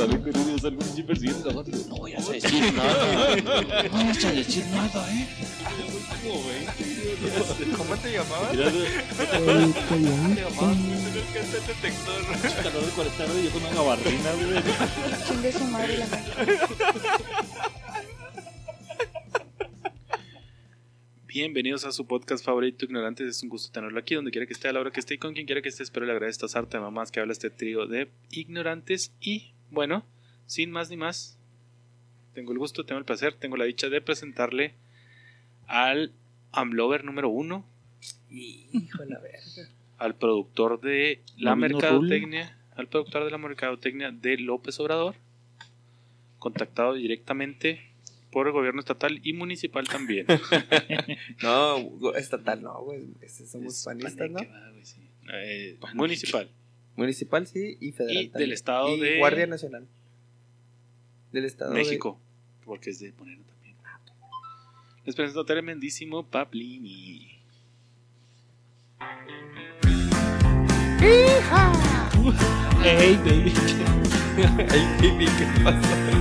[0.00, 1.70] sale con uno y sale un pinche persiguiendo la moto.
[1.88, 3.36] No voy a decir nada.
[3.36, 5.28] No vas a decir nada, eh.
[7.76, 8.52] ¿Cómo te llamabas?
[8.52, 10.44] Mira, El coyote.
[12.62, 14.62] calor de 40 grados y yo con una gabardina, güey.
[15.28, 16.06] Chingue su madre la.
[21.26, 23.28] Bienvenidos a su podcast favorito, Ignorantes.
[23.28, 25.18] Es un gusto tenerlo aquí, donde quiera que esté, a la hora que esté y
[25.18, 25.82] con quien quiera que esté.
[25.82, 29.12] Espero le agrade esta sarta de mamás que habla este trío de ignorantes.
[29.20, 30.04] Y bueno,
[30.46, 31.38] sin más ni más,
[32.34, 34.74] tengo el gusto, tengo el placer, tengo la dicha de presentarle
[35.66, 36.12] al
[36.52, 37.64] Amlover número uno,
[38.30, 39.68] Hijo de la verga.
[39.98, 45.14] al productor de la ¿No vino mercadotecnia, al productor de la mercadotecnia de López Obrador,
[46.38, 47.80] contactado directamente
[48.32, 50.26] por el gobierno estatal y municipal también.
[51.42, 53.08] No, estatal no, güey.
[53.28, 54.38] Somos Es panistas, ¿no?
[54.38, 55.00] va, sí.
[55.32, 56.48] Eh, municipal.
[57.00, 58.24] Municipal, sí, y federal.
[58.24, 59.86] Y del estado Y de- Guardia Nacional.
[61.32, 62.20] Del estado México,
[62.62, 63.74] porque es de Moreno también.
[65.06, 67.40] Les presento a tremendísimo Pablini.
[72.84, 73.50] Ey, baby.
[73.50, 73.86] de.
[74.70, 76.19] Ay, baby, ¿qué pasó?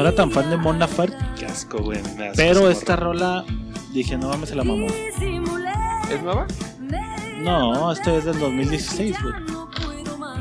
[0.00, 2.02] No era tan fan de Mon Laferte, Qué asco, güey.
[2.02, 3.44] me da asco pero esta rola
[3.92, 4.86] dije, no mames, se la mamó.
[4.86, 6.46] ¿Es nueva?
[7.42, 9.34] No, este es del 2016, güey.
[9.44, 10.38] puedo más.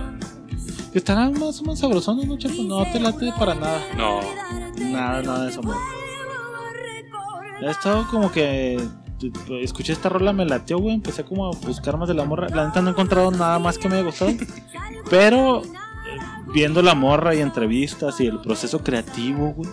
[0.94, 2.56] Estará más o menos sabrosón, ¿no, chapo?
[2.64, 3.82] No te late para nada.
[3.98, 4.22] No,
[4.80, 5.76] Nada, nada de eso, amor.
[7.62, 8.82] He estado como que.
[9.62, 10.96] Escuché esta rola, me lateó, güey.
[10.96, 12.48] Empecé como a buscar más de la morra.
[12.48, 14.32] La neta no he encontrado nada más que me haya gustado.
[15.10, 15.64] Pero.
[16.54, 19.70] Viendo la morra y entrevistas y el proceso creativo, güey.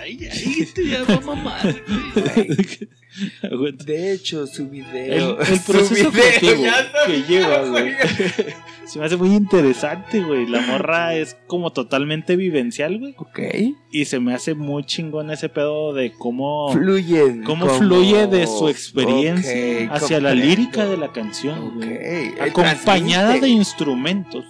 [0.00, 1.56] Ay, ay, te llama mamá.
[3.42, 3.84] Aguanta.
[3.84, 5.40] De hecho, su video.
[5.40, 7.92] el proceso video, creativo ya que lleva, güey.
[8.86, 10.46] Se me hace muy interesante, güey.
[10.46, 13.14] La morra es como totalmente vivencial, güey.
[13.18, 13.38] Ok.
[13.92, 17.42] Y se me hace muy chingón ese pedo de cómo, Fluye.
[17.44, 21.98] cómo como- fluye de su experiencia Ok, hacia la lírica de la canción, güey.
[22.40, 24.44] Acompañada de instrumentos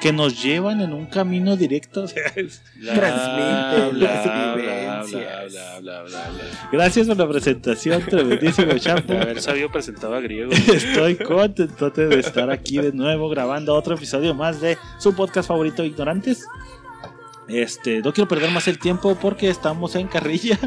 [0.00, 2.06] que nos llevan en un camino directo.
[2.84, 5.52] Transmite las vivencias.
[5.52, 6.68] Bla, bla, bla, bla, bla.
[6.72, 9.12] Gracias por la presentación, tremendísimo chapo.
[9.12, 10.52] Haber sabido presentado a griego.
[10.72, 15.84] Estoy contento de estar aquí de nuevo grabando otro episodio más de su podcast favorito
[15.84, 16.44] Ignorantes.
[17.48, 20.58] Este, no quiero perder más el tiempo porque estamos en carrilla.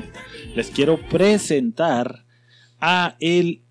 [0.56, 2.26] Les quiero presentar
[2.80, 3.63] a el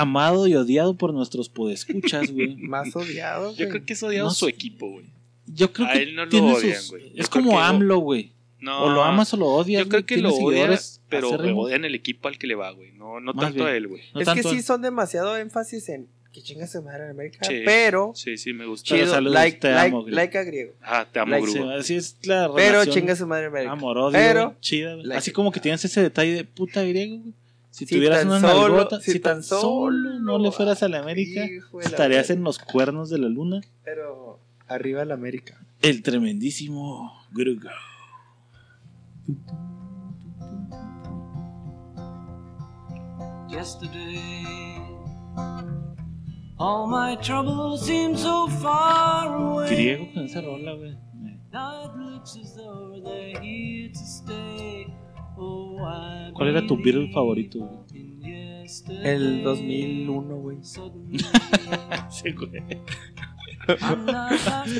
[0.00, 2.56] amado y odiado por nuestros podescuchas, güey.
[2.58, 3.54] Más odiado.
[3.56, 5.06] Yo creo que es odiado No su equipo, güey.
[5.46, 7.12] Yo creo A que él no lo odian, sus- güey.
[7.14, 8.32] Es como AMLO, güey.
[8.58, 9.84] No, O lo amas o lo odias.
[9.84, 10.06] Yo creo güey.
[10.06, 12.92] que lo odia, seguidores pero odian el equipo al que le va, güey.
[12.92, 14.02] No, no tanto a él, güey.
[14.14, 17.38] No es que sí son demasiado énfasis en que chinga su madre en América.
[17.46, 17.62] Sí.
[17.64, 18.12] Pero.
[18.14, 18.94] Sí, sí, me gusta.
[18.94, 20.72] Chido, saludos, like, te like, amo, like a griego.
[20.82, 21.46] Ah, te amo, Like.
[21.46, 23.72] Sí, así es la Pero relación chinga su madre en América.
[23.72, 27.32] amor odio Pero- chida, like- así como que tienes ese detalle de puta griego güey.
[27.76, 30.82] Si, Si tuvieras una solo- nalgota si si tan tan solo solo, no le fueras
[30.82, 31.46] a la América
[31.82, 35.60] estarías en los cuernos de la luna Pero arriba la América.
[35.82, 37.68] el tremendísimo Grugo
[43.48, 44.78] yesterday.
[46.58, 49.68] All my troubles seem so far away.
[49.68, 50.96] griego con esa rola güey
[51.52, 54.86] Now it looks as though they're here to stay.
[55.36, 58.06] Oh, I ¿cuál era tu Beatle favorito güey?
[59.04, 60.58] El 2001, güey.
[62.10, 62.62] Sí, güey.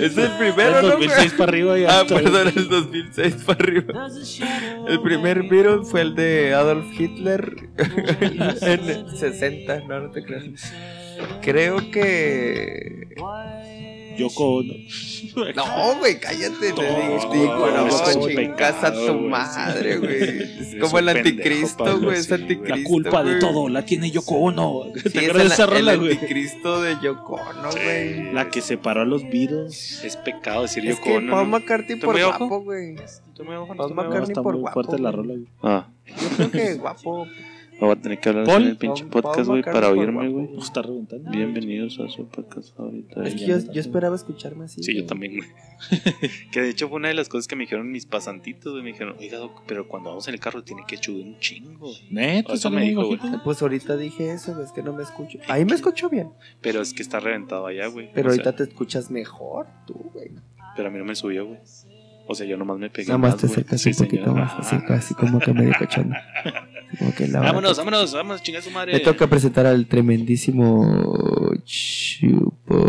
[0.00, 0.92] Es el primero, El ¿no?
[0.92, 4.08] 2006 para arriba y Ah, perdón, el 2006 para arriba.
[4.88, 7.68] El primer Beatle fue el de Adolf Hitler
[8.62, 10.72] en el 60, no, no te creas.
[11.42, 13.14] Creo que.
[14.16, 14.74] Yoko Ono
[15.54, 20.22] No, güey, cállate, te No, digo, no, chingas a pecado, tu madre, güey.
[20.60, 22.76] Es como el anticristo, güey, es anticristo.
[22.76, 27.34] la culpa de todo la tiene Yoko Ono ¿te Sí, es el, anticristo de Yoko
[27.34, 28.32] Ono, güey.
[28.32, 31.28] la que separó a los Beatles Es pecado decir Es yo que con.
[31.28, 32.96] Paul McCartney ¿Tú por guapo, güey.
[32.96, 33.76] Paul.
[33.76, 35.46] No, McCartney está por muy guapo, fuerte la rola güey.
[35.62, 37.26] Ah, Yo creo que guapo.
[37.80, 38.62] No voy a tener que hablar Paul.
[38.62, 40.48] en el pinche Paul- podcast, güey, para oírme, güey.
[40.48, 43.22] Nos está reventando Bienvenidos a su podcast favorito.
[43.22, 44.82] Es que yo, esperaba escucharme así.
[44.82, 45.48] Sí, yo también, güey.
[46.52, 48.82] que de hecho fue una de las cosas que me dijeron mis pasantitos, güey.
[48.82, 51.90] Me dijeron, oiga, doc, pero cuando vamos en el carro tiene que chudar un chingo.
[52.10, 53.18] Neta, Eso me dijo, güey.
[53.44, 55.38] Pues ahorita dije eso, güey, es que no me escucho.
[55.48, 56.30] Ahí me escucho bien,
[56.62, 58.10] Pero es que está reventado allá, güey.
[58.14, 60.30] pero O sea, ahorita te escuchas mejor, tú, güey.
[60.76, 61.58] Pero a mí no me subió, güey.
[62.28, 63.06] O sea, yo nomás me pegué.
[63.08, 64.38] Nada más te acercas Sí, un poquito señor.
[64.40, 66.16] más, así, casi como que medio cachando.
[67.30, 68.92] La Vámonos, vámonos, vámonos, chinga su madre.
[68.92, 72.84] Me toca presentar al tremendísimo Chupo.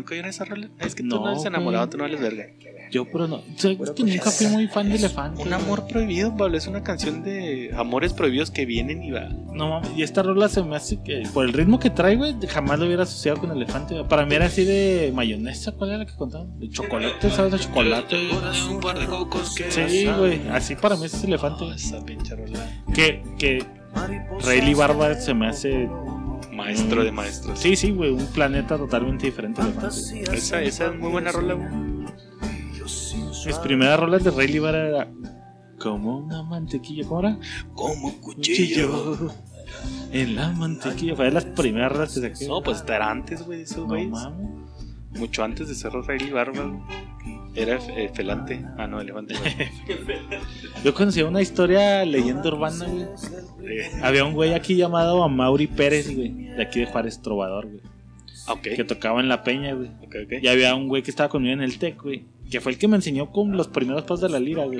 [0.00, 0.68] ¿Nunca vieron esa rola?
[0.80, 1.90] Es que tú No, no eres enamorado, güey.
[1.90, 2.46] tú no eres verga.
[2.90, 3.42] Yo, pero no.
[3.56, 5.42] ¿Sabes que nunca fui muy fan de Elefante?
[5.42, 9.46] Un amor prohibido, Pablo, es una canción de amores prohibidos que vienen y van.
[9.54, 12.34] No mames, y esta rola se me hace que por el ritmo que trae, güey,
[12.48, 13.94] jamás lo hubiera asociado con elefante.
[13.94, 14.08] güey.
[14.08, 16.58] Para mí era así de mayonesa, ¿cuál era la que contaban?
[16.58, 17.52] De chocolate, ¿sabes?
[17.52, 18.16] De chocolate.
[18.28, 18.74] güey.
[18.74, 21.68] un par de cocos que Sí, güey, así para mí es elefante.
[21.74, 22.82] Esa pinche rola.
[22.92, 23.64] Que, que
[24.44, 25.88] Rayleigh Barba se me hace.
[26.52, 27.58] Maestro de maestros.
[27.58, 29.60] Sí, sí, güey, un planeta totalmente diferente.
[29.62, 30.36] elefante.
[30.36, 31.68] Esa, esa es muy buena rola, güey.
[33.46, 35.08] Mis primeras rolas de Rayleigh Barba era
[35.78, 37.38] como una mantequilla, ¿cómo era?
[37.74, 39.30] Como un Cuchillo
[40.12, 41.16] en la mantequilla.
[41.16, 42.46] Fue de las primeras rolas que saqué.
[42.48, 44.08] No, pues era antes, güey, eso, No güey.
[44.08, 44.48] mames.
[45.12, 47.39] Mucho antes de ser Rayleigh Barba, güey.
[47.54, 48.64] Era eh, felante.
[48.78, 49.34] Ah, no, elefante.
[50.84, 53.06] Yo conocía una historia leyenda urbana, güey.
[53.64, 57.80] Eh, Había un güey aquí llamado Amaury Pérez, güey, de aquí de Juárez Trovador, güey,
[58.48, 58.62] ok.
[58.76, 59.88] que tocaba en la peña, güey.
[60.02, 60.32] Ok, ok.
[60.42, 62.88] Y había un güey que estaba conmigo en el TEC, güey, que fue el que
[62.88, 64.78] me enseñó con los primeros pasos de la lira, güey.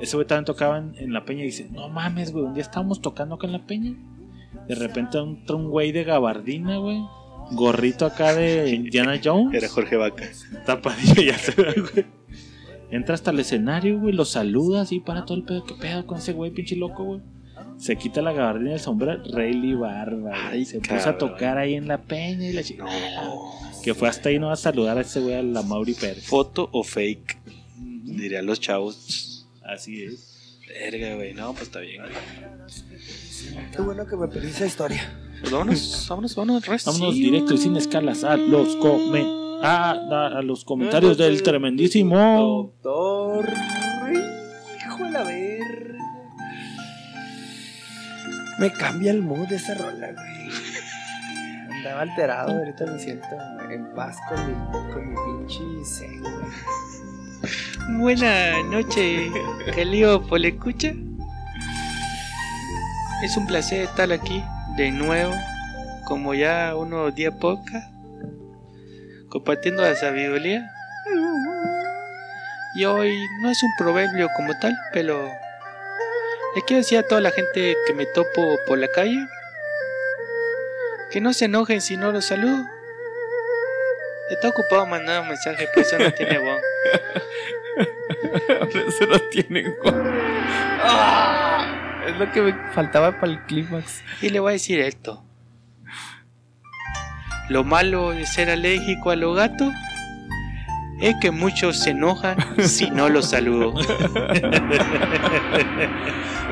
[0.00, 2.62] Ese güey también tocaba en, en la peña y dice, no mames, güey, un día
[2.62, 3.94] estábamos tocando acá en la peña.
[4.68, 7.00] De repente entra un güey de gabardina, güey.
[7.52, 9.54] Gorrito acá de Indiana Jones.
[9.54, 10.28] Era Jorge Vaca.
[10.66, 12.06] Tapadillo, ya se ve, güey.
[12.90, 15.64] Entra hasta el escenario, güey, lo saluda así para todo el pedo.
[15.64, 17.20] ¿Qué pedo con ese güey, pinche loco, güey?
[17.78, 20.32] Se quita la gabardina y el sombrero, Rayleigh Barba.
[20.50, 22.84] Ay, Se puso a tocar ahí en la peña y la chica.
[22.84, 23.52] No.
[23.82, 26.26] Que fue hasta ahí no a saludar a ese güey, a la Mauri Pérez.
[26.26, 27.38] ¿Foto o fake?
[28.04, 29.46] Dirían los chavos.
[29.62, 30.58] Así es.
[30.68, 31.32] Verga, güey.
[31.32, 32.12] No, pues está bien, güey.
[33.74, 35.10] Qué bueno que me perdí esa historia.
[35.40, 36.84] Pues vámonos, vámonos, vámonos.
[36.84, 39.24] Vámonos directo y sin escalas a los come
[39.62, 42.72] a, a- a los comentarios del tremendísimo.
[42.82, 43.48] Doctor.
[44.78, 46.04] Hijo de la verga.
[48.58, 50.50] Me cambia el mood de esa rola, güey.
[51.78, 53.26] Andaba alterado, ahorita me siento
[53.70, 54.52] en paz con mi,
[54.92, 55.14] con mi
[55.46, 57.98] pinche zen, güey.
[57.98, 59.32] Buenas noches,
[59.74, 60.92] Calío Escucha.
[63.24, 64.42] Es un placer estar aquí
[64.76, 65.34] de nuevo,
[66.04, 67.90] como ya unos 10 podcasts,
[69.28, 70.70] compartiendo la sabiduría.
[72.76, 75.28] Y hoy no es un proverbio como tal, pero
[76.54, 79.26] le quiero decir a toda la gente que me topo por la calle
[81.10, 82.64] que no se enojen si no los saludo.
[84.30, 86.62] Está ocupado mandando un mensaje, pues eso no tiene voz.
[88.96, 89.94] Se lo tienen, güey.
[90.82, 91.49] Ah,
[92.06, 94.02] Es lo que me faltaba para el clímax.
[94.22, 95.24] Y le voy a decir esto.
[97.48, 99.72] Lo malo de ser alérgico a los gatos
[101.00, 103.74] es que muchos se enojan si no los saludo.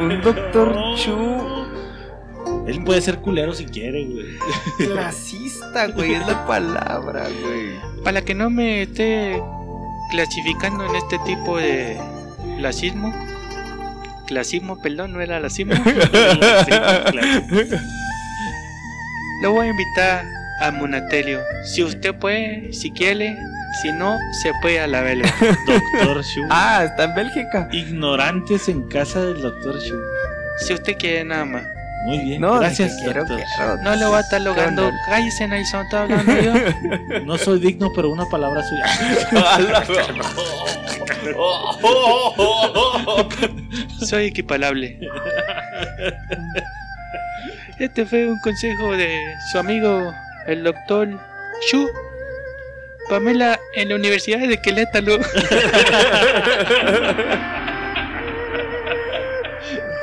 [0.01, 1.67] Un doctor Chu
[2.67, 4.27] Él puede ser culero si quiere, güey.
[4.79, 7.79] clasista, güey, es la palabra, güey.
[8.03, 9.43] Para que no me esté
[10.11, 11.97] clasificando en este tipo de
[12.59, 13.13] clasismo.
[14.29, 15.41] Clasismo, perdón, no era.
[15.49, 17.11] Sí, claro.
[19.43, 20.25] Lo voy a invitar
[20.61, 21.41] al monasterio.
[21.65, 23.37] Si usted puede, si quiere,
[23.81, 25.33] si no, se puede a la vela.
[25.67, 26.43] Doctor Shu.
[26.51, 27.69] Ah, está en Bélgica.
[27.73, 29.99] Ignorantes en casa del Doctor Shu.
[30.59, 31.78] Si usted quiere nada más.
[32.05, 33.25] Muy bien, No, gracias, quiero.
[33.83, 34.91] No le voy a estar logrando.
[35.07, 36.53] Cállese, Naison, estoy hablando yo.
[37.25, 38.85] No soy digno, pero una palabra suya.
[44.07, 44.99] Soy equiparable.
[47.79, 50.13] Este fue un consejo de su amigo,
[50.47, 51.09] el doctor
[51.71, 51.89] Shu.
[53.09, 55.19] Pamela en la Universidad de Querétaro.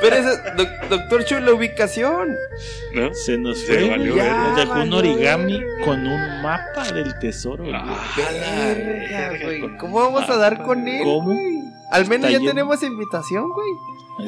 [0.00, 0.16] Pero
[0.56, 2.36] doc- doctor Chu, la ubicación.
[2.94, 3.14] ¿No?
[3.14, 3.88] Se nos Se fue.
[3.90, 4.48] valió verga.
[4.48, 7.64] Nos dejó un origami con un mapa del tesoro.
[7.64, 7.74] güey.
[8.16, 9.76] Verga, güey.
[9.78, 11.02] ¿Cómo vamos a dar con él?
[11.04, 11.32] ¿Cómo?
[11.32, 11.60] güey?
[11.90, 12.50] Al menos Está ya lleno.
[12.50, 13.68] tenemos invitación, güey.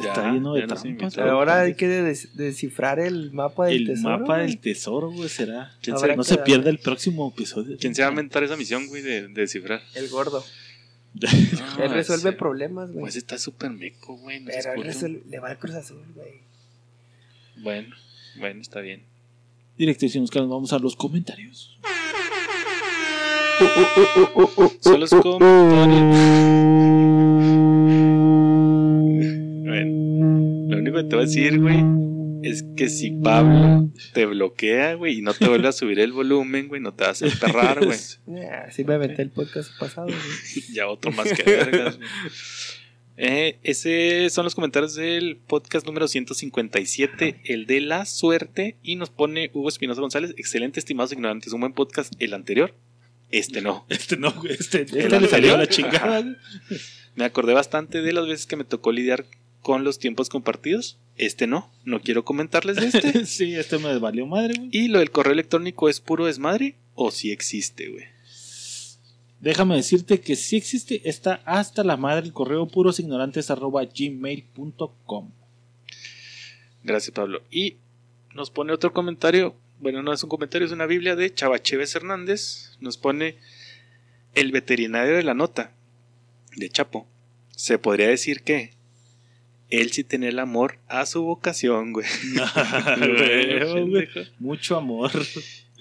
[0.01, 1.15] Está Ya, lleno de trampas.
[1.15, 4.19] Pero ahora hay que des- descifrar el mapa del El tesoro.
[4.19, 4.47] mapa güey.
[4.47, 5.71] del tesoro, güey, será.
[5.81, 7.75] ¿Quién Habrá no se pierda el próximo episodio.
[7.79, 9.81] ¿Quién se va a inventar esa misión, güey, de, de descifrar?
[9.95, 10.43] El gordo.
[11.21, 13.01] Ah, él resuelve ese- problemas, güey.
[13.01, 14.39] Pues está súper meco, güey.
[14.41, 16.33] No Pero él resuelve- le va al Cruz Azul, güey.
[17.57, 17.95] Bueno,
[18.37, 19.03] bueno, está bien.
[19.97, 21.77] Sin buscar, vamos a los comentarios.
[24.81, 25.99] Son los comentarios.
[29.65, 31.83] Bueno, lo único que te voy a decir, güey,
[32.43, 36.67] es que si Pablo te bloquea, güey, y no te vuelve a subir el volumen,
[36.67, 37.97] güey, no te vas a emperrar, güey.
[38.27, 40.63] Nah, sí me aventé el podcast pasado, güey.
[40.73, 42.09] Ya otro más que vergas, güey.
[43.21, 48.77] Eh, ese son los comentarios del podcast número 157, el de la suerte.
[48.81, 50.33] Y nos pone Hugo Espinosa González.
[50.37, 51.51] Excelente, estimados ignorantes.
[51.51, 52.13] Un buen podcast.
[52.19, 52.73] El anterior.
[53.29, 53.85] Este no.
[53.89, 56.21] Este no, güey, este, este ¿El le salió a la chingada.
[56.21, 56.35] güey.
[57.15, 59.25] Me acordé bastante de las veces que me tocó lidiar
[59.69, 60.97] con los tiempos compartidos.
[61.15, 61.71] Este no.
[61.85, 63.25] No quiero comentarles de este.
[63.27, 64.69] sí, este me valió madre, güey.
[64.71, 66.73] y lo del correo electrónico es puro desmadre.
[66.95, 68.05] O si existe, güey.
[69.39, 75.29] Déjame decirte que sí existe, está hasta la madre el correo purosignorantes arroba gmail.com.
[76.83, 77.43] Gracias, Pablo.
[77.51, 77.75] Y
[78.33, 79.53] nos pone otro comentario.
[79.79, 82.75] Bueno, no es un comentario, es una Biblia de Chavacheves Hernández.
[82.79, 83.35] Nos pone
[84.33, 85.73] el veterinario de la nota
[86.55, 87.05] de Chapo.
[87.51, 88.78] Se podría decir que
[89.69, 92.07] él sí tenía el amor a su vocación, güey.
[94.39, 95.11] Mucho amor.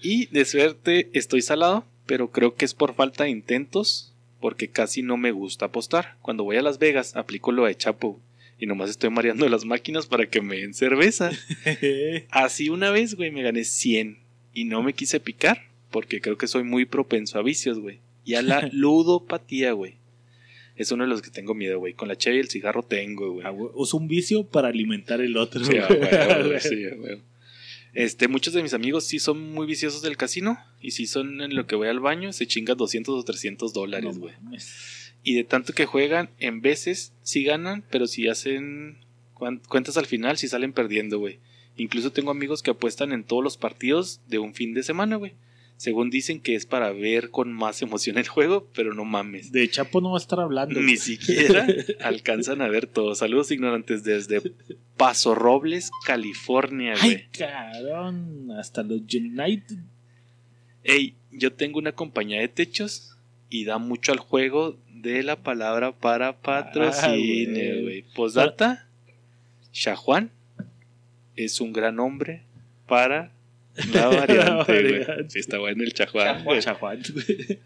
[0.02, 5.02] Y de suerte estoy salado, pero creo que es por falta de intentos, porque casi
[5.02, 6.16] no me gusta apostar.
[6.22, 8.20] Cuando voy a Las Vegas, aplico lo de Chapo
[8.58, 11.30] y nomás estoy mareando las máquinas para que me den cerveza.
[12.30, 14.18] Así una vez, güey, me gané 100
[14.52, 18.00] y no me quise picar porque creo que soy muy propenso a vicios, güey.
[18.24, 19.94] Y a la ludopatía, güey.
[20.78, 21.92] Es uno de los que tengo miedo, güey.
[21.92, 23.46] Con la cheve y el cigarro tengo, güey.
[23.46, 25.64] Ah, Uso un vicio para alimentar el otro.
[25.64, 26.60] Sí, güey.
[26.60, 26.84] sí.
[27.94, 31.56] Este, muchos de mis amigos sí son muy viciosos del casino y si son en
[31.56, 34.34] lo que voy al baño se chingan 200 o 300 No dólares, güey.
[35.24, 38.98] y de tanto que juegan, en veces sí ganan, pero si hacen
[39.68, 41.38] cuentas al final, sí salen perdiendo, güey.
[41.76, 45.32] Incluso tengo amigos que apuestan en todos los partidos de un fin de semana, güey.
[45.78, 49.52] Según dicen que es para ver con más emoción el juego, pero no mames.
[49.52, 50.80] De Chapo no va a estar hablando.
[50.80, 51.66] Ni siquiera
[52.00, 53.14] alcanzan a ver todo.
[53.14, 54.42] Saludos ignorantes desde
[54.96, 57.14] Paso Robles, California, güey.
[57.14, 58.50] Ay, cabrón.
[58.58, 59.76] Hasta los United.
[60.82, 63.16] Ey, yo tengo una compañía de techos
[63.48, 67.82] y da mucho al juego de la palabra para patrocinio, Ah, güey.
[67.82, 68.02] güey.
[68.16, 68.88] Postdata,
[69.72, 70.32] Shahuan
[71.36, 72.42] es un gran hombre
[72.88, 73.30] para
[73.92, 74.98] la variante, güey.
[75.00, 75.30] variante.
[75.30, 75.94] Sí, está bueno el
[76.44, 76.60] güey.
[76.60, 77.60] Chajuan, güey.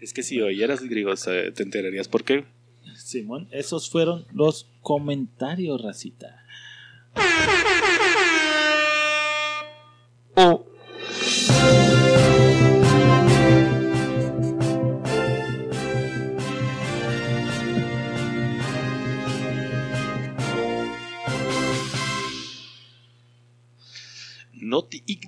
[0.00, 2.44] Es que si oyeras griegos, te enterarías por qué.
[2.94, 6.44] Simón, esos fueron los comentarios, racita.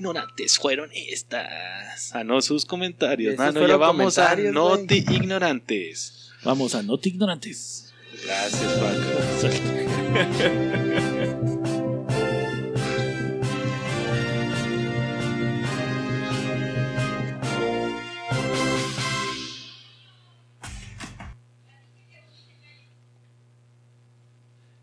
[0.01, 2.15] Ignorantes fueron estas.
[2.15, 3.35] Ah, no, sus comentarios.
[3.35, 6.17] Esos Ah, no, ya vamos a Noti ignorantes.
[6.43, 7.93] Vamos a Not Ignorantes.
[8.25, 9.11] Gracias, Paco.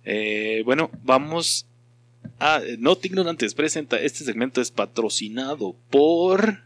[0.10, 1.68] Eh, bueno, vamos
[2.40, 3.98] a Not Ignorantes presenta.
[4.00, 6.64] Este segmento es patrocinado por.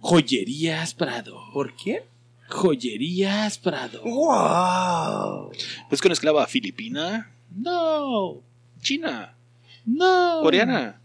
[0.00, 1.40] Joyerías Prado.
[1.52, 2.02] ¿Por quién?
[2.48, 4.02] Joyerías Prado.
[4.04, 5.50] ¡Wow!
[5.88, 8.40] Pues con esclava filipina, No.
[8.80, 9.34] china,
[9.84, 10.40] No.
[10.42, 11.00] coreana,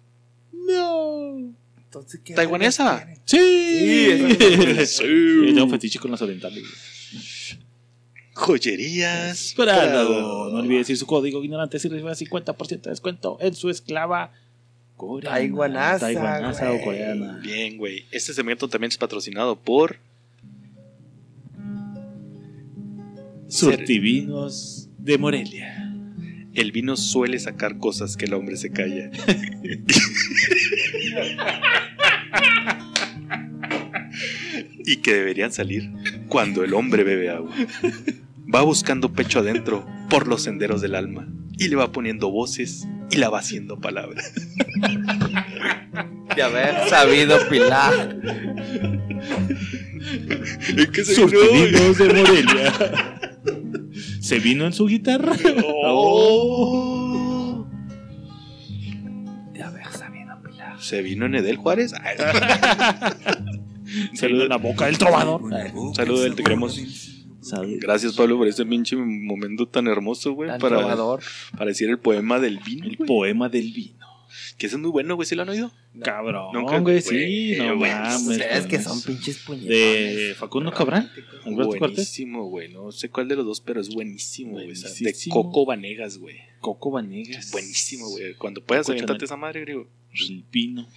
[0.54, 1.54] No.
[1.78, 3.08] Entonces, ¿qué taiwanesa.
[3.25, 3.38] Sí.
[4.86, 5.04] Sí.
[5.48, 6.63] Yo tengo fetiche con las orientales.
[8.34, 10.50] Joyerías Prado.
[10.52, 14.32] No olvides decir su código ignorante si recibe 50% de descuento en su esclava
[14.98, 15.36] coreana.
[15.36, 17.40] Taiwanesa, Taiwanesa o coreana.
[17.44, 18.06] Bien, güey.
[18.12, 19.98] Este segmento también es patrocinado por
[23.48, 25.78] Surtivinos de Morelia.
[26.54, 29.10] El vino suele sacar cosas que el hombre se calla.
[34.86, 35.92] y que deberían salir
[36.28, 37.54] cuando el hombre bebe agua.
[38.54, 43.18] Va buscando pecho adentro por los senderos del alma y le va poniendo voces y
[43.18, 44.34] la va haciendo palabras.
[46.36, 48.18] De haber sabido pilar.
[50.94, 53.20] ¿Qué se Surtivinos de Morelia.
[54.22, 55.36] Se vino en su guitarra.
[55.86, 57.68] Oh.
[59.54, 60.82] De haber sabido pilar.
[60.82, 61.94] Se vino en Edel Juárez.
[62.02, 62.16] Ay,
[64.22, 65.42] En la boca del trovador.
[65.74, 66.80] Un saludo del Te queremos.
[67.42, 67.78] Salud.
[67.80, 70.50] Gracias, Pablo, por este pinche momento tan hermoso, güey.
[70.60, 71.24] Para, trovador.
[71.58, 72.86] para decir el poema del vino.
[72.86, 74.06] El poema del vino.
[74.58, 75.26] Que ese es muy bueno, güey.
[75.28, 75.72] ¿Sí lo han oído?
[76.04, 78.28] Cabrón, Nunca- güey, sí, no güey, mames.
[78.28, 78.84] Ustedes que pues.
[78.84, 80.16] son pinches puñetones.
[80.16, 81.12] De Facundo Cabral.
[81.44, 81.80] Alberto Cortés.
[81.80, 82.72] buenísimo, güey.
[82.72, 84.72] No sé cuál de los dos, pero es buenísimo, güey.
[84.72, 85.14] O sea, De.
[85.30, 86.38] Coco Vanegas, güey.
[86.60, 87.52] Coco Vanegas.
[87.52, 88.36] Buenísimo, güey.
[88.36, 89.18] Cuando puedas Chanel.
[89.22, 89.88] esa madre, griego.
[90.14, 90.88] El vino.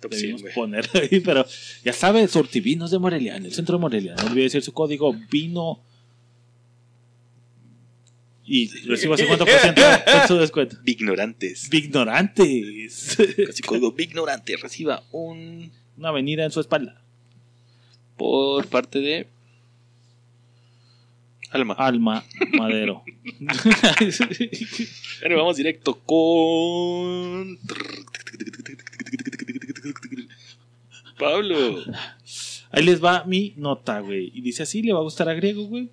[0.00, 0.54] Top Debimos 100, güey.
[0.54, 1.44] ponerlo ahí, pero
[1.84, 4.14] ya sabes, Surtivinos de Morelia, en el centro de Morelia.
[4.16, 5.82] No olvides decir su código vino
[8.50, 10.78] Y recibo 50% en su descuento.
[10.86, 11.72] Ignorantes.
[11.72, 13.16] Ignorantes.
[13.46, 14.56] Casi código ignorante.
[14.56, 15.70] Reciba un.
[15.98, 17.02] Una avenida en su espalda.
[18.16, 19.26] Por parte de.
[21.50, 21.74] Alma.
[21.74, 22.24] Alma
[22.56, 23.02] Madero.
[25.20, 27.58] Bueno, vamos directo con.
[31.18, 31.82] Pablo.
[32.70, 34.30] Ahí les va mi nota, güey.
[34.34, 35.90] Y dice así, le va a gustar a Griego, güey.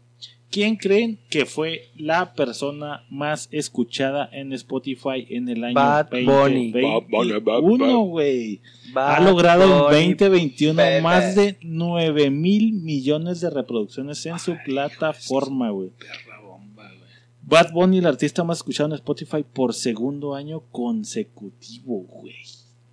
[0.52, 6.72] ¿Quién creen que fue la persona más escuchada en Spotify en el año Bad Bunny.
[6.72, 8.62] 2021, güey?
[8.96, 11.02] Ha logrado en Bunny, 2021 bebé.
[11.02, 15.90] más de 9 mil millones de reproducciones en su plataforma, güey.
[15.90, 17.10] Perra bomba, güey.
[17.42, 22.36] Bad Bunny, el artista más escuchado en Spotify por segundo año consecutivo, güey.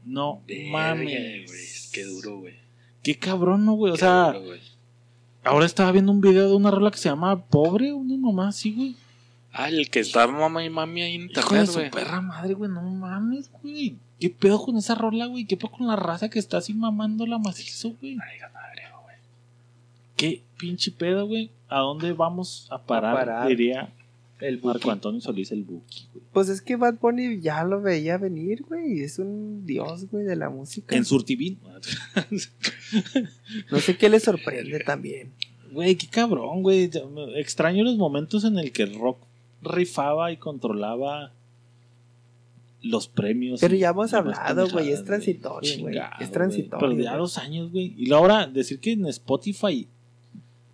[0.04, 1.46] No Verga, mames.
[1.46, 1.60] güey.
[1.92, 2.54] Qué duro, güey.
[3.02, 3.92] Qué cabrón, ¿no, güey?
[3.92, 4.60] O Qué sea, duro, güey.
[5.44, 8.72] ahora estaba viendo un video de una rola que se llama Pobre, una mamá así,
[8.74, 8.96] güey.
[9.52, 11.90] Ah, el que está mamá y mami ahí en internet, su güey.
[11.90, 13.96] perra madre, güey, no mames, güey.
[14.18, 15.44] ¿Qué pedo con esa rola, güey?
[15.44, 18.12] ¿Qué pedo con la raza que está así mamando la macizo, güey?
[18.12, 19.16] Ay, madre, güey.
[20.16, 21.50] ¿Qué pinche pedo, güey?
[21.68, 23.14] ¿A dónde vamos a parar?
[23.14, 23.48] parar.
[23.48, 23.92] Diría
[24.40, 24.90] El Marco.
[24.90, 26.21] Antonio Solís, el Buki, güey.
[26.32, 29.00] Pues es que Bad Bunny ya lo veía venir, güey.
[29.00, 30.96] Es un dios, güey, de la música.
[30.96, 31.58] En Surtivín.
[33.70, 35.32] No sé qué le sorprende también.
[35.72, 36.90] Güey, qué cabrón, güey.
[37.36, 39.18] Extraño los momentos en el que el rock
[39.62, 41.32] rifaba y controlaba
[42.82, 43.60] los premios.
[43.60, 45.98] Pero ya hemos hablado, güey, es transitorio, güey.
[46.20, 47.94] Es transitorio, Pero ya dos años, güey.
[47.96, 49.86] Y ahora decir que en Spotify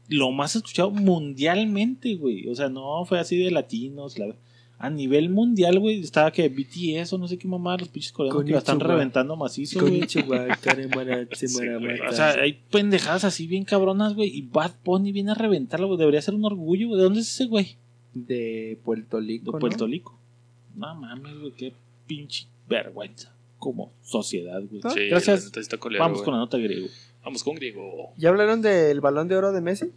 [0.08, 2.48] lo más escuchado mundialmente, güey.
[2.48, 4.18] O sea, no fue así de latinos.
[4.18, 4.34] la-
[4.78, 8.44] A nivel mundial, güey, estaba que BTS o no sé qué mamá, los pinches coreanos
[8.44, 10.02] que la están reventando macizo, güey.
[12.08, 14.28] O sea, hay pendejadas así bien cabronas, güey.
[14.28, 15.98] Y Bad Bunny viene a reventarlo, güey.
[15.98, 16.98] Debería ser un orgullo, güey.
[16.98, 17.76] ¿De dónde es ese güey?
[18.26, 19.58] de Puerto De Rico, ¿no?
[19.58, 20.18] Puerto Rico.
[20.74, 21.52] No mames, güey.
[21.52, 21.72] Qué
[22.06, 23.32] pinche vergüenza.
[23.58, 24.80] Como sociedad, güey.
[24.80, 25.50] Gracias.
[25.98, 26.24] Vamos güey.
[26.24, 26.88] con la nota griego.
[27.24, 28.12] Vamos con griego.
[28.16, 29.90] ¿Ya hablaron del balón de oro de Messi?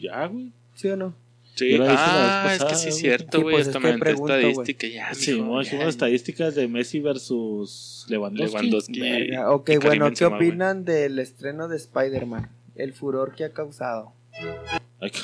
[0.00, 0.52] Ya, güey.
[0.74, 1.14] ¿Sí o no?
[1.54, 3.56] Sí, ah, vez es que pasada, sí es cierto, güey.
[3.56, 5.12] pues, Hasta me estadística ya.
[5.14, 5.86] Sí, dijimos ya.
[5.86, 8.56] estadísticas de Messi versus Lewandowski.
[8.56, 9.00] Lewandowski.
[9.00, 10.36] Verga, Ok, bueno, ¿qué güey.
[10.48, 12.48] opinan del estreno de Spider-Man?
[12.74, 14.12] El furor que ha causado.
[15.00, 15.20] Ay, qué-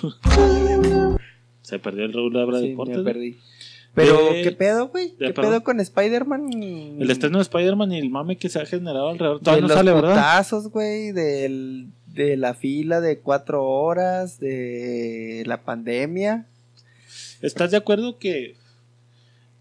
[1.63, 2.99] Se perdió el regular de Sí, deportes.
[2.99, 3.39] me perdí.
[3.95, 5.09] Pero, De- ¿qué pedo, güey?
[5.19, 5.51] de- ¿Qué perdón.
[5.53, 6.51] pedo con Spider-Man?
[7.01, 9.39] El estreno de Spider-Man y el mame que se ha generado alrededor.
[9.41, 10.11] de Todavía no los sale, ¿verdad?
[10.11, 11.89] putazos, güey, del,
[12.27, 16.47] de la fila de cuatro horas, de la pandemia.
[17.43, 18.57] ¿Estás de acuerdo que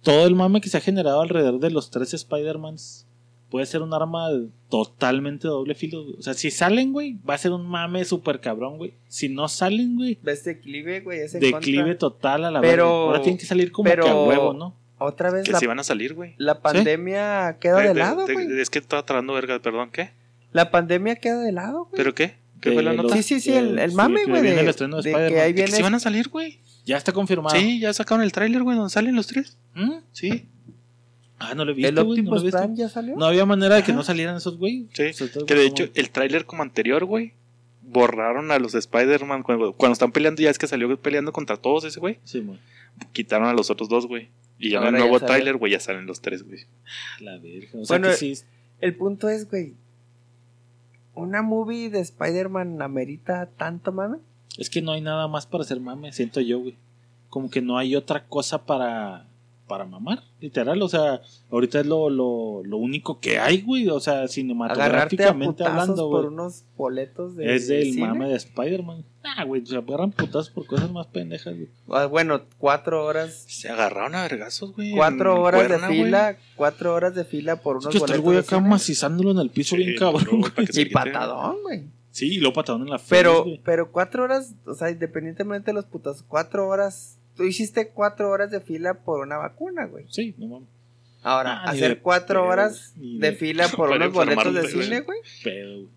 [0.01, 3.05] todo el mame que se ha generado alrededor de los tres Spider-Mans
[3.51, 4.27] puede ser un arma
[4.69, 6.03] totalmente doble filo?
[6.17, 8.93] O sea, si salen, güey, va a ser un mame súper cabrón, güey.
[9.07, 11.97] Si no salen, güey, Ves declive, güey, es en declive contra.
[11.99, 13.05] total a la Pero- verga.
[13.05, 14.75] Ahora tienen que salir como pero- que a huevo, ¿no?
[14.99, 16.33] Otra vez Que la, si van a salir, güey.
[16.37, 18.59] la pandemia queda Eh, de de- lado, güey.
[18.59, 20.09] Es que estaba trabando verga, perdón, ¿qué?
[20.53, 21.97] La pandemia queda de lado, güey.
[21.97, 22.33] ¿Pero qué?
[22.61, 23.15] ¿Qué fue la nota?
[23.15, 25.33] Sí, sí, sí, el, el sí, mame, güey, de, el estreno de de Spider-Man.
[25.33, 25.77] que ahí De que viene...
[25.77, 26.59] sí van a salir, güey.
[26.85, 27.55] Ya está confirmado.
[27.55, 29.57] Sí, ya sacaron el tráiler, güey, donde salen los tres.
[29.75, 29.91] ¿Mm?
[30.11, 30.45] Sí.
[31.39, 32.21] Ah, no lo he ¿El visto, güey.
[32.23, 32.51] No, Optimus.
[32.51, 33.15] Prime ya salió?
[33.15, 34.87] No había manera de que no salieran esos güey.
[34.93, 37.33] Sí, O sea, todo Que de como- hecho, el tráiler como anterior, güey,
[37.83, 41.83] borraron a los Spider-Man cuando, cuando están peleando, ya es que salió peleando contra todos
[41.85, 42.57] ese güey, Sí, güey.
[43.13, 44.29] quitaron a los otros dos, güey.
[44.59, 46.61] Y ya en el nuevo tráiler, güey, ya salen los tres, güey.
[47.19, 47.69] La verga.
[47.73, 48.33] O sea Bueno, que sí.
[48.81, 49.73] El punto es, güey,
[51.17, 54.17] ¿una movie de Spider-Man amerita tanto mame?
[54.57, 56.75] Es que no hay nada más para hacer mame, siento yo, güey.
[57.29, 59.27] Como que no hay otra cosa para,
[59.67, 60.81] para mamar, literal.
[60.81, 63.89] O sea, ahorita es lo, lo, lo único que hay, güey.
[63.89, 66.33] O sea, Agarrarte a cinematográficamente hablando, por güey.
[66.33, 69.03] unos boletos de Es del mame de Spider-Man.
[69.35, 71.67] Ah, güey, se agarran putazos por cosas más pendejas, güey.
[71.89, 73.45] Ah, Bueno, cuatro horas...
[73.47, 74.91] Se agarraron a vergazos, güey.
[74.91, 76.03] Cuatro horas Cuerna, de güey.
[76.05, 79.31] fila, cuatro horas de fila por Es unos que está el boletos güey acá macizándolo
[79.31, 80.51] en el piso Sí, bien cabrón, güey.
[80.73, 81.83] Y patadón, güey.
[82.11, 83.61] Sí, y luego patadón en la face, Pero, güey.
[83.63, 88.49] pero cuatro horas, o sea, independientemente de los putas, cuatro horas, tú hiciste cuatro horas
[88.49, 90.05] de fila por una vacuna, güey.
[90.09, 90.69] Sí, no mames.
[91.21, 95.19] Ahora, Ah, hacer de cuatro horas de de fila por unos boletos de cine, güey.
[95.43, 95.87] Pedo, güey.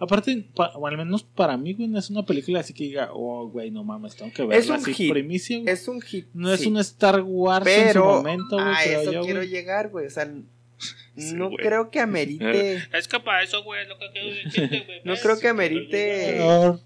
[0.00, 3.10] Aparte, pa- o al menos para mí, güey, no es una película así que diga,
[3.12, 5.10] oh, güey, no mames, tengo que verla Es un así hit.
[5.12, 5.68] primicia, güey.
[5.72, 6.26] Es un hit.
[6.34, 9.48] No es un Star Wars en su momento, güey, a creo eso yo, quiero güey.
[9.50, 10.06] llegar, güey.
[10.06, 10.32] O sea,
[11.16, 11.56] Sí, no güey.
[11.66, 12.76] creo que amerite.
[12.96, 15.00] Es que para eso, güey, lo que quiero decirte, güey.
[15.04, 16.38] No creo que amerite.
[16.42, 16.78] Ah.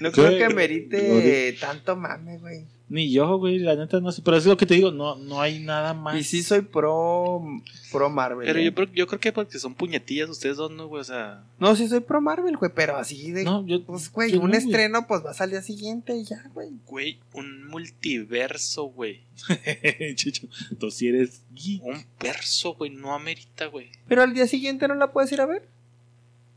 [0.00, 2.66] No creo que amerite tanto mame, güey.
[2.94, 4.22] Ni yo, güey, la neta no sé.
[4.22, 6.16] Pero es lo que te digo, no, no hay nada más.
[6.16, 7.42] Y sí soy pro,
[7.90, 8.46] pro Marvel.
[8.46, 8.64] Pero ¿eh?
[8.66, 11.00] yo, creo- yo creo que porque son puñetillas ustedes dos, ¿no, güey?
[11.00, 13.42] O sea, No, sí soy pro Marvel, güey, pero así de...
[13.42, 13.82] No, yo.
[13.84, 14.64] Pues, güey, yo un no, güey.
[14.64, 16.68] estreno pues va a salir al siguiente y ya, güey.
[16.86, 19.22] güey, un multiverso, güey.
[20.14, 20.46] Chicho,
[20.78, 21.42] tú sí eres.
[21.52, 21.82] geek.
[21.82, 23.90] Un verso, güey, no amerita, güey.
[24.06, 25.66] Pero al día siguiente no la puedes ir a ver.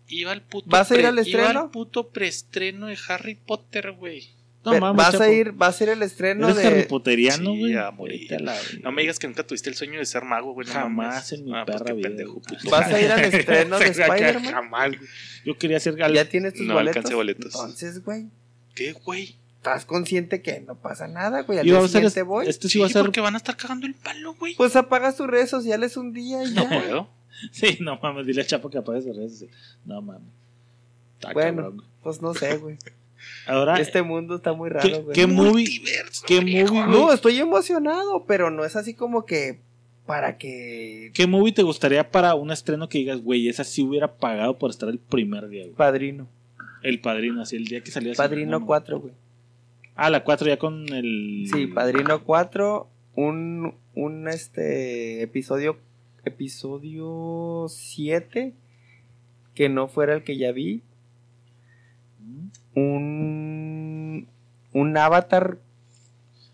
[0.08, 0.70] Iba al puto.
[0.70, 1.60] ¿Vas a ir al Iba estreno?
[1.62, 4.30] al puto preestreno de Harry Potter, güey.
[4.68, 6.88] No Pero mames, vas a ir, va a ser el estreno Eres Harry de...
[7.98, 8.28] Güey.
[8.84, 10.68] No me digas que nunca tuviste el sueño de ser mago, güey.
[10.68, 11.32] no Jamás mames.
[11.32, 12.70] en mi Ah, pues perra pendejo, puto.
[12.70, 14.44] ¿Vas a ir al estreno de Spider-Man?
[14.52, 15.10] Jamás, güey.
[15.46, 16.98] Yo quería ser gal- ¿Ya tienes tus No boletos?
[16.98, 17.56] alcancé boletos.
[17.56, 18.26] Entonces, güey,
[18.76, 19.38] ¿Qué, güey?
[19.56, 21.60] estás consciente que no pasa nada, güey.
[21.60, 22.48] Al día siguiente voy.
[22.48, 23.04] Este sí Sí, va a ser.
[23.04, 24.56] porque van a estar cagando el palo, güey.
[24.56, 26.70] Pues apagas tus redes sociales un día y no ya.
[26.70, 27.10] puedo.
[27.52, 29.32] Sí, no mames, dile a Chapo que apague sus redes.
[29.32, 29.56] sociales.
[29.86, 30.28] No mames.
[31.20, 31.64] Está Bueno.
[31.64, 31.84] cabrón.
[32.04, 32.78] Pues no sé, güey.
[33.46, 35.16] Ahora, Este mundo está muy ¿qué, raro, güey.
[35.16, 35.82] qué movie?
[36.26, 39.60] ¿Qué movie, No, estoy emocionado, pero no es así como que
[40.06, 44.16] para que ¿Qué movie te gustaría para un estreno que digas, güey, esa sí hubiera
[44.18, 45.76] pagado por estar el primer día, güey?
[45.76, 46.28] Padrino.
[46.84, 48.12] El padrino, así el día que salía.
[48.12, 49.14] así, Padrino no, 4, güey.
[49.96, 51.48] Ah, la 4 ya con el.
[51.52, 55.78] Sí, Padrino 4, un, un este episodio
[56.24, 58.54] episodio 7
[59.56, 60.82] que no fuera el que ya vi,
[62.20, 62.48] Mm.
[62.78, 64.28] Un
[64.74, 65.58] un Avatar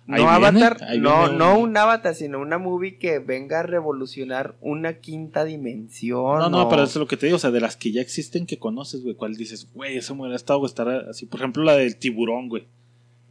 [0.06, 3.64] no viene, Avatar, no viene no un- un Avatar, sino una movie que venga a
[3.64, 6.40] revolucionar una quinta dimensión.
[6.40, 7.92] No, no, o- pero eso es lo que te digo, o sea, de las que
[7.94, 11.26] ya existen que conoces, güey, ¿cuál dices, güey, eso me hubiera estado estar así?
[11.26, 12.66] Por ejemplo, la del tiburón, güey.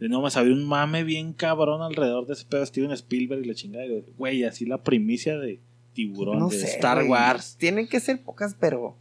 [0.01, 3.49] De no más, había un mame bien cabrón alrededor de ese pedo Steven Spielberg y
[3.49, 3.85] la chingada,
[4.19, 5.61] güey, así la primicia de
[5.93, 7.05] tiburón, no de sé, Star.
[7.05, 7.57] Wars.
[7.59, 8.97] Tienen que ser pocas, pero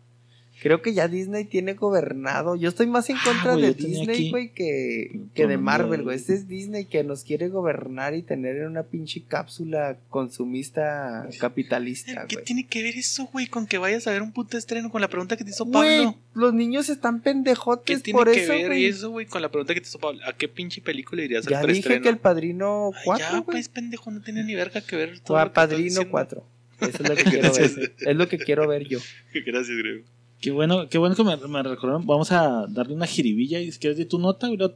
[0.62, 2.56] creo que ya Disney tiene gobernado.
[2.56, 6.16] Yo estoy más en Ah, contra de Disney, güey, que, que de el Marvel, güey.
[6.16, 12.26] Este es Disney que nos quiere gobernar y tener en una pinche cápsula consumista capitalista,
[12.28, 15.02] ¿Qué tiene que ver eso, güey, con que vayas a ver un puto estreno con
[15.02, 16.16] la pregunta que te hizo Pablo?
[16.34, 19.74] los niños están ¿Qué pendejotes tiene por que eso, ver eso, güey, con la pregunta
[19.74, 20.22] que te hizo Pablo?
[20.26, 22.04] ¿A qué pinche película irías Ya al dije preestreno?
[22.04, 25.20] que el Padrino Ay, 4, ya, pues, pendejo, no tiene ni verga que ver.
[25.22, 26.12] todo a estás Padrino diciendo.
[26.12, 26.46] 4.
[26.82, 27.94] Eso es lo que quiero ver.
[28.00, 29.00] Es lo que quiero ver yo.
[29.46, 30.04] Gracias, Grego.
[30.42, 32.06] Qué bueno, qué bueno que me, me recordaron.
[32.06, 34.76] Vamos a darle una jiribilla y si quieres de tu nota, güey, lo,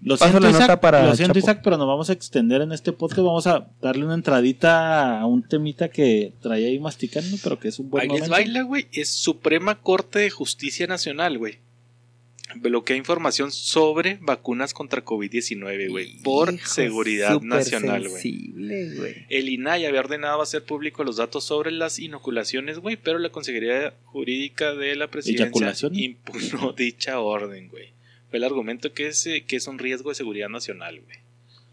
[0.00, 1.38] lo Paso siento, la Isaac, nota para lo siento.
[1.38, 3.20] Isaac, pero nos vamos a extender en este podcast.
[3.20, 7.78] Vamos a darle una entradita a un temita que traía ahí masticando, pero que es
[7.78, 8.32] un buen Ahí les momento.
[8.32, 8.86] baila, güey.
[8.92, 11.58] Es Suprema Corte de Justicia Nacional, güey.
[12.56, 16.18] Bloquea información sobre vacunas contra COVID-19, güey.
[16.22, 19.24] Por Hijo, seguridad nacional, güey.
[19.28, 23.94] El INAI había ordenado hacer público los datos sobre las inoculaciones, güey, pero la Consejería
[24.04, 27.90] Jurídica de la Presidencia impugnó dicha orden, güey.
[28.30, 31.18] Fue el argumento que es, eh, que es un riesgo de seguridad nacional, güey.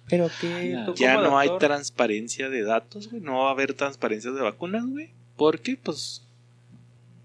[0.10, 3.22] Pero que Ya tú Ya no hay transparencia de datos, güey.
[3.22, 5.12] No va a haber transparencia de vacunas, güey.
[5.38, 6.24] Porque, pues,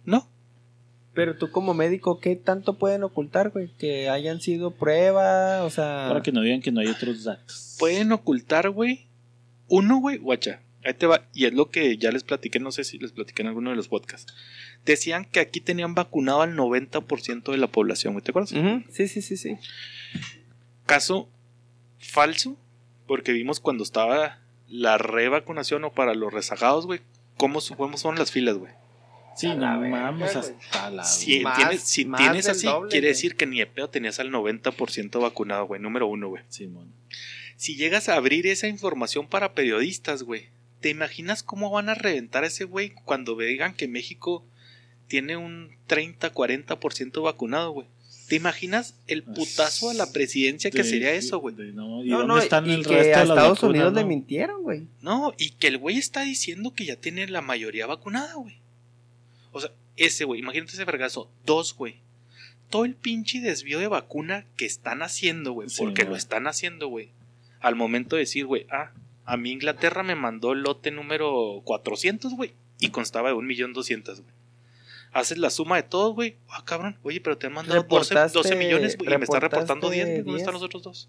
[0.04, 0.28] no.
[1.14, 3.70] Pero tú como médico, ¿qué tanto pueden ocultar, güey?
[3.78, 6.06] Que hayan sido pruebas, o sea...
[6.08, 7.76] Para que no digan que no hay otros datos.
[7.78, 9.06] Pueden ocultar, güey.
[9.68, 10.60] Uno, güey, guacha.
[10.84, 11.28] Ahí te va.
[11.32, 13.76] Y es lo que ya les platiqué, no sé si les platiqué en alguno de
[13.76, 14.34] los podcasts.
[14.84, 18.24] Decían que aquí tenían vacunado al 90% de la población, güey.
[18.24, 18.54] ¿Te acuerdas?
[18.90, 19.56] Sí, sí, sí, sí.
[20.84, 21.28] Caso
[21.98, 22.58] falso,
[23.06, 27.00] porque vimos cuando estaba la revacunación o para los rezagados, güey.
[27.36, 28.72] ¿Cómo, cómo son las filas, güey?
[29.36, 30.44] Sí, no mames güey.
[30.54, 33.14] hasta la Si Más- tienes, si más tienes así, doble, quiere güey.
[33.14, 35.80] decir que ni de pedo tenías al 90% vacunado, güey.
[35.80, 36.42] Número uno, güey.
[36.48, 36.92] Simón.
[37.56, 40.48] Si llegas a abrir esa información para periodistas, güey,
[40.80, 44.44] ¿te imaginas cómo van a reventar a ese güey cuando digan que México
[45.08, 47.86] tiene un 30-40% vacunado, güey?
[48.28, 51.54] ¿Te imaginas el putazo a la presidencia que De- sería eso, güey?
[51.54, 53.62] de- no, ¿Y No, dónde no, están y el que resto a de Estados vacunas,
[53.74, 54.06] Unidos le no?
[54.08, 54.82] mintieron, güey.
[55.02, 58.56] No, y que el güey está diciendo que ya tiene la mayoría vacunada, güey.
[59.54, 61.30] O sea, ese güey, imagínate ese vergazo.
[61.46, 61.96] Dos, güey.
[62.70, 65.70] Todo el pinche desvío de vacuna que están haciendo, güey.
[65.70, 67.10] Sí, porque lo están haciendo, güey.
[67.60, 68.90] Al momento de decir, güey, ah,
[69.24, 72.52] a mí Inglaterra me mandó el lote número 400, güey.
[72.80, 74.34] Y constaba de un millón doscientas, güey.
[75.12, 76.36] Haces la suma de todos, güey.
[76.48, 76.98] Ah, cabrón.
[77.04, 79.14] Oye, pero te han mandado 12, 12 Reportaste- millones, güey.
[79.14, 80.16] Y me está reportando reportaste 10, güey.
[80.18, 80.40] ¿Dónde 10?
[80.40, 81.08] están los otros dos?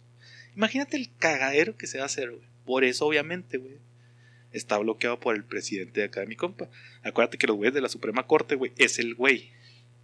[0.55, 2.43] Imagínate el cagadero que se va a hacer, güey.
[2.65, 3.73] Por eso, obviamente, güey.
[4.55, 6.69] Está bloqueado por el presidente de acá de mi compa.
[7.03, 9.51] Acuérdate que los güeyes de la Suprema Corte, güey, es el güey,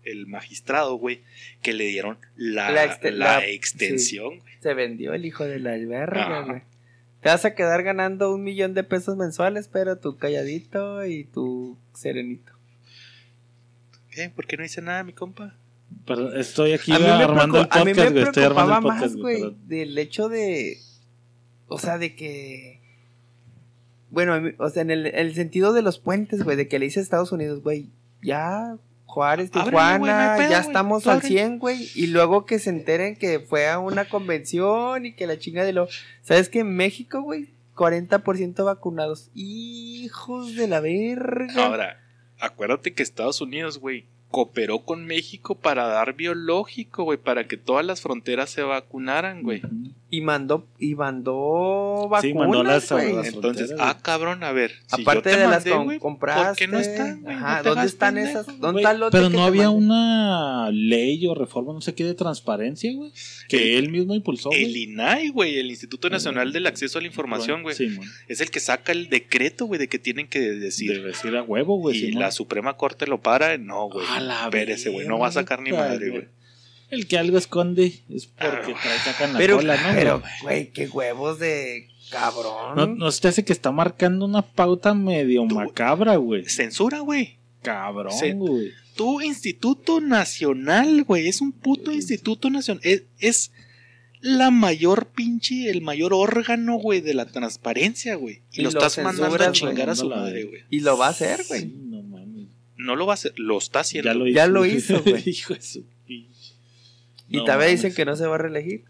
[0.04, 1.22] el magistrado, güey,
[1.62, 4.42] que le dieron la, La exte- la la- extensión.
[4.62, 6.42] Se vendió el hijo de la verga, Ajá.
[6.46, 6.62] güey.
[7.22, 11.78] Te vas a quedar ganando un millón de pesos mensuales, pero tú calladito y tú
[11.94, 12.52] serenito.
[14.10, 14.30] ¿Qué?
[14.30, 15.56] ¿Por qué no hice nada, mi compa?
[16.06, 18.24] Pero estoy aquí armando el preocu- a mí me podcast, güey.
[18.24, 19.56] Estoy armando preocupaba el podcast, más, güey.
[19.68, 20.78] del hecho de...
[21.68, 22.81] o sea, de que...
[24.12, 27.00] Bueno, o sea, en el, el sentido de los puentes, güey, de que le dice
[27.00, 27.90] a Estados Unidos, güey,
[28.22, 28.78] ya
[29.12, 31.36] Juárez, Tijuana, pedo, ya estamos al ábrele.
[31.36, 31.90] 100, güey.
[31.96, 35.74] Y luego que se enteren que fue a una convención y que la chinga de
[35.74, 35.88] lo...
[36.22, 37.50] ¿Sabes que en México, güey?
[37.76, 39.30] 40% vacunados.
[39.34, 41.66] Hijos de la verga.
[41.66, 42.00] Ahora,
[42.40, 47.86] acuérdate que Estados Unidos, güey, cooperó con México para dar biológico, güey, para que todas
[47.86, 49.62] las fronteras se vacunaran, güey.
[50.10, 53.14] Y mandó, y mandó vacunas, Sí, mandó las- güey.
[53.14, 54.72] las- Entonces, ah, cabrón, a ver.
[54.88, 56.46] si Aparte yo te de las que güey, compraste.
[56.48, 57.36] ¿Por qué no están, güey?
[57.36, 58.60] Ajá, No te ¿dónde están pendejo, esas?
[58.60, 59.78] ¿Dónde Güey, está el pero no había mandé?
[59.86, 63.12] una ley o reforma, no sé qué, de transparencia, güey.
[63.48, 64.52] Que él mismo impulsó.
[64.52, 64.84] El güey.
[64.84, 68.60] INAI, güey, el Instituto Nacional del Acceso a la Información, güey, Sí, es el que
[68.60, 71.04] saca el decreto, güey, de que tienen que De decir.
[71.04, 71.98] decir a huevo, güey.
[71.98, 72.32] y sí, la.
[72.32, 74.06] Suprema Corte lo para, no, güey.
[74.10, 76.28] A la Espérese, güey, no va a sacar ni madre, güey.
[76.90, 79.96] El que algo esconde es porque Ah, trae sacan la Pero, cola, ¿no?
[79.96, 80.72] pero, güey?
[80.72, 82.76] qué huevos de cabrón.
[82.76, 86.46] No, no se te hace que está marcando una pauta medio Tú- macabra, güey.
[86.50, 87.38] Censura, güey.
[87.62, 88.72] Cabrón, güey.
[88.96, 92.82] Tu Instituto Nacional, güey, es un puto Instituto Nacional.
[92.84, 93.52] Es, es
[94.20, 98.42] la mayor pinche, el mayor órgano, güey, de la transparencia, güey.
[98.52, 100.62] Y, Y lo lo estás mandando a chingar a su madre, güey.
[100.70, 101.62] Y lo va a hacer, güey.
[101.62, 102.02] Sí, no.
[102.84, 104.10] No lo va a hacer, lo está haciendo.
[104.10, 104.36] Ya lo hizo.
[104.36, 105.24] Ya lo hizo, güey.
[105.30, 106.54] Hijo de su pinche.
[107.30, 107.72] Y No mames.
[107.72, 108.84] dicen que no se va a reelegir.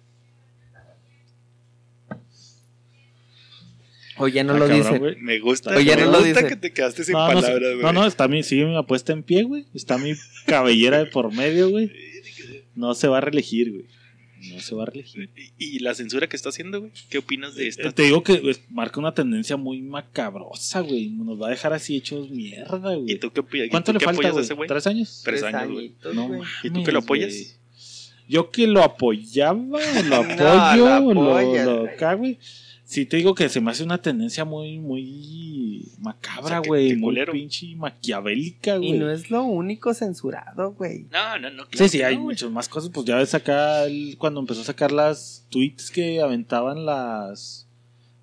[4.18, 5.00] O ya no Ah, lo cabrón, dicen.
[5.00, 5.16] güey.
[5.18, 6.48] Me gusta, Oye, me no lo gusta dice.
[6.48, 7.82] que te quedaste sin No, no, palabras, güey.
[7.82, 9.66] no, no, está mi, sigue mi apuesta en pie, güey.
[9.74, 10.14] Está mi
[10.46, 11.92] cabellera de por medio, güey.
[12.76, 13.86] No se va a reelegir, güey.
[14.50, 15.30] No se va a reelegir.
[15.58, 16.92] ¿Y, y la censura que está haciendo, güey?
[17.10, 17.90] ¿Qué opinas de esta?
[17.90, 21.10] Eh, Te digo que pues, marca una tendencia muy macabrosa, güey.
[21.10, 23.20] Nos va a dejar así hechos mierda, ¿Y güey.
[23.20, 23.68] tú qué opinas?
[23.68, 24.68] ¿Y ¿Cuánto tú le qué falta, apoyas a ese güey?
[24.68, 25.22] ¿Tres años?
[25.24, 25.94] Tres años, güey.
[26.14, 26.42] No.
[26.64, 27.58] ¿Y tú que lo apoyas?
[28.28, 29.56] Yo que lo apoyaba,
[30.06, 31.94] lo apoyo, lo lo, apoyas, lo güey.
[31.94, 32.40] acá, güey.
[32.92, 36.94] Sí te digo que se me hace una tendencia muy, muy macabra, güey.
[36.98, 38.90] muy pinche maquiavélica, güey.
[38.90, 41.06] Y no es lo único censurado, güey.
[41.10, 41.64] No, no, no.
[41.64, 42.92] Sí, claro sí, que hay muchas más cosas.
[42.94, 47.66] Pues ya ves acá el- cuando empezó a sacar las tweets que aventaban las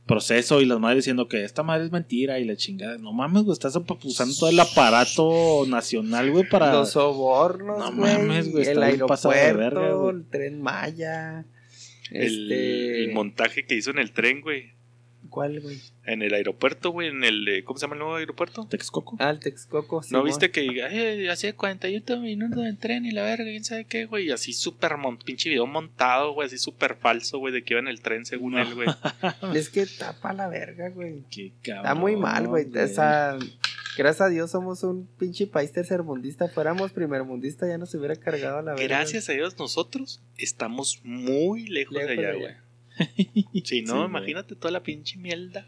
[0.05, 2.99] proceso y las madres diciendo que esta madre es mentira y la chingada.
[2.99, 6.75] No mames, güey, estás usando todo el aparato nacional, güey, para.
[6.75, 11.47] Los sobornos, No mames, güey, El pasado de aeropuerto, verga, el tren Maya.
[12.11, 13.05] El, este...
[13.05, 14.77] el montaje que hizo en el tren, güey.
[15.31, 15.79] ¿Cuál, güey?
[16.07, 17.09] En el aeropuerto, güey.
[17.09, 17.63] En el.
[17.65, 18.67] ¿Cómo se llama el nuevo aeropuerto?
[18.71, 19.17] Texcoco.
[19.21, 19.97] Ah, el Texcoco.
[19.97, 20.25] ¿No Simón.
[20.25, 24.29] viste que "Ay, hace 48 minutos en tren y la verga, quién sabe qué, güey?
[24.29, 24.93] Y así súper
[25.27, 28.53] pinche video montado, güey, así súper falso, güey, de que iba en el tren según
[28.53, 28.63] No.
[28.63, 28.89] él, güey.
[29.55, 31.25] Es que tapa la verga, güey.
[31.31, 31.85] Qué cabrón.
[31.85, 32.67] Está muy mal, güey.
[32.75, 33.39] Esa...
[33.97, 36.49] Gracias a Dios somos un pinche país tercermundista.
[36.49, 38.99] Fuéramos primermundista ya nos hubiera cargado a la verga.
[38.99, 42.55] Gracias a Dios nosotros estamos muy lejos, Lejos de allá, güey.
[43.65, 45.67] Si no, Sí, imagínate toda la pinche mierda.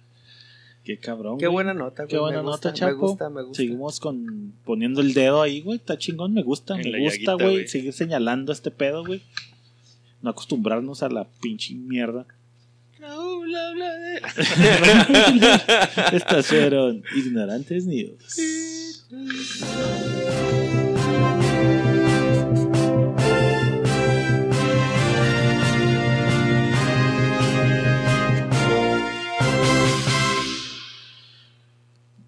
[0.85, 1.39] Qué cabrón.
[1.39, 1.55] Qué güey.
[1.55, 2.09] buena nota, güey.
[2.09, 2.93] Qué buena me nota, gusta, Chapo.
[2.93, 3.57] Me gusta, me gusta.
[3.57, 5.77] Seguimos con poniendo el dedo ahí, güey.
[5.77, 7.69] Está chingón, me gusta, En me gusta, güey.
[7.69, 9.23] Seguir señalando este pedo, güey.
[10.23, 12.27] No acostumbrarnos a la pinche mierda.
[13.01, 14.17] No, bla, bla, de-
[16.17, 18.37] Estas fueron ignorantes news.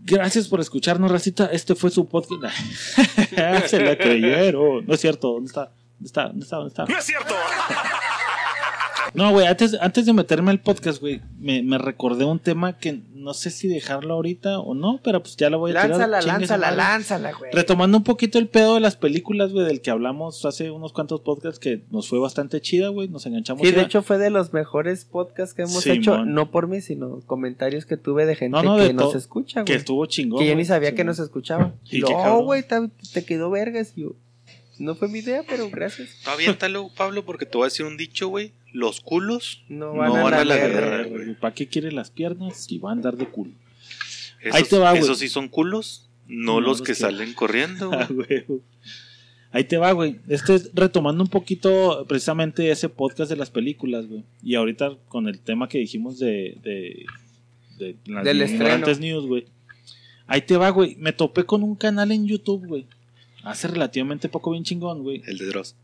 [0.04, 1.46] Gracias por escucharnos, Racita.
[1.46, 2.56] Este fue su podcast.
[3.66, 4.84] Se la creyeron.
[4.86, 5.32] No es cierto.
[5.32, 5.72] ¿Dónde está?
[5.98, 6.24] ¿Dónde está?
[6.26, 6.56] ¿Dónde está?
[6.56, 6.84] ¿Dónde está?
[6.86, 7.34] ¡No es cierto!
[9.14, 13.00] No, güey, antes, antes de meterme al podcast, güey, me, me recordé un tema que
[13.14, 15.90] no sé si dejarlo ahorita o no, pero pues ya lo voy a tirar.
[15.90, 16.76] Lánzala, su lánzala, madre.
[16.76, 17.50] lánzala, güey.
[17.52, 21.20] Retomando un poquito el pedo de las películas, güey, del que hablamos hace unos cuantos
[21.20, 23.66] podcasts que nos fue bastante chida, güey, nos enganchamos.
[23.66, 25.98] Sí, de hecho fue de los mejores podcasts que hemos Simón.
[25.98, 29.14] hecho, no por mí, sino comentarios que tuve de gente No, no, de que nos
[29.14, 29.78] escucha, que güey.
[29.78, 30.40] estuvo chingón.
[30.40, 31.74] Que yo ni sabía sí, que nos escuchaba.
[31.90, 33.92] Y no, güey, te, te quedó vergas.
[33.94, 34.12] Y yo,
[34.78, 36.08] no fue mi idea, pero gracias.
[36.26, 38.52] Aviéntalo, Pablo, porque te voy a decir un dicho, güey.
[38.72, 41.04] Los culos No No van, a, van la a la guerra.
[41.04, 41.36] guerra.
[41.40, 42.66] ¿Para qué quiere las piernas?
[42.70, 43.52] Y va a andar de culo.
[44.40, 45.02] Esos, Ahí te va, güey.
[45.02, 48.00] esos sí son culos, no, No los, los que, que- salen corriendo, güey.
[48.02, 48.44] Ah, güey.
[49.54, 50.16] Ahí te va, güey.
[50.28, 54.24] Este es retomando un poquito precisamente ese podcast de las películas, güey.
[54.42, 57.04] Y ahorita con el tema que dijimos de, de,
[57.78, 59.44] de las Del ignorantes news, güey.
[60.26, 60.96] Ahí te va, güey.
[60.98, 62.86] Me topé con un canal en YouTube, güey.
[63.44, 65.20] Hace relativamente poco bien chingón, güey.
[65.26, 65.74] El de Dross.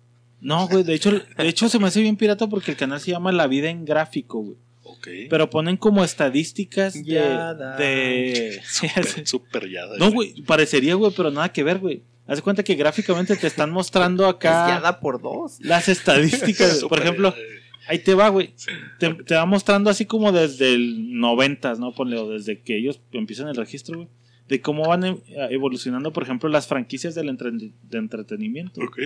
[0.41, 3.11] No, güey, de hecho, de hecho se me hace bien pirata porque el canal se
[3.11, 4.57] llama La Vida en Gráfico, güey.
[4.85, 5.09] Ok.
[5.31, 7.03] Pero ponen como estadísticas de...
[7.15, 7.77] Yada.
[7.77, 8.61] de...
[8.65, 9.83] Súper, súper ya.
[9.99, 12.03] no, güey, parecería, güey, pero nada que ver, güey.
[12.27, 15.59] Haz de cuenta que gráficamente te están mostrando Es acá guiada por dos.
[15.61, 16.85] las estadísticas.
[16.89, 17.43] Por ejemplo, güey.
[17.89, 18.55] ahí te va, güey.
[18.99, 21.93] Te, te va mostrando así como desde el 90, ¿no?
[21.95, 24.09] Ponle, o desde que ellos empiezan el registro, güey.
[24.47, 28.81] De cómo van eh, evolucionando, por ejemplo, las franquicias del entre- de entretenimiento.
[28.83, 28.99] Ok.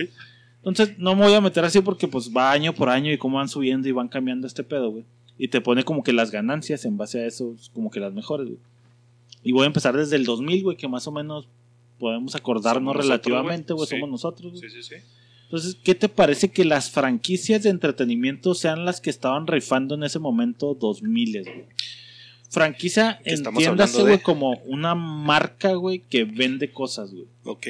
[0.65, 3.37] Entonces, no me voy a meter así porque pues va año por año y cómo
[3.37, 5.03] van subiendo y van cambiando este pedo, güey.
[5.37, 8.47] Y te pone como que las ganancias en base a eso, como que las mejores,
[8.47, 8.59] güey.
[9.43, 11.47] Y voy a empezar desde el 2000, güey, que más o menos
[11.99, 13.87] podemos acordarnos Somos relativamente, güey.
[13.87, 13.95] Sí.
[13.95, 14.61] somos nosotros, güey.
[14.61, 14.95] Sí, sí, sí.
[15.43, 20.03] Entonces, ¿qué te parece que las franquicias de entretenimiento sean las que estaban rifando en
[20.03, 21.65] ese momento 2000, güey?
[22.49, 27.25] Franquicia, entiéndase, de- güey, como una marca, güey, que vende cosas, güey.
[27.45, 27.67] Ok.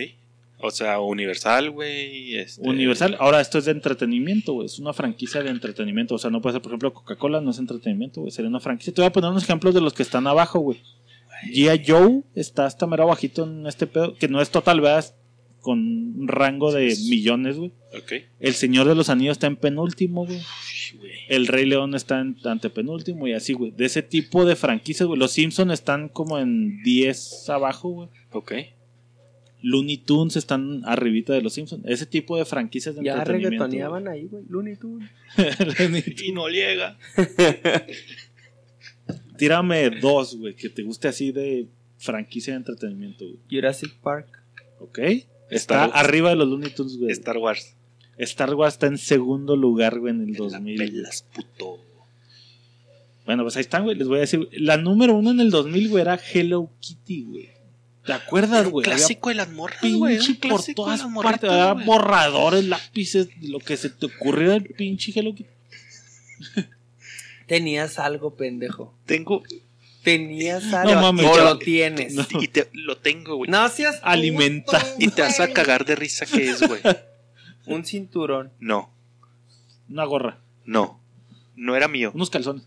[0.65, 2.38] O sea, Universal, güey.
[2.38, 4.65] este- Universal, ahora esto es de entretenimiento, güey.
[4.67, 6.15] Es una franquicia de entretenimiento.
[6.15, 8.32] O sea, no puede ser, por ejemplo, Coca-Cola no es entretenimiento, güey.
[8.32, 8.93] Sería una franquicia.
[8.93, 10.80] Te voy a poner unos ejemplos de los que están abajo, güey.
[11.54, 11.84] G.I.
[11.86, 15.13] Joe está hasta mero bajito en este pedo, que no es total, ¿verdad?
[15.60, 17.73] Con un rango de millones, güey.
[17.97, 18.13] Ok.
[18.39, 20.39] El Señor de los Anillos está en penúltimo, güey.
[21.28, 23.71] El Rey León está en antepenúltimo y así, güey.
[23.71, 25.19] De ese tipo de franquicias, güey.
[25.19, 28.10] Los Simpsons están como en 10 abajo, güey.
[28.32, 28.54] Ok.
[29.63, 31.84] Looney Tunes están arribita de los Simpsons.
[31.88, 33.63] Ese tipo de franquicias de Ya entretenimiento.
[33.65, 34.43] reggaetoneaban ahí, güey.
[34.49, 35.10] Looney Tunes.
[36.23, 36.97] Y no llega.
[39.38, 43.39] Tírame dos, güey, que te guste así de franquicia de entretenimiento, güey.
[43.49, 44.28] Jurassic Park.
[44.80, 44.99] ¿Ok?
[45.49, 47.12] Está Star- arriba de los Looney Tunes, güey.
[47.12, 47.76] Star Wars.
[48.17, 50.76] Star Wars está en segundo lugar, güey, en el La 2000.
[50.78, 50.91] güey.
[50.91, 51.80] pelas, puto.
[53.26, 53.95] Bueno, pues ahí están, güey.
[53.95, 54.47] Les voy a decir.
[54.54, 57.49] La número uno en el 2000, güey, era Hello Kitty, güey.
[58.06, 58.84] ¿Te acuerdas, güey?
[58.84, 60.18] Clásico de las morras, güey.
[60.50, 61.50] por todas de las partes.
[61.50, 65.50] Había borradores, lápices, lo que se te ocurriera el pinche Hello Kitty.
[67.48, 68.94] Tenías algo, pendejo.
[69.06, 69.44] Tengo.
[70.04, 71.00] Tenías algo.
[71.02, 72.13] mames, o ya- lo tienes.
[72.13, 72.26] No.
[72.42, 73.50] Y te, lo tengo, güey.
[73.50, 74.82] No seas puto, Alimenta.
[75.00, 76.82] Y te vas a cagar de risa que es, güey.
[77.66, 78.52] Un cinturón.
[78.60, 78.92] No,
[79.89, 80.39] Una gorra.
[80.66, 81.00] no.
[81.56, 82.12] No era mío.
[82.16, 82.63] Unos calzones.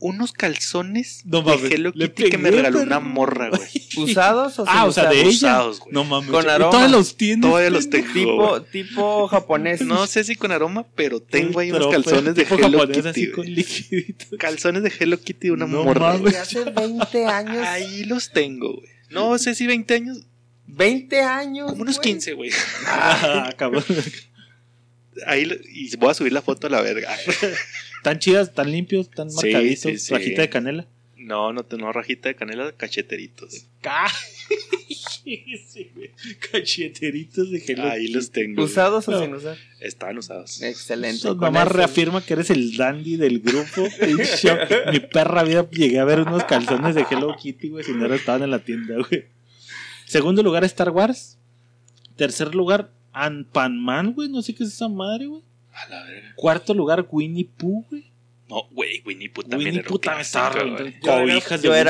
[0.00, 3.68] Unos calzones No de mames, Hello le Kitty que me regaló una morra, güey.
[3.96, 5.28] ¿Usados o Ah, o sea, de ella.
[5.28, 5.92] Usados, güey.
[5.92, 6.30] No mames.
[6.30, 6.70] Con ¿y aroma.
[6.70, 7.50] Todavía los tienes.
[7.50, 8.62] Todavía los tengo, Tipo, güey.
[8.70, 9.80] tipo japonés.
[9.80, 13.08] No sé si con aroma, pero tengo ahí Pero, unos calzones de Hello japonés Kitty.
[13.08, 14.38] así con.
[14.38, 16.00] Calzones de Hello Kitty de una No morra.
[16.00, 16.20] mames.
[16.20, 16.32] güey.
[16.32, 17.66] De hace 20 años.
[17.66, 18.88] Ahí los tengo, güey.
[19.10, 20.26] No sé si 20 años,
[20.66, 21.70] 20 años.
[21.70, 22.08] como unos güey.
[22.12, 22.50] 15, güey.
[22.86, 23.84] Ah, cabrón.
[25.26, 27.14] Ahí y voy a subir la foto a la verga.
[28.02, 29.80] Tan chidas, tan limpios, tan Sí, marcaditos.
[29.92, 30.14] sí, sí.
[30.14, 30.86] Rajita de canela.
[31.16, 33.66] No, no, no rajita de canela, cacheteritos.
[36.52, 38.54] Cacheteritos de Hello Ahí los tengo.
[38.56, 38.66] güey.
[38.66, 39.20] ¿Usados o No.
[39.20, 39.56] sin usar?
[39.80, 40.62] Estaban usados.
[40.62, 41.28] Excelente.
[41.28, 41.34] Eso.
[41.64, 43.88] reafirma que eres el dandy del grupo.
[44.92, 48.42] Mi perra vida llegué a ver unos calzones de Hello Kitty, güey, si no estaban
[48.42, 49.26] en la tienda, güey.
[50.06, 51.38] Segundo lugar, Star Wars.
[52.16, 52.90] Tercer lugar,
[53.26, 54.28] Ant-Man, güey.
[54.28, 55.42] No sé qué es esa madre, güey.
[55.72, 56.32] A la verga.
[56.36, 58.04] Cuarto lugar, Winnie Pooh, güey.
[58.48, 61.40] No, güey, Winnie Pooh también Winnie Pooh también estaba Yo era- yo de era Winnie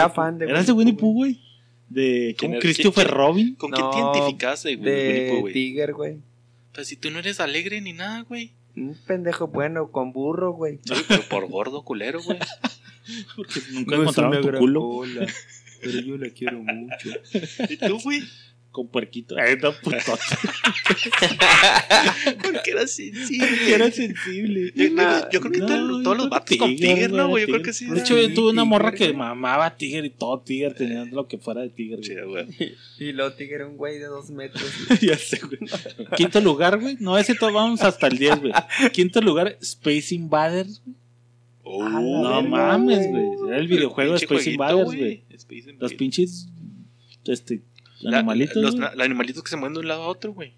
[0.09, 0.15] Pooh.
[0.15, 1.41] fan de ¿Eras de Winnie Pooh, güey?
[1.89, 2.61] De ¿Quién como era?
[2.61, 3.55] Christopher ¿Quién- Robin.
[3.55, 4.91] ¿Con qué te No, identificaste, güey?
[4.91, 5.53] Winnie Pooh, De güey?
[5.55, 6.17] Tiger, güey.
[6.75, 8.53] Pues si tú no eres alegre ni nada, güey.
[8.77, 10.79] Un pendejo bueno, con burro, güey.
[10.85, 12.39] Sí, pero por gordo culero, güey.
[13.37, 15.03] Porque nunca encontraron tu culo
[15.81, 17.09] pero yo la quiero mucho.
[17.69, 18.21] ¿Y tú, güey?
[18.71, 19.35] Con puerquito.
[19.39, 19.97] Ay, no, puto.
[22.43, 23.75] Porque era sensible.
[23.75, 24.73] Era sensible.
[25.33, 27.47] Yo, creo que No, todo- yo todos los vatos con Tiger, ¿no, güey?
[27.47, 27.87] Yo creo que sí.
[27.87, 31.27] De hecho, yo tuve una morra que mamaba a Tiger y todo Tiger tenía lo
[31.27, 32.05] que fuera de Tiger.
[32.05, 32.47] Sí, güey.
[32.99, 34.65] Y luego Tiger era un güey de dos metros.
[35.01, 35.59] ya sé, güey.
[36.17, 36.97] Quinto lugar, güey.
[37.01, 38.53] No, ese todo vamos hasta el 10, güey.
[38.93, 40.81] Quinto lugar, Space Invaders.
[40.85, 40.97] güey.
[41.71, 43.25] Oh, No verga, mames, güey.
[43.49, 45.23] Era el videojuego de pinche Space jueguito, Invaders, güey.
[45.31, 45.81] Space Invaders.
[45.81, 46.49] Los pinches
[47.27, 47.61] este,
[48.01, 48.57] La- animalitos.
[48.57, 50.53] los, animalitos que se mueven de un lado a otro, güey.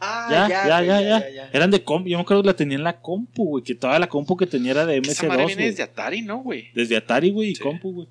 [0.00, 2.08] Ah, ya, ya, güey, ya, ya, Eran de compu.
[2.08, 3.64] Yo me acuerdo que la tenía en la compu, güey.
[3.64, 5.46] Que toda la compu que tenía era de Esa madre MS2.
[5.46, 6.68] viene desde Atari, ¿no, güey?
[6.74, 8.08] Desde Atari, güey, y compu, güey.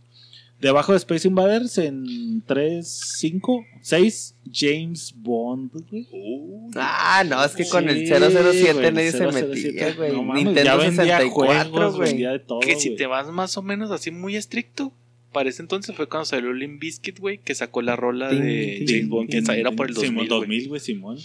[0.59, 2.87] Debajo de Space Invaders en 3,
[3.19, 6.07] 5, 6, James Bond, güey.
[6.09, 9.33] Uh, Ah, no, es que con el Sí, 007 güey, nadie se 007,
[9.73, 10.11] metía, güey.
[10.13, 12.39] No mames, Nintendo ya vendía 64, juegos, güey.
[12.61, 14.93] que si te vas más o menos así muy estricto,
[15.33, 19.09] para ese entonces fue cuando salió Limp Bizkit, güey, que sacó la rola de James
[19.09, 20.39] Bond, que era por el Simón, 2000, güey.
[20.39, 21.17] 2000, güey, Simón.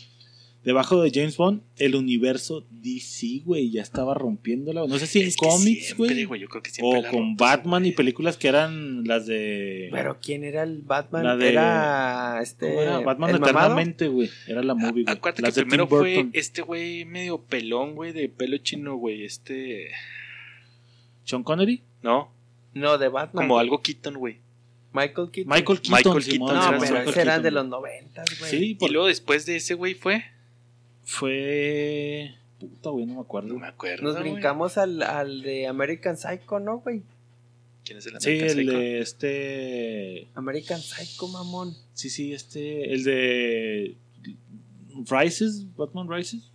[0.65, 4.87] Debajo de James Bond, el universo DC, güey, ya estaba rompiéndola.
[4.87, 6.41] No sé si en Es cómics, güey.
[6.41, 9.89] Yo creo que siempre O la con Batman y películas que eran las de.
[9.93, 11.25] Pero ¿quién era el Batman?
[11.25, 12.75] La de- Era este.
[13.05, 13.37] Batman.
[13.37, 14.29] Eternamente, güey.
[14.49, 15.17] Era la movie, güey.
[15.17, 19.25] Acuérdate Las que primero fue este güey medio pelón, güey, de pelo chino, güey.
[19.25, 19.89] Este.
[21.25, 21.83] Sean Connery.
[22.03, 22.33] No,
[22.79, 23.45] No, de Batman.
[23.45, 24.39] como algo Keaton, güey.
[24.93, 25.53] Michael Keaton.
[25.55, 25.97] Michael Keaton.
[25.99, 28.51] Michael Simón, Keaton, No, era pero ese eran Keaton, de los noventas, güey.
[28.51, 30.25] Sí, Y luego después de ese güey fue.
[31.05, 32.35] fue.
[32.59, 33.49] Puta, güey, no me acuerdo.
[33.55, 34.03] No me acuerdo.
[34.03, 34.33] Nos güey.
[34.33, 37.03] brincamos al, al de American Psycho, ¿no, güey?
[37.85, 38.79] ¿Quién es el Sí, American el Psycho?
[38.79, 40.29] de este.
[40.35, 41.77] American Psycho, mamón.
[41.95, 42.93] Sí, sí, este.
[42.93, 43.97] El de.
[45.09, 46.51] Rises, Batman Rises.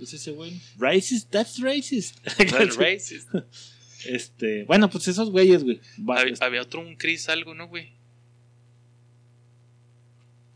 [0.00, 0.60] Es ese güey.
[0.78, 2.18] Rises, that's racist.
[2.36, 3.28] That's racist.
[4.08, 5.80] Este, bueno, pues esos güeyes, güey.
[6.08, 7.92] Había, había otro, un Chris algo, ¿no, güey?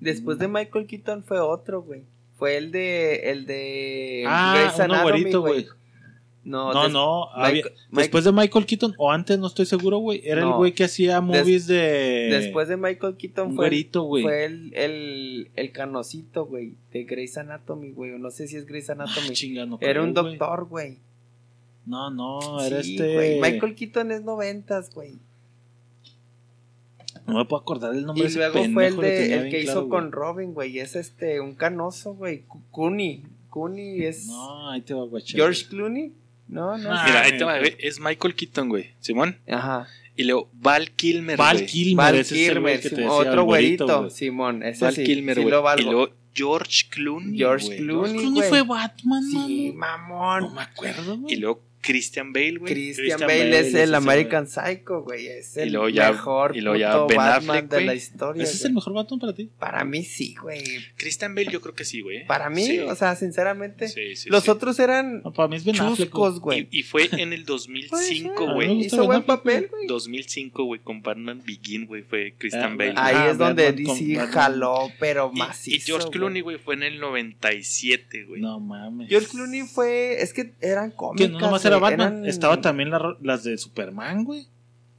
[0.00, 2.04] Después de Michael Keaton fue otro, güey.
[2.36, 3.30] Fue el de.
[3.30, 4.24] El de.
[4.28, 5.66] ah, uno Anatomy, güerito, güey.
[6.44, 7.26] No, No, des- no.
[7.36, 10.22] Michael- había- Mike- después de Michael Keaton, o antes, no estoy seguro, güey.
[10.24, 12.28] Era el güey que hacía movies de.
[12.30, 14.22] Después de Michael Keaton fue, el, güerito, güey.
[14.22, 18.12] fue el, el, el canocito, güey, de Grey's Anatomy, güey.
[18.12, 19.34] o No sé si es Grey's Ah, Anatomy.
[19.66, 20.98] no Era un doctor, güey.
[21.88, 23.14] No, no, era Sí, este.
[23.14, 25.18] güey, Michael Keaton es noventas, güey.
[27.26, 29.62] No me puedo acordar el nombre Y de ese luego fue el, de, el que
[29.62, 29.90] claro, hizo güey.
[29.90, 30.78] con Robin, güey.
[30.78, 32.44] Es este, un canoso, güey.
[32.70, 33.22] Cooney.
[33.50, 35.36] Cooney es No, ahí te va a guachar.
[35.36, 36.12] George Clooney.
[36.48, 36.90] No, no.
[36.92, 37.70] Ah, Mira, ahí güey, te va, güey.
[37.72, 38.90] güey, es Michael Keaton, güey.
[39.00, 39.36] Simón.
[39.48, 39.86] Ajá.
[40.16, 41.66] Y luego Val Kilmer, Val güey.
[41.66, 44.10] Kilmer, Val ese es el güey Kilmer, que te Sim- decía, otro güerito, güey.
[44.10, 44.62] Simón.
[44.62, 45.50] Ese Val sí, Kilmer, sí güey.
[45.52, 45.82] lo valgo.
[45.82, 47.78] y luego George Clooney, George güey.
[47.78, 48.12] Clooney.
[48.12, 48.48] Clooney güey.
[48.48, 49.98] fue Batman, Sí, mano.
[49.98, 50.54] No mamón.
[50.54, 51.34] me acuerdo, güey.
[51.34, 52.72] Y luego Christian Bale, güey.
[52.72, 55.26] Christian, Christian Bale, Bale, es el American Psycho, güey.
[55.28, 58.42] Es el ya- mejor y luego ya puto Ben Batman Affleck, de la historia.
[58.42, 59.48] ¿Ese es el mejor Batman para ti?
[59.58, 60.62] Para mí sí, güey.
[60.96, 62.26] Christian Bale yo creo que sí, güey.
[62.26, 62.78] Para mí, Sí.
[62.80, 63.88] o sea, sinceramente.
[63.88, 64.50] Sí, sí, los sí.
[64.50, 66.68] otros eran No, para mí es Ben Affleck, chuscos, güey.
[66.70, 68.80] Y, y fue en el 2005, Puede güey.
[68.86, 69.86] Hizo buen papel, güey.
[69.86, 72.92] 2005, güey, con Batman Begin, güey, fue Christian Ah, Bale.
[72.96, 75.76] ah, Ahí Ajá, es donde DC jaló, pero Y- macizo.
[75.76, 76.08] y, George.
[76.10, 78.40] Clooney, güey, fue en el 97, güey.
[78.40, 79.08] No mames.
[79.08, 80.20] George Clooney fue.
[80.22, 81.26] Es que eran cómicas.
[81.26, 82.12] Que no nomás era güey, Batman.
[82.18, 84.46] eran- Estaba también la las de Superman, güey.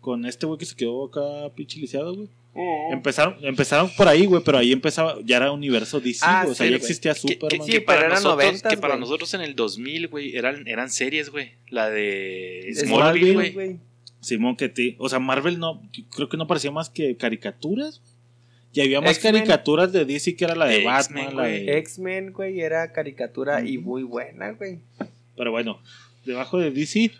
[0.01, 2.29] Con este güey que se quedó acá pinche lisiado, güey.
[2.55, 2.89] Oh.
[2.91, 6.55] Empezaron, empezaron por ahí, güey, pero ahí empezaba, ya era universo DC, Ah, güey, o
[6.55, 6.81] sea, sí, ya güey.
[6.89, 7.65] existía Que- que- Superman.
[7.65, 9.01] sí, que para pero nosotros, noventas, que para güey.
[9.01, 11.51] nosotros en el 2000, güey, eran, eran series, güey.
[11.69, 13.77] La de Smallville, Smallville, güey.
[14.21, 15.81] Simón, que te, o sea, Marvel no,
[16.15, 18.01] creo que no parecía más que caricaturas.
[18.73, 21.65] Y había más caricaturas de DC que era la de Batman, la güey.
[21.65, 21.77] de...
[21.79, 24.79] X-Men, güey, era caricatura y muy buena, güey.
[25.37, 25.81] Pero bueno,
[26.25, 27.11] debajo de DC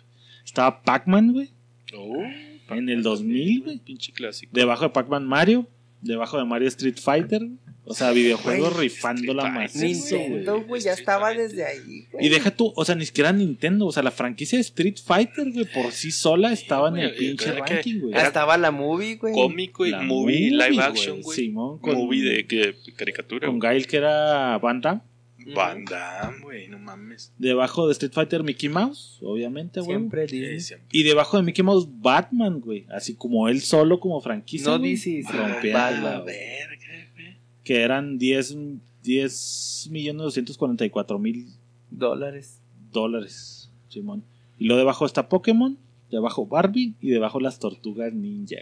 [0.44, 1.50] estaba Pac-Man, güey.
[1.96, 2.22] Oh,
[2.70, 3.78] En el 2000, güey.
[3.78, 4.50] Pinche clásico.
[4.54, 5.66] Debajo de Pac-Man Mario.
[6.02, 7.42] Debajo de Mario Street Fighter.
[7.84, 10.28] O sea, videojuegos rifando la Street macizo, güey.
[10.28, 12.24] Nintendo, güey, ya Street estaba desde ahí, güey.
[12.26, 15.50] Y deja tú, o sea, ni siquiera Nintendo, o sea, la franquicia de Street Fighter,
[15.50, 18.14] güey, por sí sola estaba en el pinche ranking, güey.
[18.14, 19.34] Estaba la movie, güey.
[19.34, 21.36] Cómico y La movie, live action, güey.
[21.36, 23.48] Simón, con, Movie de, que- caricatura.
[23.48, 23.58] con.
[23.58, 25.00] Gail que era Van Damme.
[25.54, 27.32] Van Damme, güey, no mames.
[27.38, 29.96] Debajo de Street Fighter Mickey Mouse, obviamente, güey.
[29.98, 30.88] Siempre Sí, siempre.
[30.92, 32.86] Y debajo de Mickey Mouse, Batman, güey.
[32.90, 34.66] Así como él solo, como franquicia.
[34.70, 34.78] No.
[35.62, 36.36] Verga, güey.
[37.64, 38.56] Que eran 10,
[39.02, 41.46] 10 millones 244 mil
[41.90, 42.60] Dólares.
[42.92, 44.22] dólares, Simón.
[44.58, 45.78] Y luego debajo está Pokémon,
[46.10, 48.56] debajo Barbie y debajo las tortugas ninja.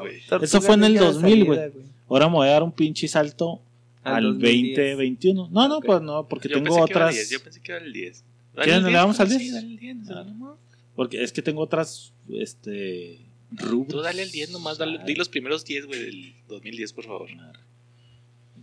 [0.00, 0.20] Güey.
[0.42, 1.86] Eso fue en el Tortugas 2000, Ninja de güey.
[2.08, 3.60] Ahora me voy a dar un pinche salto
[4.04, 4.76] Al al 2010.
[4.96, 5.48] 2021.
[5.52, 5.86] No, no, Ok.
[5.86, 7.10] pues no, porque Yo tengo otras.
[7.10, 8.24] el 10, yo pensé que era el 10.
[8.54, 9.54] ¿Quieren, le damos al Sí, 10?
[9.54, 9.96] dale el 10.
[10.10, 10.24] Ah.
[10.36, 10.58] no.
[10.96, 13.18] Porque es que tengo otras, este,
[13.52, 13.88] rubros.
[13.88, 17.04] Tú dale el 10 nomás, dale, Ah, di los primeros 10, güey, del 2010, por
[17.04, 17.28] favor.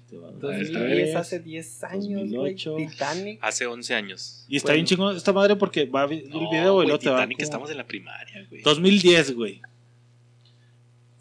[0.10, 1.16] te va a dar 2010, tres.
[1.16, 2.54] hace 10 años, güey.
[2.56, 2.76] 2008.
[2.78, 3.40] Titanic.
[3.42, 4.46] Hace 11 años.
[4.50, 4.76] Y está Bueno.
[4.78, 7.10] bien chingón esta madre porque va a ver el No, video y güey, luego te
[7.10, 8.62] va Titanic, como- estamos en la primaria, güey.
[8.64, 9.62] 2010, güey.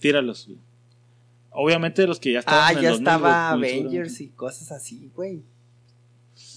[0.00, 0.58] Tíralos, güey.
[1.60, 5.10] Obviamente los que ya estaban Ah, en el ya 2000, estaba Avengers y cosas así,
[5.14, 5.42] güey.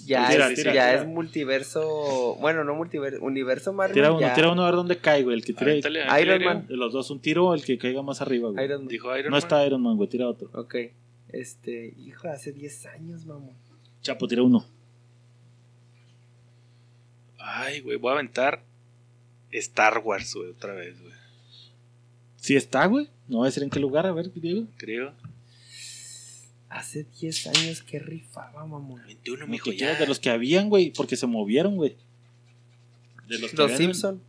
[0.06, 1.02] Ya, Tira, es, tira, ya tira.
[1.02, 2.36] es multiverso.
[2.40, 3.20] Bueno, no multiverso.
[3.24, 3.96] Universo Marvel.
[3.96, 4.34] Tira uno, ya.
[4.36, 5.36] tira uno a ver dónde cae, güey.
[5.38, 6.68] El que tire Iron Iron Man.
[6.68, 8.64] de los dos, un tiro, el que caiga más arriba, güey.
[8.64, 8.88] Iron Man.
[8.88, 9.40] Dijo Iron no Man.
[9.40, 10.50] está Iron Man, güey, tira otro.
[10.54, 10.76] Ok.
[11.30, 13.56] Este, hijo, hace 10 años, mamón.
[14.02, 14.66] Chapo, tira uno.
[17.40, 18.62] Ay, güey, voy a aventar
[19.52, 21.14] Star Wars, güey, otra vez, güey.
[22.52, 23.08] Sí está, güey.
[23.30, 24.68] No voy a decir en qué lugar, a ver, Diego.
[24.76, 25.14] Creo.
[26.68, 29.02] Hace 10 años que rifaba, mamón.
[29.06, 29.96] 21, No mijo, ya.
[29.96, 31.96] de los que habían, güey, porque se movieron, güey.
[33.30, 34.22] De los, que Los Simpson.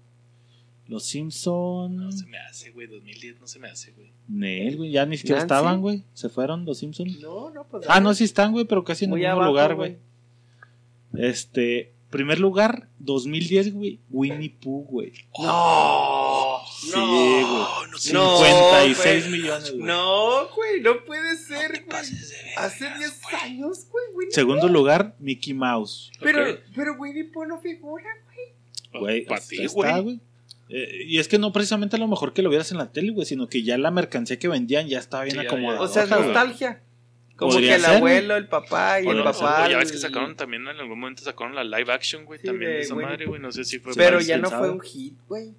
[0.86, 1.96] Los Simpson.
[1.96, 4.12] No se me hace, güey, 2010 no se me hace, güey.
[4.28, 5.46] Nel, güey, ya ni siquiera Nancy.
[5.46, 6.04] estaban, güey.
[6.14, 7.08] Se fueron los Simpson.
[7.20, 7.86] No, no, pues.
[7.88, 9.96] Ah, no, sí están, güey, pero casi en el mismo abajo, lugar, güey.
[11.18, 15.12] Este, primer lugar, 2010, güey, Winnie Pooh, güey.
[15.40, 16.11] No,
[16.82, 17.90] Sí, no, güey.
[17.90, 18.12] no sé.
[18.12, 19.40] No, 56 güey.
[19.40, 19.82] millones, güey.
[19.84, 22.02] No, güey, no puede ser, güey.
[22.02, 23.34] De verga, Hace 10 güey.
[23.42, 24.72] años, güey, Winnie Segundo Pooh.
[24.72, 26.10] lugar, Mickey Mouse.
[26.20, 26.58] Pero, Ok.
[26.74, 29.02] pero Winnie Pooh no figura, güey.
[29.02, 30.02] Güey, Pa' hasta ti, está, güey.
[30.02, 30.20] güey.
[30.68, 33.12] Eh, y es que no precisamente a lo mejor que lo vieras en la tele,
[33.12, 35.80] güey, sino que ya la mercancía que vendían ya estaba bien Sí, acomodada.
[35.82, 36.20] O sea, güey.
[36.22, 36.82] nostalgia.
[37.36, 39.64] Como que el ser, abuelo, el papá y O el no, papá.
[39.66, 42.46] o ya ves que sacaron también en algún momento sacaron la live action, güey, Sí,
[42.46, 43.40] también de esa Winnie madre, güey.
[43.40, 44.62] No sé si fue Pero para- ya no pensado.
[44.64, 45.54] fue un hit, güey.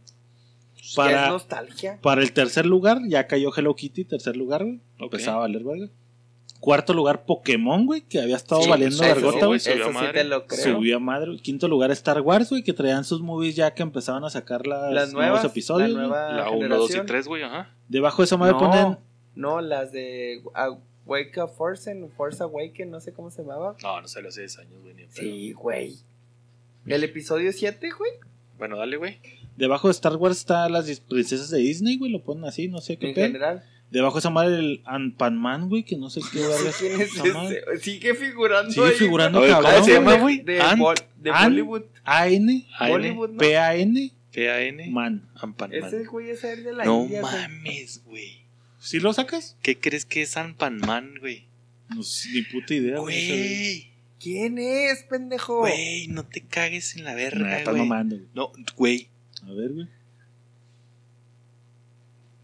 [0.85, 1.99] Ya Para, es nostalgia.
[2.01, 4.81] para el tercer lugar, ya cayó Hello Kitty, tercer lugar, güey.
[4.99, 5.13] Ok.
[5.13, 5.87] Empezaba a valer, verga.
[6.59, 9.59] Cuarto lugar, Pokémon, güey, que había estado Sí, valiendo vergota, sí, güey.
[9.59, 10.13] subió sí madre.
[10.13, 10.75] te lo creo.
[10.75, 11.37] Subió a madre.
[11.41, 14.91] Quinto lugar, Star Wars, güey, que traían sus movies ya que empezaban a sacar las
[14.93, 15.45] Las nuevos nuevas.
[15.51, 15.89] episodios.
[15.89, 16.07] la güey.
[16.09, 16.61] nueva La 1, 2 y
[16.93, 17.05] generación.
[17.05, 17.73] 3, güey, ajá.
[17.89, 18.97] Debajo de esa madre no, ponen.
[19.35, 23.75] no, las de uh, Wake Up Force, Force Awaken, no sé cómo se llamaba.
[23.83, 25.11] No, no salió hace 10 años, güey, ni en.
[25.11, 25.95] Sí, güey.
[26.85, 28.11] El episodio 7, güey.
[28.57, 29.19] Bueno, dale, güey.
[29.57, 32.11] Debajo de Star Wars está las princesas de Disney, güey.
[32.11, 33.63] Lo ponen así, no sé qué En general.
[33.91, 37.01] Debajo de esa madre el Ant-Man, güey, que no sé qué No verga sé quién
[37.01, 37.79] es ese.
[37.79, 39.71] Sigue figurando Sigue ahí, figurando, cabrón.
[39.71, 40.39] ¿cómo se llama, güey.
[40.41, 41.83] De, Ant- Bol- de Bollywood.
[42.03, 43.37] A-N, A-N, Bollywood, ¿no?
[43.37, 45.29] P-A-N, P-A-N, man.
[45.71, 47.33] Ese güey es el de la No India, güey.
[47.33, 48.43] mames, güey.
[48.79, 49.55] ¿Sí lo sacas?
[49.61, 51.45] ¿Qué crees que es Ampanman, güey?
[51.95, 53.27] No sé, ni puta idea, güey.
[53.27, 53.87] Güey,
[54.19, 55.59] ¿Quién es, pendejo?
[55.59, 57.87] güey, no te cagues en la verga, güey.
[58.33, 59.09] No, güey,
[59.45, 59.87] A ver, güey.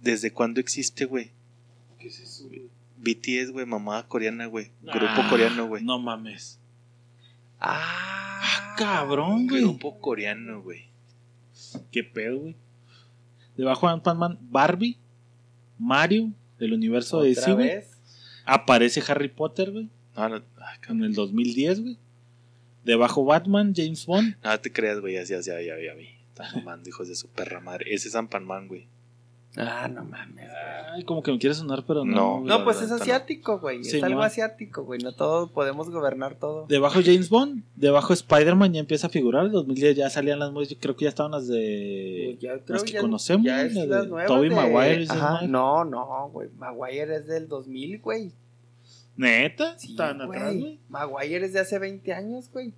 [0.01, 1.31] ¿desde cuándo existe, güey?
[1.99, 2.69] ¿Qué es eso, güey?
[2.97, 4.71] BTS, güey, mamá coreana, güey.
[4.81, 5.83] Grupo Ah, coreano, güey.
[5.83, 6.59] No mames.
[7.59, 8.05] Ah,
[8.41, 9.61] Ah, cabrón, güey.
[9.61, 10.85] Grupo coreano, güey.
[11.91, 12.55] Qué pedo, güey.
[13.57, 14.97] Debajo de Ant-Man, Barbie,
[15.77, 17.67] Mario, del universo de ¿Otra DC, güey.
[17.67, 17.97] vez?
[18.45, 21.97] Aparece Harry Potter, güey, No, no, ah, en el 2010, güey.
[22.85, 24.35] Debajo Batman, James Bond.
[24.41, 26.07] No te creas, güey, ya, ya, ya, ya, ya vi.
[26.39, 27.93] Están mamando, hijos de su perra madre.
[27.93, 28.87] Ese es Ampanman, güey.
[29.57, 30.47] Ah, no mames.
[30.93, 32.39] Ay, como que me quiere sonar, pero no.
[32.41, 32.63] No.
[32.63, 33.83] pues es asiático, güey.
[33.83, 34.27] Sí, es algo man.
[34.27, 34.99] asiático, güey.
[35.01, 36.67] No todos podemos gobernar todo.
[36.67, 39.47] Debajo James Bond, debajo Spider-Man ya empieza a figurar.
[39.47, 42.29] En 2010 ya salían las movies, yo creo que ya estaban las de.
[42.33, 45.05] Pues ya creo las que ya- conocemos, ya es la de las nuevas de- Maguire
[45.09, 46.49] Ajá, no, no, güey.
[46.55, 48.31] Maguire es del 2000, güey.
[49.17, 49.77] ¿Neta?
[49.79, 50.59] Sí, ¿Tan atrás, güey.
[50.59, 50.79] güey?
[50.89, 52.73] Maguire es de hace 20 años, güey.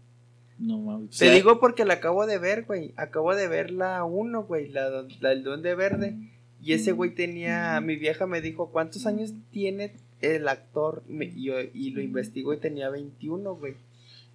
[0.61, 1.17] No mames.
[1.17, 2.93] Te digo porque la acabo de ver, güey.
[2.95, 4.69] Acabo de ver la 1, güey.
[4.69, 4.89] La,
[5.19, 6.15] la del Duende Verde.
[6.63, 7.81] Y ese güey tenía.
[7.81, 11.01] Mi vieja me dijo, ¿cuántos años tiene el actor?
[11.07, 13.73] Me- y, yo- y lo investigó y tenía 21, güey.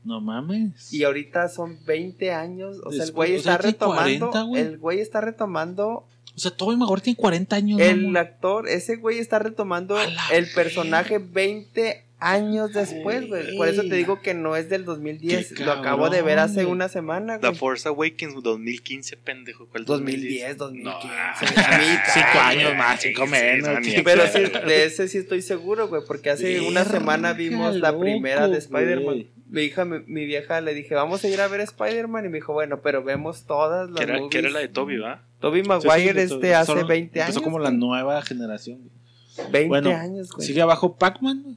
[0.04, 0.92] No mames.
[0.92, 2.78] Y ahorita son 20 años.
[2.84, 4.30] O sea, el güey o sea, está retomando.
[4.30, 4.62] 40, güey.
[4.62, 6.06] el güey está retomando.
[6.34, 7.80] O sea, Tobey Maguire tiene 40 años.
[7.80, 9.96] El actor, ese güey está retomando
[10.32, 13.56] el personaje 20 años después, güey.
[13.56, 15.52] Por eso te digo que no es del 2010.
[15.54, 17.58] Qué Lo acabo de ver hace una semana, The güey.
[17.58, 19.66] Force Awakens 2015, pendejo.
[19.68, 20.84] ¿Cuál 2010, 2015.
[20.84, 23.80] No, a mí, Cinco años más, cinco Sí, menos.
[23.82, 24.02] chico.
[24.04, 28.48] Pero sí, de ese sí estoy seguro, güey, porque hace una semana vimos la primera
[28.48, 29.26] de Spider-Man.
[29.48, 32.24] Mi hija, mi, mi vieja le dije, vamos a ir a ver Spider-Man.
[32.24, 34.96] Y me dijo, bueno, pero vemos todas las Que era, que era la de Toby,
[34.98, 35.22] ¿va?
[35.38, 37.28] Tobey Sí, Maguire sí, es de hace solo 20 años.
[37.36, 38.78] Empezó como la nueva generación.
[38.78, 39.50] güey.
[39.52, 40.46] 20 Bueno, años, güey.
[40.46, 41.42] Sigue abajo Pac-Man.
[41.44, 41.56] güey.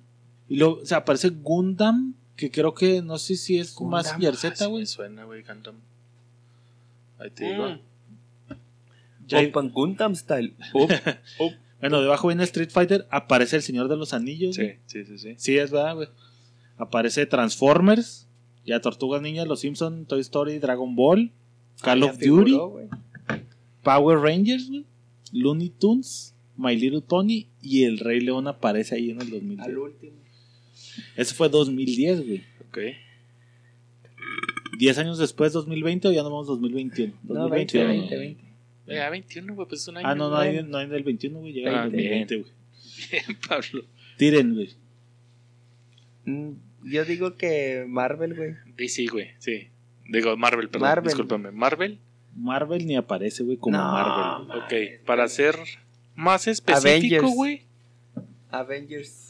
[0.50, 2.16] Y luego se aparece Gundam.
[2.36, 4.82] Que creo que no sé si es Gundam, más Ah, Z, sí güey.
[4.82, 5.76] me suena, güey, Gundam.
[7.20, 7.68] Ahí te digo.
[7.70, 9.48] Mm.
[9.50, 10.54] Open Gundam Style.
[11.82, 13.08] Bueno, debajo viene Street Fighter.
[13.10, 14.56] Aparece el Señor de los Anillos.
[14.58, 15.36] Sí, sí, sí, sí.
[15.38, 16.10] Sí, es verdad, güey.
[16.78, 18.28] Aparece Transformers.
[18.66, 21.32] Ya Tortugas Ninjas, Los Simpsons, Toy Story, Dragon Ball,
[21.82, 22.90] Call Ah, of Duty, figuró.
[23.82, 24.86] Power Rangers, güey,
[25.32, 29.60] Looney Tunes, My Little Pony y El Rey León aparece ahí en el 2010.
[29.68, 30.14] Al último.
[31.20, 32.44] Ese fue 2010, güey.
[32.70, 32.78] Ok.
[34.78, 37.14] 10 años después, 2020 o ya no vamos 2021.
[37.24, 37.88] No, 20, 2021.
[37.90, 38.44] 20, 20.
[38.88, 40.08] Eh, a 21, güey, pues es un año.
[40.08, 41.52] Ah, no, no hay, no hay del 21, güey.
[41.54, 42.52] Llega Ah, el 2020, güey.
[43.12, 43.86] Bien, Pablo.
[44.18, 44.70] Tiren, güey.
[46.26, 46.52] Mm,
[46.86, 48.54] Yo digo que Marvel, güey.
[48.78, 49.68] DC, güey, sí.
[50.10, 51.04] Digo, Marvel, perdón, Marvel.
[51.10, 51.52] discúlpame.
[51.52, 52.00] Marvel.
[52.36, 53.84] Marvel ni aparece, güey, como No.
[53.92, 54.58] Marvel.
[54.60, 55.56] Ok, para ser
[56.16, 57.64] más específico, güey,
[58.50, 58.50] Avengers.
[58.52, 59.29] Avengers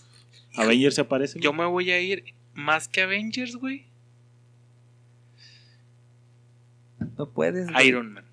[0.92, 1.40] se aparece.
[1.40, 3.86] yo me voy a ir más que Avengers, güey.
[7.18, 7.72] No puedes.
[7.72, 7.88] güey.
[7.88, 8.26] Iron Man.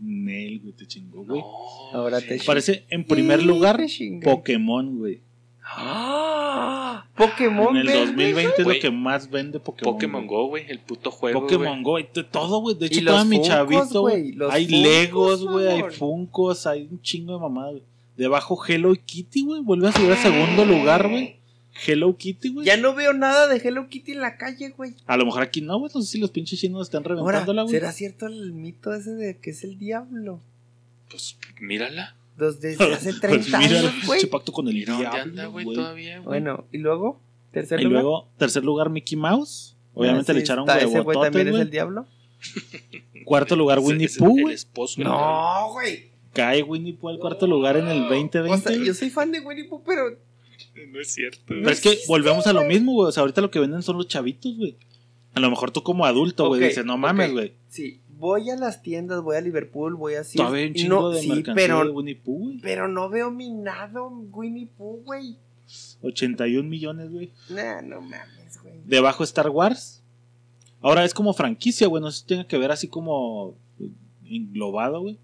[0.00, 1.40] Nel, güey, te chingó, güey.
[1.40, 3.80] No, Ahora te Aparece en primer lugar.
[4.22, 5.20] Pokémon, güey.
[5.64, 7.06] ¡Ah!
[7.16, 7.76] Pokémon.
[7.76, 9.94] En el vende, 2020 es lo que más vende Pokémon.
[9.94, 10.26] Pokémon.
[10.26, 11.40] Go, güey, el puto juego.
[11.40, 11.98] Pokémon Go,
[12.30, 12.76] todo, güey.
[12.76, 14.06] De hecho, todo mi chavito,
[14.50, 15.66] Hay Legos, güey.
[15.66, 15.82] Hay.
[15.90, 17.97] Funkos, hay un chingo de mamadas, güey.
[18.18, 19.62] Debajo Hello Kitty, güey.
[19.62, 21.36] Vuelve a subir a segundo lugar, güey.
[21.86, 22.66] Hello Kitty, güey.
[22.66, 24.94] Ya no veo nada de Hello Kitty en la calle, güey.
[25.06, 25.90] A lo mejor aquí no, güey.
[25.94, 27.72] No sé si los pinches chinos están reventándola, güey.
[27.72, 30.40] ¿será cierto el mito ese de que es el diablo?
[31.08, 32.16] Pues mírala.
[32.36, 34.18] Desde hace 30 Pues mira, años, el güey.
[34.20, 36.26] pinche pacto con el diablo, anda, güey, todavía, güey.
[36.26, 37.20] Bueno, y luego,
[37.52, 38.02] tercer Y lugar.
[38.02, 39.76] luego, tercer lugar, Mickey Mouse.
[39.94, 42.06] Obviamente Ah, le sí, echaron está, Ese güey también es el diablo.
[43.24, 44.56] Cuarto lugar, Winnie Pooh, güey.
[44.98, 46.10] No, güey.
[46.38, 48.38] Cae Winnie Pooh al cuarto lugar en el 2020.
[48.38, 50.04] O sea, yo soy fan de Winnie Pooh, pero
[50.92, 51.40] No es cierto.
[51.48, 53.08] Pero es que volvemos a lo mismo, güey.
[53.08, 54.76] O sea, ahorita lo que venden son los chavitos, güey.
[55.34, 57.54] A lo mejor tú como adulto, güey, Ok, dices, no mames, güey.
[57.68, 61.00] Sí, voy a las tiendas, voy a Liverpool, voy a Sears, Todavía hay un chingo
[61.00, 62.60] no, de sí, mercancía pero, de Winnie Pooh, güey.
[62.60, 65.36] pero no veo minado Winnie Pooh, güey.
[66.02, 67.32] 81 millones, güey.
[67.50, 68.74] Nah, no mames, güey.
[68.84, 70.04] Debajo Star Wars.
[70.80, 72.00] Ahora es como franquicia, güey.
[72.00, 73.56] No sé si tenga que ver así como
[74.24, 75.18] englobado, güey.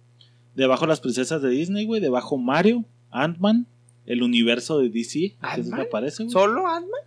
[0.55, 2.01] Debajo las princesas de Disney, güey.
[2.01, 3.67] Debajo Mario, Ant-Man,
[4.07, 5.25] el universo de DC.
[5.35, 5.81] Entonces ¿Ant-Man?
[5.81, 6.33] me parece, güey.
[6.33, 7.01] ¿Solo Ant-Man?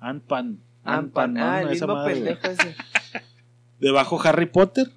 [0.00, 0.60] Ant-Man.
[0.84, 2.34] Ant-Man, ah, el esa mismo madre, güey.
[2.40, 2.74] pendejo ese.
[3.80, 4.90] Debajo Harry Potter.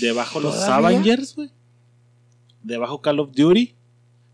[0.00, 0.88] Debajo los ¿Todavía?
[0.88, 1.50] Avengers, güey.
[2.62, 3.74] Debajo Call of Duty.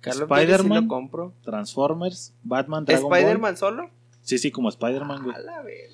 [0.03, 0.89] Spider-Man.
[0.89, 1.35] Compro.
[1.45, 2.35] Transformers.
[2.43, 3.19] Batman, Dragon Ball.
[3.19, 3.91] ¿Spider-Man solo?
[4.23, 5.37] Sí, sí, como Spider-Man, güey.
[5.37, 5.93] A la verga.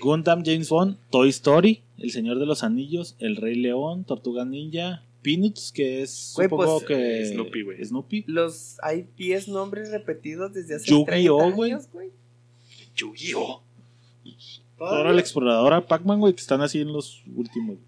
[0.00, 5.02] Gundam, James Bond, Toy Story, El Señor de los Anillos, El Rey León, Tortuga Ninja,
[5.26, 7.84] Peanuts, que es Güey, supongo pues, que Snoopy, güey.
[7.84, 8.24] Snoopy.
[8.28, 11.72] Los, hay 10 nombres repetidos desde hace Yu-Gi-Oh, 30 güey.
[11.72, 12.10] años, güey.
[12.94, 13.60] Yu-Gi-Oh!
[14.78, 17.78] Ahora la exploradora Pac-Man, güey, que están así en los últimos.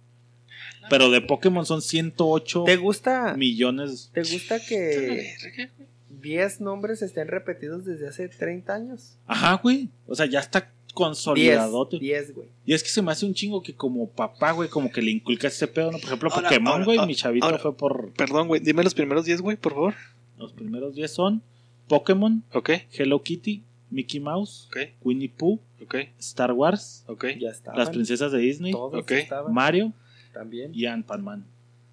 [0.91, 4.11] Pero de Pokémon son 108 ¿Te gusta, millones.
[4.12, 5.89] ¿Te gusta que Verga, güey.
[6.20, 9.16] 10 nombres estén repetidos desde hace 30 años?
[9.28, 9.91] Ajá, güey.
[10.09, 11.99] O sea, ya está 10, consolidadote.
[11.99, 12.49] 10, güey.
[12.66, 15.12] Y es que se me hace un chingo que como papá, güey, como que le
[15.12, 15.99] inculca ese pedo, ¿no?
[15.99, 17.59] Por ejemplo, Ahora, Pokémon, güey, mi chavito ahora.
[17.59, 18.12] fue por...
[18.14, 18.61] Perdón, güey.
[18.61, 19.94] Dime los primeros 10, güey, por favor.
[20.38, 21.42] Los primeros 10 son
[21.88, 27.26] Pokémon, Ok, Hello Kitty, Mickey Mouse, ok, Winnie Pooh, ok, Star Wars, ok.
[27.40, 27.74] Ya está.
[27.74, 28.74] Las princesas de Disney,
[29.09, 29.53] estaban.
[29.55, 29.92] Mario
[30.32, 30.72] También.
[30.74, 31.44] y Ant-Man.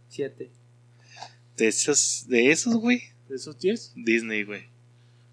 [0.10, 0.50] 7.
[1.58, 3.02] De esos, de esos, güey.
[3.30, 4.64] De esos 10, Disney, güey.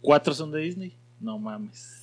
[0.00, 0.92] 4 son de Disney.
[1.20, 2.01] No mames.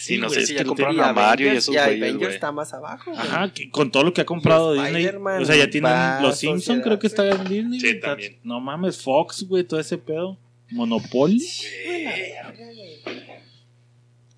[0.00, 2.72] Sí, no sé si ya compraron a Mario y esos ya güeyes, Avengers está más
[2.72, 3.10] abajo.
[3.16, 5.06] Ajá, que con todo lo que ha comprado Y Disney.
[5.40, 7.80] O sea, ya tienen los Simpsons, creo que está en Disney.
[7.80, 8.38] Sí, también.
[8.44, 10.38] No mames, Fox, güey, todo ese pedo.
[10.70, 11.42] Monopoly.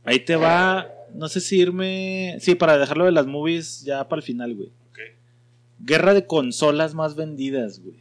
[0.04, 0.88] Ahí te va.
[1.14, 2.38] No sé si irme.
[2.40, 4.68] Sí, para dejarlo de las movies ya para el final, güey.
[4.88, 4.98] Ok.
[5.80, 7.98] Guerra de consolas más vendidas, güey.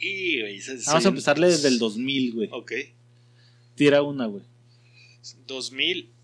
[0.00, 2.48] Y, güey, Vamos a empezarle desde el 2000, güey.
[2.50, 2.72] Ok.
[3.76, 4.42] Tira una, güey.
[5.46, 6.17] 2000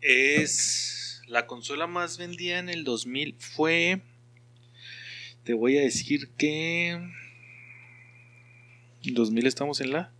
[0.00, 4.02] es la consola más vendida en el 2000 fue
[5.44, 7.00] te voy a decir que
[9.02, 10.12] 2000 estamos en la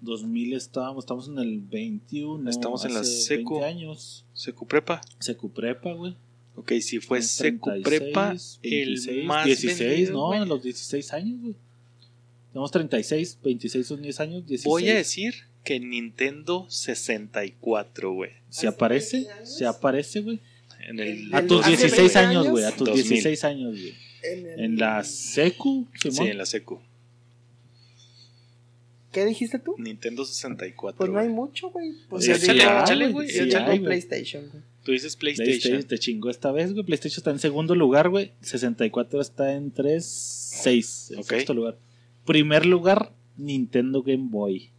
[0.00, 2.48] 2000 estábamos, estamos en el 21.
[2.48, 3.60] Estamos en la secu.
[3.60, 4.24] 20 años.
[4.32, 5.00] Secu Prepa.
[5.18, 6.16] Secu Prepa, güey.
[6.56, 10.40] Ok, si fue Secu 36, Prepa 26, el más 16, vendido, no, güey.
[10.40, 11.54] a los 16 años, güey.
[12.52, 14.64] Tenemos 36, 26 son 10 años, 16.
[14.64, 15.34] Voy a decir
[15.64, 18.30] que Nintendo 64, güey.
[18.48, 20.40] Si aparece, se aparece, güey.
[20.88, 22.64] En el A tus ¿Hace 16 20 años, güey.
[22.64, 23.02] A tus 2000.
[23.08, 23.94] 16 años, güey.
[24.22, 26.80] En, el- En la secu, Sí, en la Secu.
[29.12, 29.74] ¿Qué dijiste tú?
[29.78, 30.96] Nintendo 64.
[30.98, 31.92] Pues no hay mucho, güey.
[32.08, 33.48] Pues Sí, échale, échale, güey, sí hay,
[33.78, 33.78] güey.
[33.80, 34.62] PlayStation, güey.
[34.84, 35.82] Tú dices PlayStation PlayStation.
[35.88, 36.84] te chingó esta vez, güey.
[36.84, 38.32] PlayStation está en segundo lugar, güey.
[38.40, 41.10] 64 está en 3, 6.
[41.12, 41.24] En Ok.
[41.26, 41.76] sexto lugar.
[42.24, 44.70] Primer lugar, Nintendo Game Boy.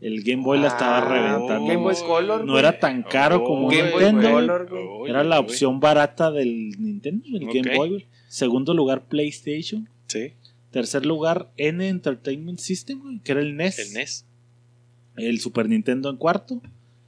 [0.00, 1.66] El Game Boy la estaba Ah, reventando.
[1.66, 4.30] Game Boy Color, No era tan caro como Game Boy Nintendo.
[4.30, 4.46] güey.
[4.46, 7.46] Color, Era la opción barata del Nintendo, el.
[7.46, 8.06] Game Boy.
[8.28, 9.88] Segundo lugar, PlayStation.
[10.06, 10.32] Sí,
[10.70, 13.78] Tercer lugar, N Entertainment System, güey, que era el NES.
[13.78, 14.26] el NES.
[15.16, 16.60] El Super Nintendo en cuarto.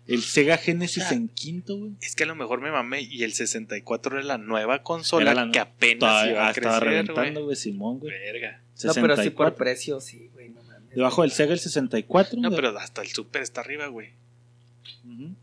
[0.07, 1.93] El Sega Genesis O sea, en quinto, güey.
[2.01, 5.51] Es que a lo mejor me mamé y el 64 era la nueva consola la-
[5.53, 5.93] que apenas
[6.25, 7.57] Estaba, iba a estaba crecer, reventando, güey.
[7.57, 8.13] Simón, güey.
[8.13, 8.63] Verga.
[8.85, 9.57] No, pero sí por 64.
[9.57, 10.49] precio, sí, güey.
[10.49, 10.61] No.
[10.95, 12.41] Debajo del Sega el 64.
[12.41, 14.11] No, pero hasta el Super está arriba, güey.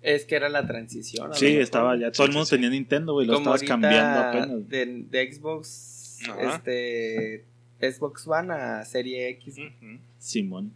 [0.02, 1.34] Es que era la transición.
[1.34, 2.12] Sí, mejor, estaba ya.
[2.12, 2.62] Todo el mundo Sí, sí, sí.
[2.62, 3.26] tenía Nintendo, güey.
[3.28, 4.70] Lo Como estabas cambiando apenas.
[4.70, 6.56] De, de Xbox, Ajá.
[6.56, 7.46] este,
[7.82, 9.56] Xbox One a Serie X.
[9.58, 10.00] Ujú.
[10.20, 10.72] Simón.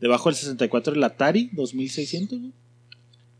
[0.00, 2.52] Debajo del 64 el Atari 2600, güey.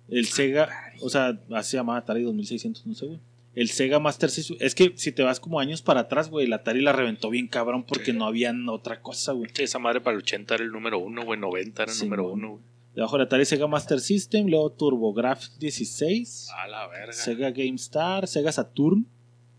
[0.09, 0.69] El Sega,
[1.01, 3.19] o sea, así se llamaba Atari 2600, no sé, güey.
[3.55, 4.57] El Sega Master System.
[4.61, 7.47] Es que si te vas como años para atrás, güey, el Atari la reventó bien
[7.47, 8.13] cabrón porque Sí.
[8.13, 9.51] no había otra cosa, güey.
[9.55, 11.39] Sí, esa madre para el 80 era el número uno, güey.
[11.39, 12.63] 90 era el Sí, número uno, güey.
[12.95, 17.13] Debajo del Atari Sega Master System, luego TurboGrafx 16, A la verga.
[17.13, 19.07] Sega Game Star, Sega Saturn.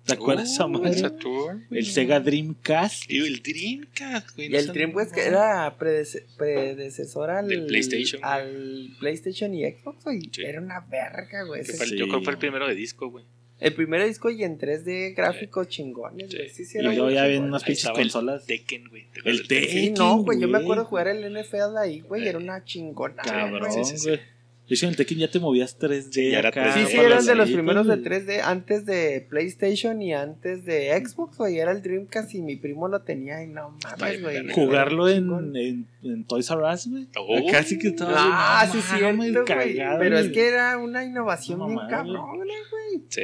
[0.05, 0.89] ¿Te acuerdas esa Uh, madre?
[0.91, 1.65] el Saturn.
[1.71, 3.09] El Sega Dreamcast.
[3.09, 4.51] Y el Dreamcast, güey.
[4.51, 5.33] Y el Dreamcast que mamón.
[5.35, 8.31] era predece- predecesor al Del PlayStation, güey.
[8.33, 10.21] al PlayStation y Xbox, güey.
[10.31, 10.43] Sí.
[10.43, 11.63] Era una verga, güey.
[11.63, 11.97] Que.
[11.97, 13.25] Yo creo que fue el primero de disco, güey.
[13.65, 16.37] El primer disco y en 3D gráficos chingones, Sí.
[16.37, 16.49] güey.
[16.49, 18.45] Sí, sí, Y era luego ya vienen unas pinches estaba el consolas.
[18.45, 19.07] Tekken, güey.
[19.11, 19.69] ¿Te El Tekken.
[19.69, 20.39] Sí, no, güey.
[20.39, 22.27] Yo me acuerdo jugar el NFL ahí, güey.
[22.27, 23.21] Era una chingona.
[23.23, 24.07] Cabrón, Sí, sí, sí.
[24.09, 24.19] güey.
[24.67, 26.11] De hecho, en el Tekken ya te movías 3D.
[26.11, 26.85] Sí, ya era acá, 3D.
[26.87, 28.03] Sí, sí, eran de los sí, primeros de güey.
[28.21, 31.59] 3D antes de PlayStation y antes de Xbox, güey.
[31.59, 34.49] Era el Dreamcast y mi primo lo tenía y no mames, güey.
[34.53, 37.07] Jugarlo en, en, en Toys R Us, güey.
[37.15, 37.45] Oh.
[37.51, 38.13] Casi que estaba.
[38.17, 39.33] Ah, sí, no güey.
[39.45, 43.03] cagado, Pero es que era una innovación No bien cabrón, güey.
[43.09, 43.21] Sí.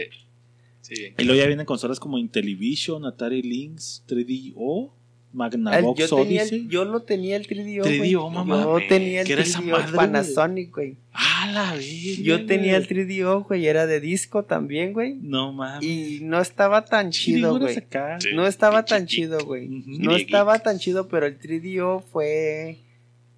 [0.92, 1.14] Sí.
[1.18, 4.92] Y luego ya vienen consolas como Intellivision, Atari Lynx, 3DO,
[5.34, 6.60] El- Magnavox yo, tenía Odyssey.
[6.60, 8.34] el, yo lo tenía el 3DO, 3DO, güey.
[8.36, 8.64] mamá.
[8.64, 9.96] Yo tenía el ¿Qué era esa 3DO madre, güey?
[9.96, 10.98] Panasonic, güey.
[11.14, 11.86] Ah, la verga,
[12.22, 13.06] Yo tenía el güey.
[13.08, 13.66] 3DO, güey.
[13.66, 15.16] Era de disco también, güey.
[15.22, 15.84] No mames.
[15.90, 17.76] Y no estaba tan chido, güey.
[18.20, 18.30] Sí.
[18.34, 19.70] No estaba tan chido, güey.
[19.70, 22.80] No estaba tan chido, pero el 3DO fue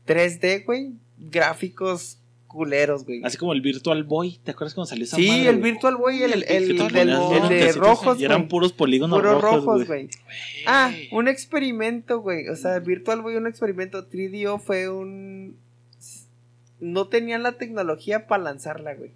[0.08, 0.94] 3D, güey.
[1.20, 2.18] Gráficos
[2.54, 3.22] culeros, güey.
[3.24, 4.40] Así como el Virtual Boy.
[4.44, 5.72] ¿Te acuerdas cuando salió esa Sí, madre, el güey?
[5.72, 6.78] Virtual Boy, el, el, el,
[7.50, 10.06] de rojos, Y eran puros polígonos Puros rojos, rojos, güey.
[10.06, 10.10] güey.
[10.66, 12.48] Ah, un experimento, güey.
[12.48, 14.08] O sea, Virtual Boy, un experimento.
[14.10, 15.58] 3DO fue un.
[16.80, 19.12] No tenían la tecnología para lanzarla, güey.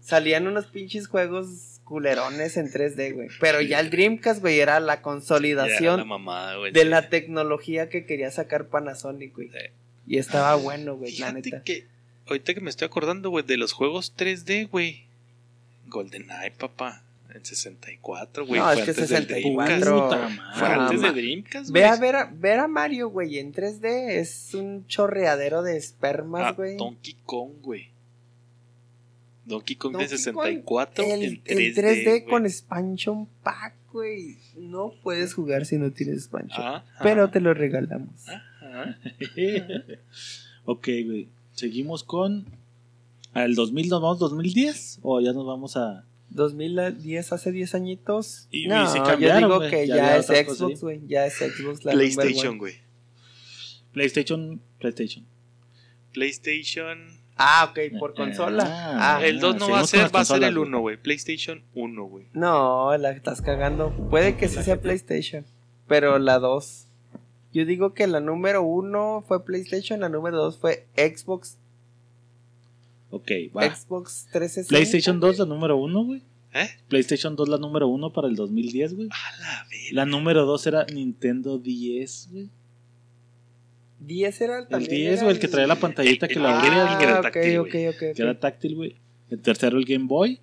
[0.00, 3.28] Salían unos pinches juegos culerones en 3D, güey.
[3.40, 6.72] Pero ya el Dreamcast, güey, era la era consolidación la mamada, güey.
[6.72, 6.88] de sí.
[6.88, 9.48] la tecnología que quería sacar Panasonic, güey.
[9.48, 9.56] Sí.
[10.06, 11.62] Y estaba bueno, güey, la Fíjate neta.
[11.64, 11.86] que
[12.26, 15.04] ahorita que me estoy acordando, güey, de los juegos 3D, güey.
[15.88, 17.02] GoldenEye, papá.
[17.34, 18.60] En 64, güey.
[18.60, 19.76] No, fue es que antes del 64.
[19.76, 20.30] Dreamcast.
[20.30, 21.90] Puta Fue antes de Dreamcast, Ve güey.
[21.92, 26.52] a ver a, ver a Mario, güey, en 3D es un chorreadero de espermas, Ah,
[26.52, 26.76] güey.
[26.76, 27.88] Donkey Kong, güey.
[29.46, 31.46] Donkey Kong Donkey de 64 El, en 3D.
[31.46, 32.24] el 3D güey.
[32.24, 34.38] con expansion pack, güey.
[34.56, 36.62] No puedes jugar si no tienes expansion.
[36.64, 36.84] Ajá.
[37.02, 38.28] Pero te lo regalamos.
[38.28, 38.96] Ajá.
[40.66, 41.28] ok, güey.
[41.54, 42.46] Seguimos con.
[43.32, 45.00] ¿Al 2000 nos vamos 2010?
[45.02, 46.04] ¿O ya nos vamos a.?
[46.30, 48.48] 2010, hace 10 añitos.
[48.50, 49.70] Y- y no, yo cambiaron, digo güey.
[49.70, 51.00] que Ya ya, es Xbox, güey.
[51.06, 52.74] Ya es Xbox la PlayStation, güey.
[53.92, 54.60] PlayStation.
[54.80, 55.24] PlayStation.
[56.12, 56.98] PlayStation.
[57.36, 58.64] Ah, ok, por consola.
[58.66, 60.68] Ah, Ah, el 2 no va a ser, va a ser el güey.
[60.68, 60.96] 1, güey.
[60.96, 62.26] PlayStation 1, güey.
[62.32, 63.90] No, la estás cagando.
[64.10, 65.44] Puede que sí sea PlayStation,
[65.88, 66.83] pero la 2.
[67.54, 71.56] Yo digo que la número 1 fue PlayStation, la número 2 fue Xbox,
[73.10, 73.72] Ok, va.
[73.74, 74.68] Xbox 360.
[74.68, 76.22] PlayStation 2, la número 1, güey.
[76.52, 76.68] ¿Eh?
[76.88, 79.08] PlayStation 2, la número 1 para el 2010, güey.
[79.10, 79.88] A la verga.
[79.92, 82.50] La número 2 era Nintendo 10, güey.
[84.00, 86.42] 10 era El también 10, era güey, el que traía la pantallita el- que el-
[86.42, 86.66] la
[87.00, 87.86] era Ah, táctil, ok, güey.
[87.88, 88.96] ok, ok, que era táctil, güey.
[89.30, 90.40] El tercero, el Game Boy.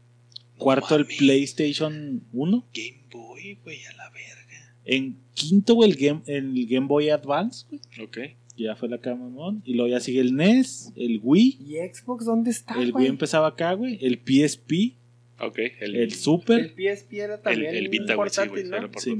[0.57, 1.17] No Cuarto, el mames.
[1.17, 2.65] PlayStation 1.
[2.73, 4.75] Game Boy, güey, a la verga.
[4.85, 7.81] En quinto, güey, el Game, el Game Boy Advance, güey.
[8.03, 8.17] Ok.
[8.57, 9.61] Ya fue la cama, mamón.
[9.65, 11.57] Y luego ya sigue el NES, el Wii.
[11.59, 13.97] ¿Y Xbox dónde está, el Wii empezaba acá, güey.
[14.01, 14.95] El PSP,
[15.41, 15.59] Ok.
[15.79, 16.59] El, el Super.
[16.59, 18.77] El PSP era también el Vita, güey, sí, portátil, güey, ¿no?
[18.77, 19.17] era Sí,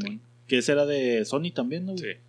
[0.48, 1.94] que ese era de Sony también, ¿no?
[1.94, 2.04] güey?
[2.14, 2.20] Sí.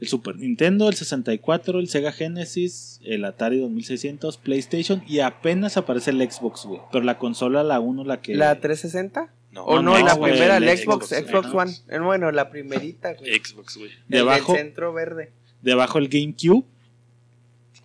[0.00, 6.10] El Super Nintendo, el 64, el Sega Genesis, el Atari 2600, PlayStation y apenas aparece
[6.10, 6.80] el Xbox, güey.
[6.90, 8.34] Pero la consola, la 1, la que...
[8.34, 9.30] ¿La 360?
[9.52, 11.52] No, O no, no, la primera, el el Xbox, Xbox.
[11.52, 11.72] One.
[11.88, 13.34] Eh, Bueno, la primerita, güey.
[13.34, 13.90] Xbox, güey.
[13.90, 15.32] El del Debajo, centro verde.
[15.62, 16.64] debajo el GameCube,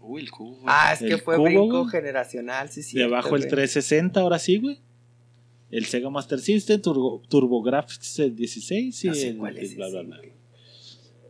[0.02, 0.60] Uy, el cubo.
[0.68, 2.96] Ah, es que El fue cubo, brinco generacional, sí, sí.
[2.98, 4.80] debajo el 360, ahora sí, güey.
[5.72, 10.04] El Sega Master System, Turbo, TurboGrafx 16 y No sé el, cuál es bla, bla,
[10.04, 10.20] bla.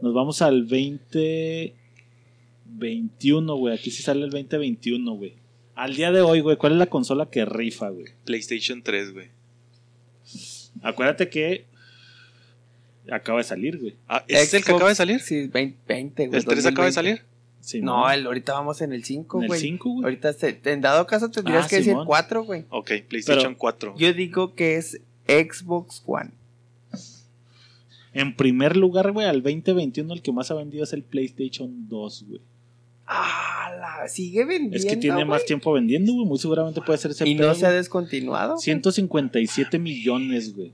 [0.02, 3.74] Nos vamos al 2021, güey.
[3.74, 5.36] Aquí sí sale el 2021, güey.
[5.76, 8.08] Al día de hoy, güey, ¿cuál es la consola que rifa, güey?
[8.26, 9.30] PlayStation 3, güey.
[10.86, 11.66] Acuérdate que
[13.12, 13.96] acaba de salir, güey.
[14.08, 15.20] Ah, ¿ese es el que Xbox, acaba de salir?
[15.22, 16.40] Sí, 20, 20, güey.
[16.40, 16.94] ¿El 3 acaba de 2020.
[16.94, 17.36] salir?
[17.62, 19.60] Sí, No, el, ahorita vamos en el 5, en el güey.
[19.60, 20.04] 5, güey.
[20.04, 22.06] Ahorita, se- en dado caso, tendrías Ah, que decir Simón.
[22.06, 22.66] 4, güey.
[22.70, 23.96] Ok, PlayStation Pero- 4.
[23.98, 26.30] Yo digo que es Xbox One.
[28.14, 32.26] En primer lugar, güey, al 2021 el que más ha vendido es el PlayStation 2,
[32.28, 32.42] güey.
[33.08, 34.78] Ah, la sigue vendiendo.
[34.78, 36.26] Es que tiene más tiempo vendiendo, güey.
[36.26, 38.54] Muy seguramente puede ser ese Y pedo, no se ha descontinuado.
[38.54, 38.64] güey.
[38.64, 40.74] 157 millones, güey.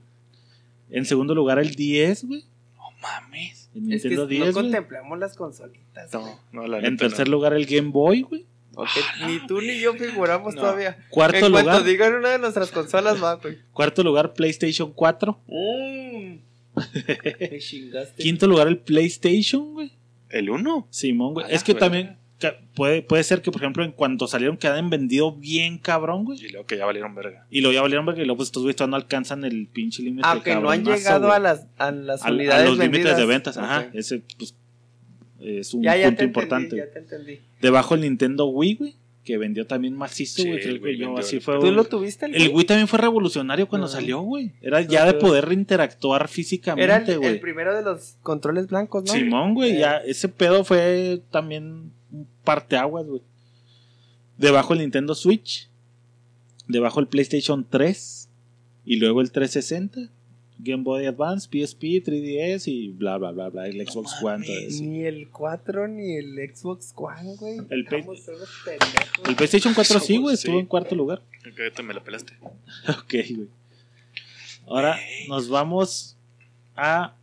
[0.90, 2.44] En segundo lugar el 10, güey.
[2.76, 3.68] No mames.
[3.74, 4.52] El Es que Nintendo no 10, güey.
[4.54, 6.10] contemplamos las consolitas.
[6.12, 6.24] güey.
[6.52, 7.32] No, no, la En tercer no.
[7.32, 8.46] lugar el Game Boy, güey.
[8.74, 8.88] Ok,
[9.26, 10.62] Ni tú ni yo figuramos No.
[10.62, 10.96] todavía.
[11.10, 13.58] Cuarto en cuanto lugar, digan una de nuestras consolas, va, güey.
[13.72, 15.38] cuarto lugar PlayStation 4.
[15.46, 16.36] Mm.
[17.50, 18.22] Me chingaste.
[18.22, 19.92] Quinto lugar el PlayStation, güey.
[20.30, 20.86] ¿El 1?
[20.88, 21.46] Simón, güey.
[21.46, 22.16] A Es que también
[22.74, 26.38] puede, puede ser que, por ejemplo, en cuanto salieron quedaban vendido bien cabrón, güey.
[26.44, 27.46] Y luego que ya valieron verga.
[27.50, 30.26] Y luego ya valieron porque luego pues estos güeyes todavía no alcanzan el pinche límite.
[30.26, 31.36] Aunque no han llegado güey.
[31.36, 33.56] a las, a las a, a unidades los límites de ventas.
[33.56, 34.54] Ajá, ese pues,
[35.40, 36.64] es un Ya, ya punto te importante.
[36.76, 37.40] entendí, ya te entendí.
[37.60, 40.60] Debajo el Nintendo Wii, güey, que vendió también macizo, Sí, güey.
[40.60, 41.58] Creo el Wii que yo así el- fue.
[41.60, 42.26] ¿Tú lo tuviste?
[42.26, 43.92] El Wii también fue revolucionario cuando No.
[43.92, 44.52] salió, güey.
[44.62, 47.40] Era ya de poder interactuar Era el, físicamente, el güey.
[47.40, 49.12] primero de los controles blancos, ¿no?
[49.12, 49.78] Simón, güey, Eh.
[49.78, 51.92] ya ese pedo fue también
[52.44, 53.22] parteaguas, güey.
[54.38, 55.68] Debajo el Nintendo Switch.
[56.68, 58.28] Debajo el PlayStation 3.
[58.84, 60.10] Y luego el 360.
[60.58, 63.66] Game Boy Advance, PSP, 3DS y bla bla bla bla.
[63.66, 64.46] El Xbox One.
[64.46, 64.82] todo eso.
[64.84, 67.58] Ni el 4 ni el Xbox One, güey.
[67.68, 67.84] El
[69.34, 70.46] PlayStation 4 sí, güey, Sí.
[70.46, 71.20] estuvo en cuarto lugar.
[71.50, 72.34] Ok, ahorita me la pelaste.
[72.88, 73.48] Ok, güey.
[74.66, 74.96] Ahora
[75.28, 76.16] nos vamos
[76.76, 77.16] a.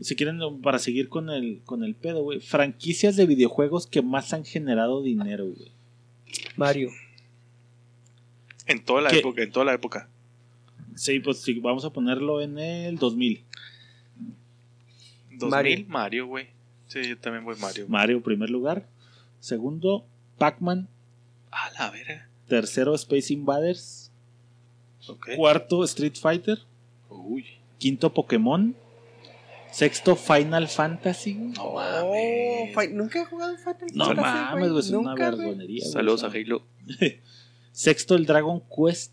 [0.00, 2.40] Si quieren, para seguir con el, con el pedo, güey.
[2.40, 5.72] Franquicias de videojuegos que más han generado dinero, güey.
[6.56, 6.90] Mario.
[8.66, 9.18] En toda la ¿Qué?
[9.18, 10.08] época, en toda la época.
[10.94, 13.44] Sí, pues sí, vamos a ponerlo en el 2000.
[15.30, 15.84] 2000, Mario.
[15.88, 16.46] Mario, güey.
[16.86, 17.84] Sí, yo también voy Mario.
[17.84, 17.92] güey.
[17.92, 18.86] Mario, primer lugar.
[19.40, 20.04] Segundo,
[20.38, 20.88] Pac-Man.
[21.50, 22.28] A la verga.
[22.48, 24.10] Tercero, Space Invaders.
[25.36, 26.58] Cuarto, Street Fighter.
[27.08, 27.44] Uy.
[27.78, 28.74] Quinto, Pokémon.
[29.78, 31.34] Sexto, Final Fantasy.
[31.34, 32.74] No Oh, mames.
[32.74, 35.38] Fi- nunca he jugado Final No Fantasy, mames, güey, es una Nunca, güey.
[35.46, 35.80] vergonería.
[35.82, 36.26] güey, Saludos a.
[36.28, 36.66] Halo.
[37.72, 39.12] Sexto, el Dragon Quest.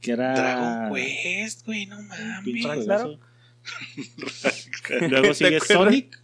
[0.00, 0.34] Que era.
[0.34, 2.44] Dragon Quest, güey, no un mames.
[2.44, 3.18] pinche juegazo.
[4.84, 5.08] claro.
[5.08, 5.68] Luego ¿Te sigue acuerdas?
[5.84, 6.22] Sonic,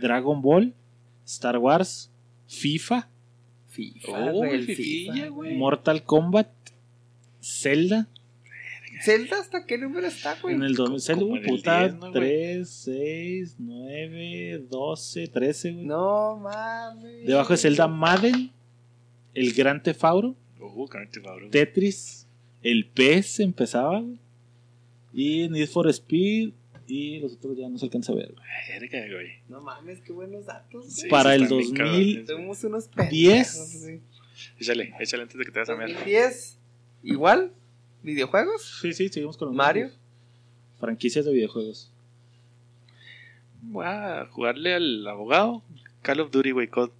[0.00, 0.74] Dragon Ball,
[1.26, 2.10] Star Wars,
[2.46, 3.08] FIFA,
[3.68, 5.28] FIFA, Oh, güey, el FIFA.
[5.28, 5.54] güey.
[5.56, 6.48] Mortal Kombat,
[7.42, 8.08] Zelda.
[9.04, 10.54] ¿Zelda hasta qué número está, güey?
[10.54, 12.12] En el 2000, Zelda, como uh, en el puta, 10, ¿no, güey?
[12.12, 15.84] 3, 6, 9, 12, 13, güey.
[15.86, 17.26] No mames.
[17.26, 18.50] Debajo de Zelda Madden,
[19.34, 21.48] el Gran Tefauro, Uh, Grand Theft Auto.
[21.50, 22.28] Tetris,
[22.62, 24.18] el PES empezaba, güey.
[25.12, 26.52] Y Need for Speed.
[26.86, 28.32] Y los otros ya no se alcanza a ver.
[28.34, 28.80] güey.
[28.80, 29.28] Verga, güey.
[29.48, 30.86] No mames, qué buenos datos.
[30.92, 31.10] Sí, güey.
[31.10, 32.26] Para el están bien 2000, cabrones.
[32.28, 33.56] Somos unos Diez.
[33.56, 34.02] pendejos.
[34.58, 35.88] Échale, échale antes de que te vas a mear.
[35.90, 36.58] 2010.
[37.02, 37.52] Igual.
[38.02, 38.78] ¿Videojuegos?
[38.80, 39.84] Sí, sí, seguimos con los Mario.
[39.84, 40.00] mismos.
[40.80, 41.90] Franquicias de videojuegos.
[43.62, 45.62] Voy a jugarle al abogado.
[46.02, 46.66] Call of Duty, güey.
[46.68, 46.90] COD.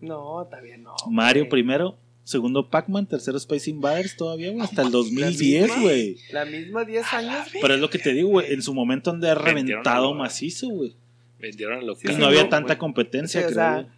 [0.00, 0.94] No, todavía no.
[1.10, 5.82] Mario primero, segundo Pac-Man, tercero Space Invaders todavía, güey, hasta el 2010, misma?
[5.82, 6.16] güey.
[6.32, 7.62] La misma 10 años, güey.
[7.62, 10.94] Pero es lo que te digo, güey, en su momento han de reventado macizo, güey.
[11.40, 13.88] Vendieron a lo Y sí, no había tanta competencia, o creo sea.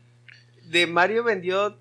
[0.71, 1.77] De Mario vendió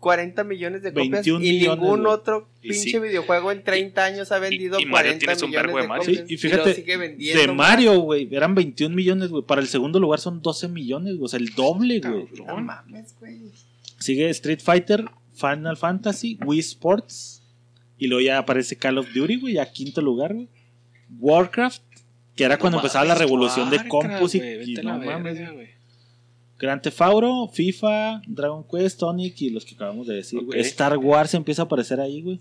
[0.00, 2.12] 40 millones de copias 21 y millones, ningún güey.
[2.12, 2.98] otro Y pinche sí.
[2.98, 6.04] videojuego en 30 años ha vendido y Mario 40 tienes un millones de de Mario.
[6.04, 6.26] copias.
[6.26, 7.52] Sí, y fíjate, sigue vendiendo De.
[7.52, 9.44] Mario, güey, eran 21 millones, güey.
[9.44, 11.26] Para el segundo lugar son 12 millones, güey.
[11.26, 12.26] O sea, el doble, güey.
[12.46, 13.38] No mames, güey.
[13.98, 17.42] Sigue Street Fighter, Final Fantasy, Wii Sports.
[17.98, 20.48] Y luego ya aparece Call of Duty, güey, a quinto lugar, güey.
[21.18, 21.82] Warcraft,
[22.34, 24.98] que era cuando No empezaba la mames, revolución de Warcraft, compus y, güey, y no
[24.98, 25.79] la mames, güey.
[26.60, 30.40] Theft Auto, FIFA, Dragon Quest, Sonic y los que acabamos de decir.
[30.54, 32.38] Star Wars empieza a aparecer ahí, güey.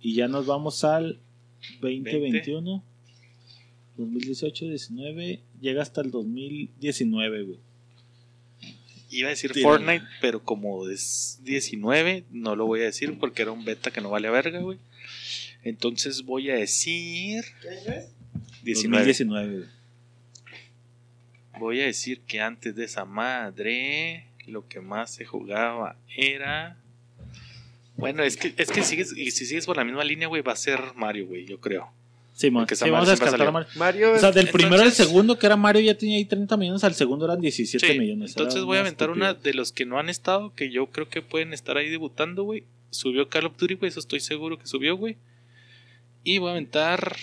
[0.00, 1.20] Y ya nos vamos al
[1.80, 2.84] 2021,
[3.96, 7.58] 2018, 19, llega hasta el 2019, güey.
[9.10, 9.68] Iba a decir Tira.
[9.68, 14.00] Fortnite, pero como es 19, no lo voy a decir porque era un beta que
[14.00, 14.78] no vale verga, güey.
[15.62, 18.12] Entonces voy a decir ¿Qué es?
[18.64, 19.06] 19.
[19.06, 19.68] 2019, güey.
[21.58, 26.76] Voy a decir que antes de esa madre, lo que más se jugaba era.
[27.96, 30.52] Bueno, es que, es que sigues, y si sigues por la misma línea, güey, va
[30.52, 31.90] a ser Mario, güey, yo creo.
[32.34, 32.50] Sí.
[32.50, 33.50] Porque Sí, vamos a descartar a.
[33.52, 33.68] Mario.
[33.76, 36.56] Mario O sea, del Entonces- primero al segundo, que era Mario, ya tenía ahí 30
[36.56, 38.32] millones, al segundo eran 17 Sí, millones.
[38.32, 41.08] Era Entonces voy a aventar una de los que no han estado, que yo creo
[41.08, 42.64] que pueden estar ahí debutando, güey.
[42.90, 45.16] Subió Call of Duty, güey, eso estoy seguro que subió, güey.
[46.24, 47.16] Y voy a aventar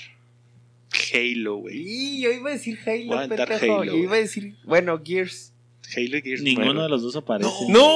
[1.13, 1.77] Halo, güey.
[1.77, 3.81] Y yo iba a decir Halo, pendejo.
[3.81, 5.53] Halo, Yo iba a decir, bueno, Gears.
[5.95, 7.49] Halo y Gears Ninguno de los dos aparece.
[7.69, 7.89] No,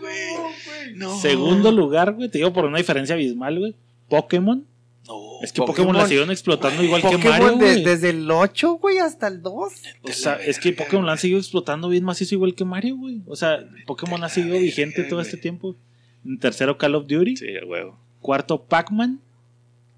[0.00, 0.94] güey.
[0.94, 1.18] No.
[1.20, 3.74] Segundo lugar, güey, te digo por una diferencia abismal, güey.
[4.08, 4.66] Pokémon.
[5.06, 5.20] No.
[5.42, 5.96] Es que Pokémon, Pokémon.
[5.96, 7.84] la siguieron explotando igual que Mario, de- güey.
[7.84, 9.72] desde el 8, güey, hasta el 2.
[10.02, 13.20] O sea, es que Pokémon la han seguido explotando bien macizo igual que Mario, güey.
[13.26, 15.76] O sea, Pokémon ha sido vigente todo este tiempo.
[16.24, 17.36] En tercero, Call of Duty.
[17.36, 17.98] Sí, a huevo.
[18.20, 19.20] Cuarto, Pac-Man.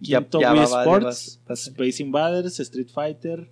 [0.01, 1.41] Ya- ya Wii va, va, Sports.
[1.49, 3.49] Space Invaders, Street Fighter.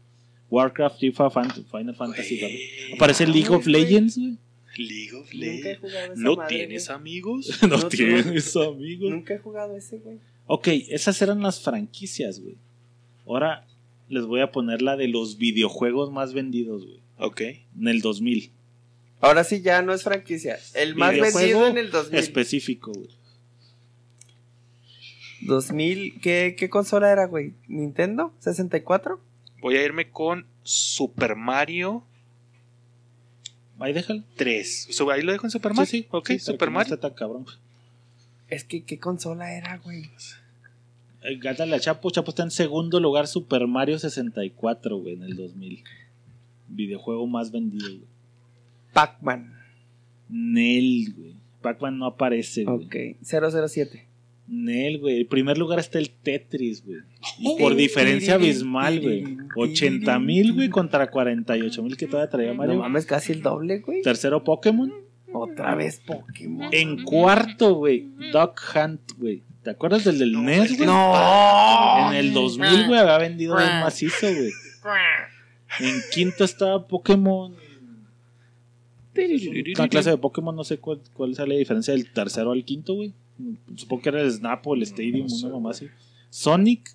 [0.51, 2.39] Warcraft, FIFA, Final Fantasy.
[2.39, 2.61] Güey.
[2.95, 3.67] Aparece League of.
[3.67, 4.37] Legends, güey.
[4.77, 6.19] League of Legends.
[6.19, 7.59] ¿No madre, tienes amigos?
[7.63, 9.11] No, No, tienes amigos.
[9.11, 10.19] Nunca he jugado ese, güey.
[10.47, 12.57] Ok, esas eran las franquicias, güey.
[13.27, 13.67] Ahora
[14.09, 17.01] les voy a poner la de los videojuegos más vendidos, güey.
[17.19, 17.41] Ok.
[17.41, 18.51] En el 2000.
[19.21, 20.59] Ahora sí ya no es franquicia.
[20.75, 22.19] El más vendido en el 2000.
[22.19, 23.09] Específico, güey.
[25.47, 27.55] 2000, ¿qué, ¿qué consola era, güey?
[27.69, 28.33] ¿Nintendo?
[28.43, 29.19] ¿64?
[29.61, 32.05] Voy a irme con Super Mario
[33.81, 34.23] Ahí déjalo.
[34.37, 34.89] 3.
[34.91, 35.91] Su- Ahí lo dejo en Super Mario.
[35.91, 36.09] Sí, sí.
[36.11, 36.99] Ok, sí, Super no Mario.
[36.99, 37.45] tan cabrón.
[38.49, 40.05] Es que, ¿qué consola era, güey?
[41.23, 42.11] Eh, Gátale a Chapo.
[42.11, 45.83] Chapo está en segundo lugar Super Mario 64, güey, en el 2000.
[46.69, 48.01] Videojuego más vendido, güey.
[48.93, 49.53] Pac-Man.
[50.29, 51.35] Nel, güey.
[51.61, 52.87] Pac-Man no aparece, güey.
[52.87, 54.07] Ok, 007.
[54.47, 55.23] Nel, güey.
[55.23, 56.99] En primer lugar está el Tetris, güey.
[57.39, 59.25] Y por diferencia abismal, güey.
[59.57, 62.79] 80 mil, güey, contra 48 mil que todavía traía No Mario.
[62.81, 64.03] mames, casi el doble, güey.
[64.03, 64.93] Tercero Pokémon.
[65.33, 66.69] Otra vez Pokémon.
[66.73, 69.43] En cuarto, güey, Duck Hunt, güey.
[69.63, 70.87] ¿Te acuerdas del del NES, güey?
[70.87, 72.11] No.
[72.11, 74.51] En el 2000, güey, había vendido bien macizo, güey.
[75.81, 77.57] En quinto estaba Pokémon.
[79.77, 82.95] Una clase de Pokémon, no sé cuál, cuál es la diferencia del tercero al quinto,
[82.95, 83.15] güey.
[83.77, 85.89] Supongo que era el Snap o el Stadium, no sé, una mamá así.
[86.31, 86.91] Sonic.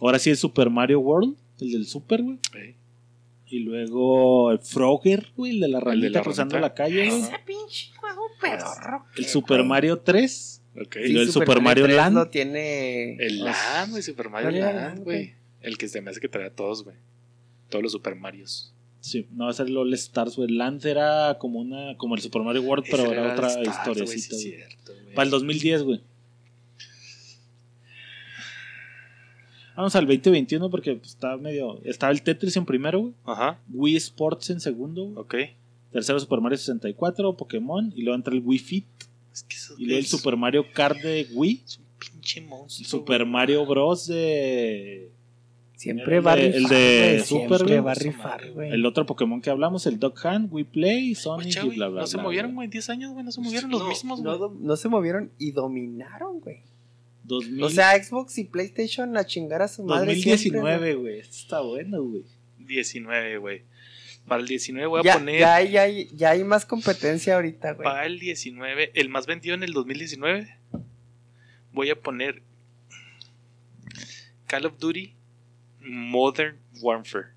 [0.00, 2.38] Ahora sí es Super Mario World, el del Super, güey.
[2.54, 2.76] Ey.
[3.46, 6.68] Y luego el Frogger, güey, el de la de ranita la cruzando ranita.
[6.68, 7.20] la calle, güey.
[7.20, 9.04] Ese pinche juego pedorro.
[9.16, 10.62] El Super Mario 3.
[10.80, 10.96] Ok.
[10.96, 12.30] Y luego el Super Mario Land.
[12.30, 13.16] Tiene.
[13.16, 15.34] El Land, güey, Super Mario ¿Cuál era Land, Land, güey.
[15.60, 16.96] El que se me hace que trae a todos, güey.
[17.68, 18.71] Todos los Super Marios.
[19.02, 20.48] Sí, no, ese era el All Stars, güey.
[20.48, 24.50] Land era como una, como el Super Mario World, pero era otra Stars, historiecita, sí,
[24.50, 24.60] güey.
[24.60, 24.92] cierto.
[25.12, 26.00] Para el 2010, güey.
[29.74, 31.80] Vamos al 2021 porque pues, está medio.
[31.84, 33.14] Estaba el Tetris en primero, güey.
[33.24, 35.18] Ajá, Wii Sports en segundo, güey.
[35.18, 35.34] ok.
[35.92, 37.92] Tercero Super Mario 64, Pokémon.
[37.96, 38.86] Y luego entra el Wii Fit.
[39.32, 41.62] Es que eso Y luego el Super Mario Kart de Wii.
[41.66, 42.88] Es un pinche monstruo.
[42.88, 43.26] Super.
[43.26, 44.06] Mario Bros.
[44.06, 45.10] de.
[45.82, 46.56] Siempre El va a de- rifar.
[46.62, 47.26] el de güey, Super,
[47.58, 47.80] Siempre güey.
[47.80, 48.70] va a rifar, güey.
[48.70, 52.00] El otro Pokémon que hablamos, el Dog Hand, Wii Play, Sonic Guacha, y bla, bla,
[52.02, 52.68] No se bla, movieron, güey.
[52.68, 52.70] güey.
[52.70, 53.24] 10 años, güey.
[53.24, 54.50] No se movieron los mismos, no, güey.
[54.60, 56.60] no se movieron y dominaron, güey.
[57.24, 60.14] 2000, O sea, Xbox y PlayStation a chingar a su madre.
[60.14, 61.18] siempre, 2019, güey.
[61.18, 62.24] Esto está bueno, güey.
[62.58, 63.62] 19, güey.
[64.28, 65.40] Para el 19 voy a Ya, poner.
[65.40, 67.84] ya, hay- ya, hay- ya hay más competencia ahorita, güey.
[67.84, 70.48] Para el 19, el más vendido en el 2019,
[71.72, 72.42] voy a poner
[74.46, 75.14] Call of Duty
[75.84, 77.28] Modern Warfare.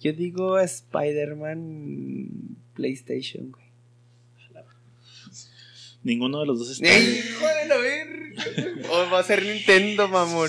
[0.00, 2.28] Yo digo Spider-Man
[2.74, 3.68] PlayStation, güey.
[6.04, 6.88] Ninguno de los dos está.
[6.88, 8.88] ¡Ey, hijo de la verga!
[8.92, 10.48] O va a ser Nintendo, mamón.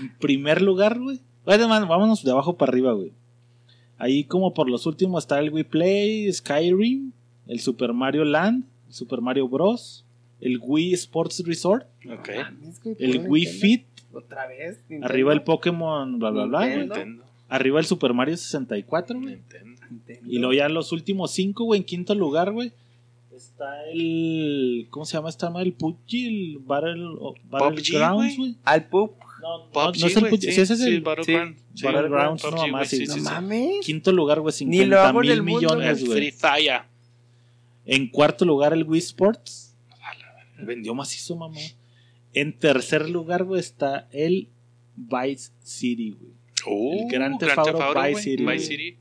[0.00, 1.20] En primer lugar, güey.
[1.44, 3.12] Man, vámonos de abajo para arriba, güey.
[3.98, 7.12] Ahí como por los últimos está el Wii Play, Skyrim,
[7.48, 10.06] el Super Mario Land, el Super Mario Bros,
[10.40, 13.46] el Wii Sports Resort, el Wii.
[13.46, 13.86] Fit,
[14.18, 14.78] Otra vez.
[14.88, 15.06] Nintendo.
[15.06, 16.70] arriba el Pokémon, bla, bla, bla, güey.
[16.70, 16.94] Nintendo.
[16.96, 17.24] Nintendo.
[17.48, 19.34] Arriba el Super Mario 64, güey.
[19.36, 19.80] Nintendo.
[20.26, 22.72] Y luego ya los últimos cinco, güey, en quinto lugar, güey.
[23.34, 24.86] Está el.
[24.90, 25.66] ¿Cómo se llama esta madre?
[25.68, 28.56] El PUBG, el Battle, o- Battlegrounds, güey.
[28.64, 29.12] Al Pup.
[29.42, 30.40] No, no, PUBG, no es el PUBG.
[30.40, 31.04] sí, Sí, ese es sí, el.
[31.74, 33.24] Sí, Battlegrounds, no, PUBG, sí, sí, No sí, sí.
[33.24, 33.84] mames.
[33.84, 36.18] Quinto lugar, güey, Ni lo 50 hago en mil el mundo, millones, güey.
[36.18, 36.82] Free Fire.
[37.86, 39.76] En cuarto lugar, el Wii Sports.
[40.58, 41.58] Vendió macizo, mamá.
[42.34, 44.48] En tercer lugar, güey, está el
[44.96, 46.32] Vice City, güey.
[46.66, 48.66] Oh, Grand Auto Theft Auto, Vice City, Vice.
[48.66, 48.96] City.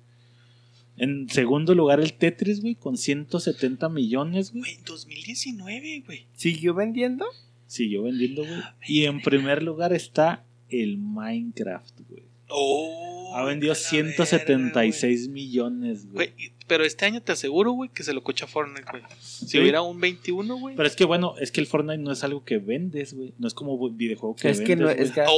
[0.98, 4.62] En segundo lugar, el Tetris, güey, con 170 millones, güey.
[4.62, 6.28] Güey, 2019, güey.
[6.36, 7.26] ¿Siguió vendiendo?
[7.66, 8.62] Siguió vendiendo, güey.
[8.88, 12.24] Y en primer lugar está el Minecraft, güey.
[12.50, 16.28] Oh, Ha vendido a la 176 millones, verga, güey.
[16.28, 16.48] güey.
[16.48, 19.04] Güey, pero este año te aseguro, güey, que se lo cocha Fortnite, güey.
[19.20, 19.60] Si Sí.
[19.60, 20.76] hubiera un 21, güey.
[20.76, 23.34] Pero es que, bueno, es que el Fortnite no es algo que vendes, güey.
[23.40, 25.34] No es como videojuego que es vendes, que no es gratuito,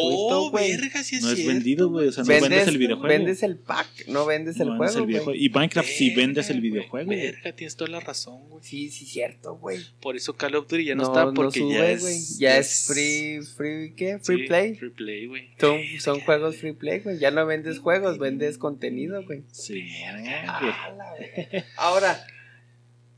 [0.46, 0.72] Oh, güey.
[0.78, 2.08] verga, sí es No es vendido, güey.
[2.08, 3.08] O sea, no vendes, vendes, el videojuego.
[3.08, 5.40] vendes el pack, no vendes el No vendes juego, videojuego.
[5.40, 7.20] Y Minecraft sí vendes el Verga, videojuego, güey.
[7.20, 7.32] güey.
[7.32, 8.64] Verga, tienes toda la razón, güey.
[8.64, 9.80] Sí, sí, cierto, güey.
[10.02, 12.38] Por eso Call of Duty ya no, está porque sube, ya es.
[12.40, 14.20] Ya es free, free, ¿qué?
[14.20, 14.76] Free sí, play.
[14.76, 15.50] Free play, güey.
[15.60, 17.20] Son, son juegos free play, güey.
[17.20, 19.44] Ya no vendes juegos, vendes contenido, güey.
[19.52, 20.74] Sí, güey.
[21.18, 21.64] Ah.
[21.78, 22.26] Ahora,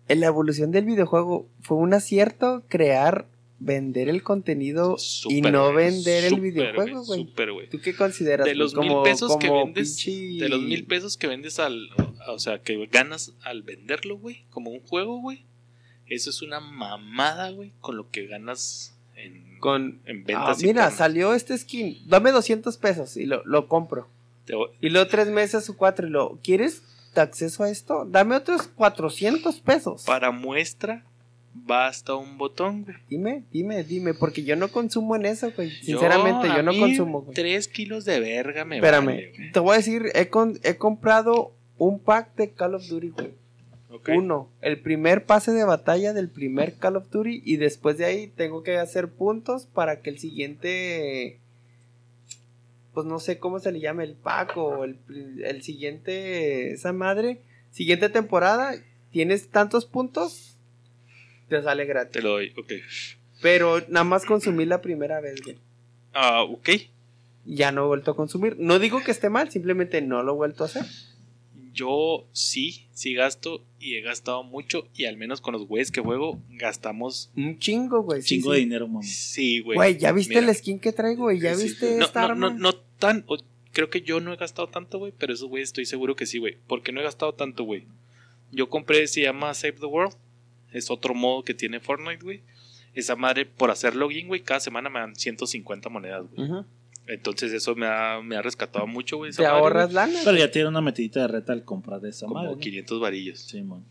[0.07, 3.27] en la evolución del videojuego, ¿fue un acierto crear,
[3.59, 4.97] vender el contenido
[5.29, 7.27] y no vender el videojuego, güey?
[7.69, 8.45] ¿Tú qué consideras?
[8.45, 11.59] De los mil Como- pesos que como vendes, pinche- de los mil pesos que vendes
[11.59, 11.89] al,
[12.27, 15.43] o sea, que ganas al venderlo, güey, como un juego, güey.
[16.07, 20.63] Eso es una mamada, güey, con lo que ganas en, Con, en Ah, ventas.
[20.63, 21.97] mira, salió este skin.
[22.07, 24.07] Dame 200 pesos y lo, lo compro.
[24.45, 26.83] Te voy- Y luego tres meses o cuatro y lo, ¿quieres
[27.15, 28.05] acceso a esto?
[28.05, 30.03] Dame otros 400 pesos.
[30.05, 31.03] Para muestra,
[31.53, 32.97] basta un botón, güey.
[33.09, 35.71] Dime, dime, dime, porque yo no consumo en eso, güey.
[35.71, 37.33] Sinceramente, yo, a no mí, consumo, güey.
[37.33, 39.51] Tres kilos de verga me Espérame, vale, güey.
[39.51, 43.31] te voy a decir, he, con- he comprado un pack de Call of Duty, güey.
[44.15, 48.27] Uno, el primer pase de batalla del primer Call of Duty y después de ahí
[48.27, 51.39] tengo que hacer puntos para que el siguiente,
[52.97, 54.97] pues no sé cómo se le llama, el pack o el,
[55.45, 58.73] el siguiente, esa madre, siguiente temporada,
[59.11, 60.57] tienes tantos puntos,
[61.47, 62.11] te sale gratis.
[62.13, 62.71] Te lo doy, ok.
[63.39, 65.59] Pero nada más consumí la primera vez, güey.
[66.11, 66.69] Ah, ok.
[67.45, 68.55] Ya no he vuelto a consumir.
[68.57, 70.83] No digo que esté mal, simplemente no lo he vuelto a hacer.
[71.71, 76.01] Yo sí, sí gasto y he gastado mucho y al menos con los güeyes que
[76.01, 78.23] juego gastamos Un chingo, güey.
[78.23, 78.55] sí, Chingo sí.
[78.55, 79.03] de dinero, mamá.
[79.03, 79.75] sí, güey.
[79.75, 80.49] Güey, ¿ya viste Mira.
[80.49, 81.39] el skin que traigo, güey?
[81.39, 82.49] ¿Ya Sí, viste No, esta no, arma?
[82.49, 83.23] no, no tan.
[83.27, 83.37] o-
[83.73, 85.13] creo que yo no he gastado tanto, güey.
[85.17, 86.57] Pero esos güeyes estoy seguro que sí, güey.
[86.67, 87.85] Porque no he gastado tanto, güey.
[88.51, 90.15] Yo compré, se llama Save the World.
[90.71, 92.41] Es otro modo que tiene Fortnite, güey.
[92.93, 96.49] Esa madre, por hacer login, güey, cada semana me dan 150 monedas, güey.
[97.05, 99.31] Entonces eso me ha, me ha rescatado mucho, güey.
[99.31, 99.95] Te madre, ahorras güey.
[99.95, 100.19] lana.
[100.25, 102.55] Pero ya tiene una metidita de reta al comprar de esa Como madre.
[102.55, 102.59] ¿no?
[102.59, 103.39] 500 varillos.
[103.39, 103.85] Sí, mon.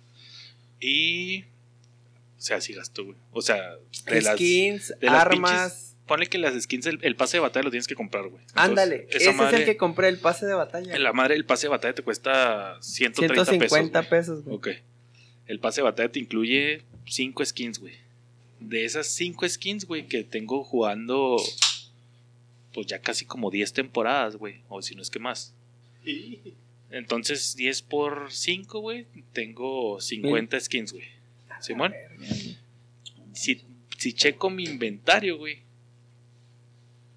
[0.80, 1.42] Y.
[1.42, 3.16] O sea, sí gasto, güey.
[3.32, 3.76] O sea,
[4.07, 4.34] de las.
[4.34, 5.95] Skins, de las armas.
[6.07, 8.44] Ponle que las skins, el, el pase de batalla lo tienes que comprar, güey.
[8.54, 10.96] Ándale, ese es el que compré, el pase de batalla.
[10.98, 14.11] La madre, el pase de batalla te cuesta 130 150 pesos.
[14.11, 14.59] pesos, güey.
[14.59, 14.76] güey.
[14.76, 14.82] Ok.
[15.46, 17.94] El pase de batalla te incluye 5 skins, güey.
[18.61, 21.36] De esas 5 skins, güey, que tengo jugando.
[22.72, 24.61] Pues ya casi como 10 temporadas, güey.
[24.68, 25.54] O si no es que más.
[26.90, 29.07] Entonces, 10 por 5, güey.
[29.32, 31.07] Tengo 50 skins, güey.
[31.61, 31.94] Simón.
[33.32, 33.61] Si,
[33.98, 35.66] si checo mi inventario, güey.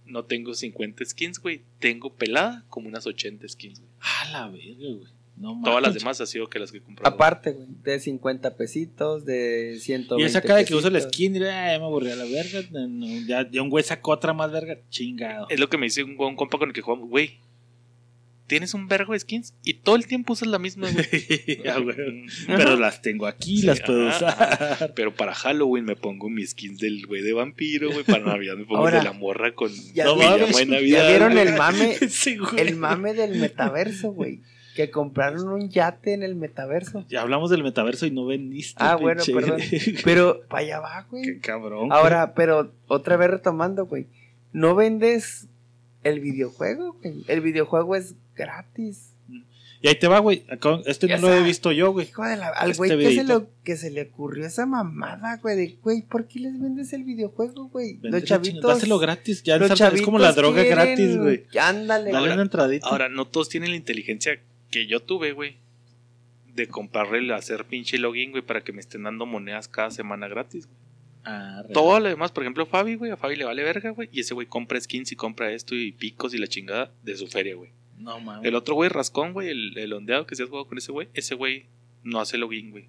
[0.09, 1.61] No tengo 50 skins, güey.
[1.79, 3.91] Tengo pelada como unas 80 skins, güey.
[4.01, 5.19] Ah, la verga, güey.
[5.37, 5.63] No mames.
[5.69, 7.15] Todas las demás ha sido que las que he comprado.
[7.15, 11.13] Aparte, güey, de 50 pesitos, de 120 Y esa cada que usa pesitos.
[11.13, 12.61] skin, dirá, "Ah, ya me aburrí a la verga.
[12.71, 14.77] no, ya, ya un güey sacó otra más verga.
[14.89, 15.47] Chingado.
[15.49, 17.39] Es lo que me dice un, un compa con el que jugamos, güey.
[18.49, 21.05] Tienes un vergo de skins y todo el tiempo usas la misma, güey.
[21.63, 22.25] Ya, güey.
[22.47, 24.93] Pero las tengo aquí, Sí, las puedo ajá, usar.
[24.95, 28.03] Pero para Halloween me pongo mis skins del güey de vampiro, güey.
[28.03, 31.03] Para Navidad me pongo Ahora, de la morra con ya No mames, de Navidad.
[31.03, 31.95] ¿Ya vieron el mame?
[32.09, 32.37] Sí.
[32.57, 34.41] El mame del metaverso, güey.
[34.75, 37.05] Que compraron un yate en el metaverso.
[37.07, 38.83] Ya hablamos del metaverso y no vendiste.
[38.83, 39.61] Ah, bueno, perdón.
[40.03, 41.23] Pero para allá va, güey.
[41.23, 41.91] Qué cabrón.
[41.91, 44.07] Ahora, pero otra vez retomando, güey.
[44.53, 45.47] No vendes
[46.03, 47.23] el videojuego, güey.
[47.27, 49.13] El videojuego es gratis.
[49.81, 50.43] Y ahí te va, güey.
[50.87, 52.07] Este Ya no lo he visto yo, güey.
[52.07, 52.49] Hijo de la.
[52.49, 53.33] Al Este güey que, se videíto.
[53.39, 55.55] lo- que se le ocurrió esa mamada, güey.
[55.55, 57.97] De, güey, ¿por qué les vendes el videojuego, güey?
[58.01, 58.61] Los chavitos.
[58.61, 59.41] Dáselo gratis.
[59.43, 61.45] Ya los es como la droga quieren- gratis, güey.
[61.57, 62.33] Ándale, Dale güey.
[62.33, 62.87] una entradita.
[62.89, 64.37] Ahora, no todos tienen la inteligencia
[64.69, 65.55] que yo tuve, güey.
[66.55, 70.65] De comprarle, hacer pinche login, güey, para que me estén dando monedas cada semana gratis,
[70.65, 70.77] güey.
[71.25, 71.63] Ah.
[71.73, 74.09] Todo lo demás, por ejemplo, Fabi, güey, a Fabi le vale verga, güey.
[74.11, 77.27] Y ese güey compra skins y compra esto y picos y la chingada de su
[77.27, 77.71] feria, güey.
[77.97, 78.45] No mames.
[78.45, 81.09] El otro güey, Rascón, güey, el, el ondeado que se has jugado con ese güey,
[81.13, 81.65] ese güey
[82.03, 82.87] no hace login, güey.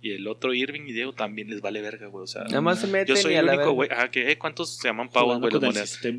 [0.00, 2.22] Y el otro Irving y Diego también les vale verga, güey.
[2.22, 3.88] O sea, Nada más se meten yo soy el único güey.
[3.92, 5.52] Ah, que, eh, ¿cuántos se llaman pavos, güey.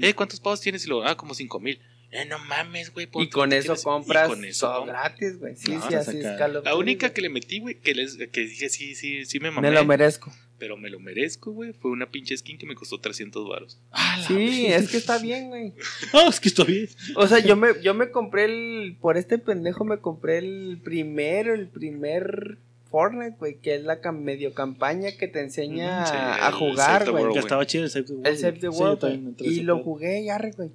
[0.01, 0.83] Eh, ¿cuántos pavos tienes?
[0.85, 1.79] Y luego, ah, como cinco mil.
[2.11, 3.07] Eh, no mames, güey.
[3.07, 3.81] ¿por Y con eso tienes?
[3.81, 5.55] Y compras con eso todo gratis, güey.
[5.55, 6.25] Sí, No, sí, así es
[6.63, 9.69] La única que le metí, güey, que, les, que dije, sí, sí, sí me mamé.
[9.69, 10.33] Me lo merezco.
[10.59, 11.73] Pero me lo merezco, güey.
[11.73, 13.79] Fue una pinche skin que me costó 300 varos.
[13.91, 15.73] Ah, Sí, es que está bien, güey.
[16.13, 16.87] No, es que está bien.
[17.15, 18.95] O sea, yo me, yo me compré el.
[18.99, 22.57] Por este pendejo me compré el primero, el primer
[22.91, 23.55] Fortnite, güey.
[23.59, 27.33] Que es la cam- medio campaña que te enseña Sí, a jugar, güey.
[27.33, 28.27] Que estaba chido el Save the World.
[28.27, 30.69] El Save the World, Y lo jugué y arre, güey.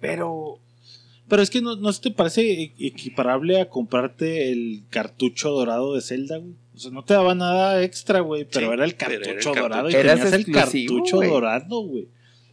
[0.00, 0.58] Pero.
[1.30, 5.94] Pero es que no, no se te parece e- equiparable a comprarte el cartucho dorado
[5.94, 6.52] de Zelda, güey.
[6.74, 8.44] O sea, no te daba nada extra, güey.
[8.44, 9.62] Pero Sí, era el era el cartucho cartucho.
[9.62, 12.08] dorado y Eras tenías el cartucho dorado, güey.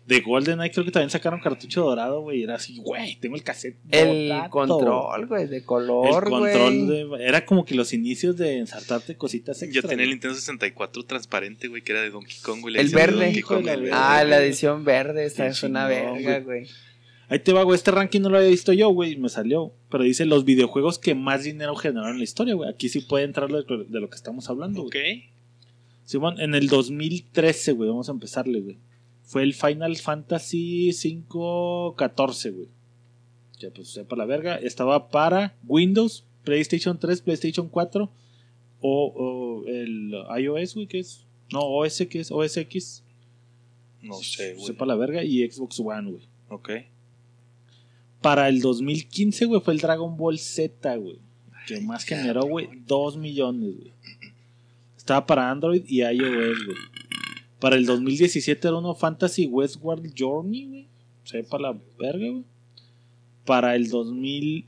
[0.05, 2.39] De GoldenEye creo que también sacaron cartucho dorado, güey.
[2.39, 3.75] y Era así, güey, tengo el cassette.
[3.91, 4.49] El dorado.
[4.51, 7.09] control, güey, de El color, control güey.
[7.19, 9.81] de- era como que los inicios de ensartarte cositas extra.
[9.81, 10.11] Yo tenía el.
[10.11, 12.77] Nintendo 64 transparente, güey, que era de Donkey Kong, güey.
[12.77, 13.41] El verde.
[13.41, 16.67] Kong, el verde, Ah, la edición verde, esta es una verga, güey.
[17.29, 17.75] Ahí te va, güey.
[17.75, 19.13] Este ranking no lo había visto yo, güey.
[19.13, 19.73] y Me salió.
[19.89, 22.69] Pero dice los videojuegos que más dinero generaron en la historia, güey.
[22.69, 24.87] Aquí sí puede entrar lo de, de lo que estamos hablando, güey.
[24.87, 25.23] Ok.
[26.05, 28.77] Simón, en el 2013, güey, vamos a empezarle, güey.
[29.23, 32.67] Fue el Final Fantasy 5-14, güey.
[33.59, 34.55] Ya, pues sepa la verga.
[34.55, 38.09] Estaba para Windows, PlayStation 3, PlayStation 4
[38.79, 41.25] o, o el iOS, güey, que es.
[41.51, 43.03] No, OS, que es OS X.
[44.01, 44.65] No sé, güey.
[44.67, 45.25] Sepa la verga.
[45.25, 46.23] Y Xbox One, güey.
[46.47, 46.69] Ok.
[48.27, 51.17] Para el 2015, güey, fue el Dragon Ball Z, güey.
[51.65, 53.93] Que más generó, güey, 2 millones, güey.
[54.97, 56.77] Estaba para Android y iOS, güey.
[57.61, 60.87] Para el 2017 era uno Fantasy Westward Journey, güey.
[61.23, 62.43] Sepa la verga, güey.
[63.45, 64.65] Para el 2000...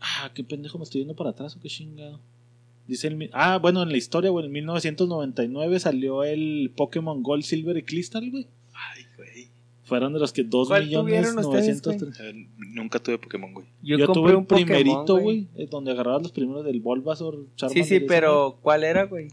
[0.00, 2.18] Ah, qué pendejo, me estoy yendo para atrás o qué chingado.
[2.88, 3.30] Dice el...
[3.32, 8.28] Ah, bueno, en la historia, güey, en 1999 salió el Pokémon Gold, Silver y Crystal,
[8.28, 8.48] güey.
[8.72, 9.04] Ay.
[9.90, 11.04] Fueron de los que 2 ¿Cuál millones
[11.34, 12.24] tuvieron ustedes, 930.
[12.24, 13.66] Eh, Nunca tuve Pokémon, güey.
[13.82, 17.50] Yo, tuve un un primerito, Pokémon, güey, eh, donde agarrabas los primeros del Bulbasaur, Sí,
[17.56, 19.28] Charmander sí, esa pero ¿cuál era, güey?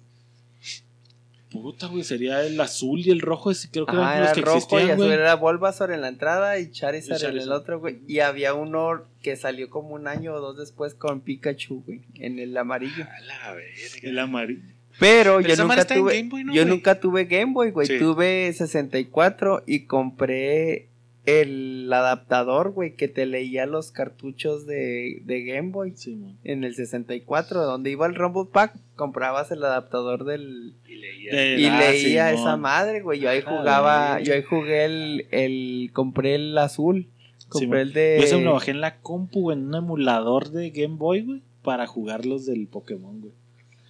[1.52, 4.34] Puta, güey, sería el azul y el rojo, ese creo que Ajá, eran los era
[4.36, 5.12] que rojo y existían, azul, güey.
[5.12, 8.00] era Bulbasaur en la entrada y Charizard, Y en el otro, güey.
[8.08, 12.40] Y había uno que salió como un año o dos después con Pikachu, güey, en
[12.40, 13.06] el amarillo.
[13.06, 14.00] A la verga.
[14.02, 14.77] El amarillo.
[15.00, 16.74] Pero, Pero yo nunca tuve, Game Boy, ¿no, yo güey?
[16.76, 17.88] nunca tuve Game Boy, güey.
[17.88, 18.00] Sí.
[18.00, 20.88] Tuve 64 y compré
[21.26, 25.92] el adaptador, güey, que te leía los cartuchos de, de Game Boy.
[25.96, 26.18] Sí.
[26.46, 30.74] En el 64, donde iba el Rumble Pack, comprabas el adaptador del...
[30.88, 31.36] Y leía.
[31.36, 32.42] De- Y Ah, leía Simón.
[32.42, 33.20] esa madre, güey.
[33.20, 37.08] Yo ahí Ah, jugaba, yo ahí jugué el, el, compré el azul.
[37.50, 38.16] Compré el de...
[38.20, 41.22] Yo ese me lo bajé en la compu, güey, en un emulador de Game Boy,
[41.24, 43.34] güey, para jugar los del Pokémon, güey.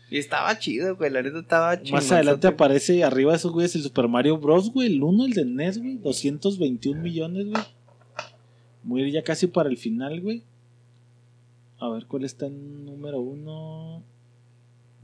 [0.09, 1.09] Y estaba chido, güey.
[1.11, 1.95] La neta estaba chido.
[1.95, 5.33] Más adelante aparece arriba de esos güeyes el Super Mario Bros, güey, el 1, el
[5.33, 7.63] de NES, güey, 221 millones, güey.
[8.83, 10.43] Muy ya casi para el final, güey.
[11.79, 14.01] A ver cuál está en número uno.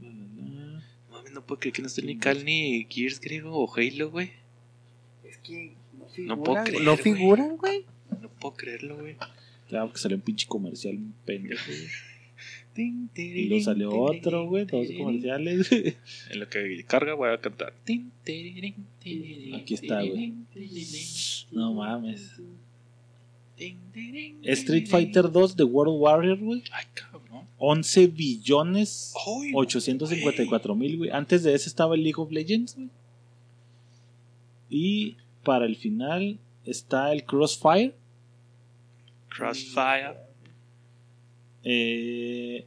[0.00, 0.82] La, la, la.
[1.10, 4.32] Mames, no puedo creer que no esté ni Cal ni Gears griego o Halo, güey.
[5.22, 5.74] Es que
[6.18, 7.02] no No puedo figuran, creer, no güey.
[7.02, 7.84] figuran, güey.
[8.22, 9.16] No puedo creerlo, güey.
[9.68, 11.86] Claro, porque salió un pinche comercial pendejo, güey.
[12.76, 15.70] Y luego salió otro, güey, dos comerciales.
[16.30, 17.72] En lo que carga voy a cantar.
[19.54, 20.34] Aquí está, güey.
[21.52, 22.40] no mames.
[24.42, 24.88] Street.
[24.88, 26.62] Fighter 2 de World Warrior, güey.
[26.72, 27.46] Ay, cabrón.
[27.58, 31.10] 11 billones Ay, 854 mil, güey.
[31.10, 32.90] Antes de ese estaba el League of Legends, güey.
[34.68, 37.94] Y para el final está el Crossfire.
[39.28, 40.23] Crossfire.
[41.64, 42.66] Eh,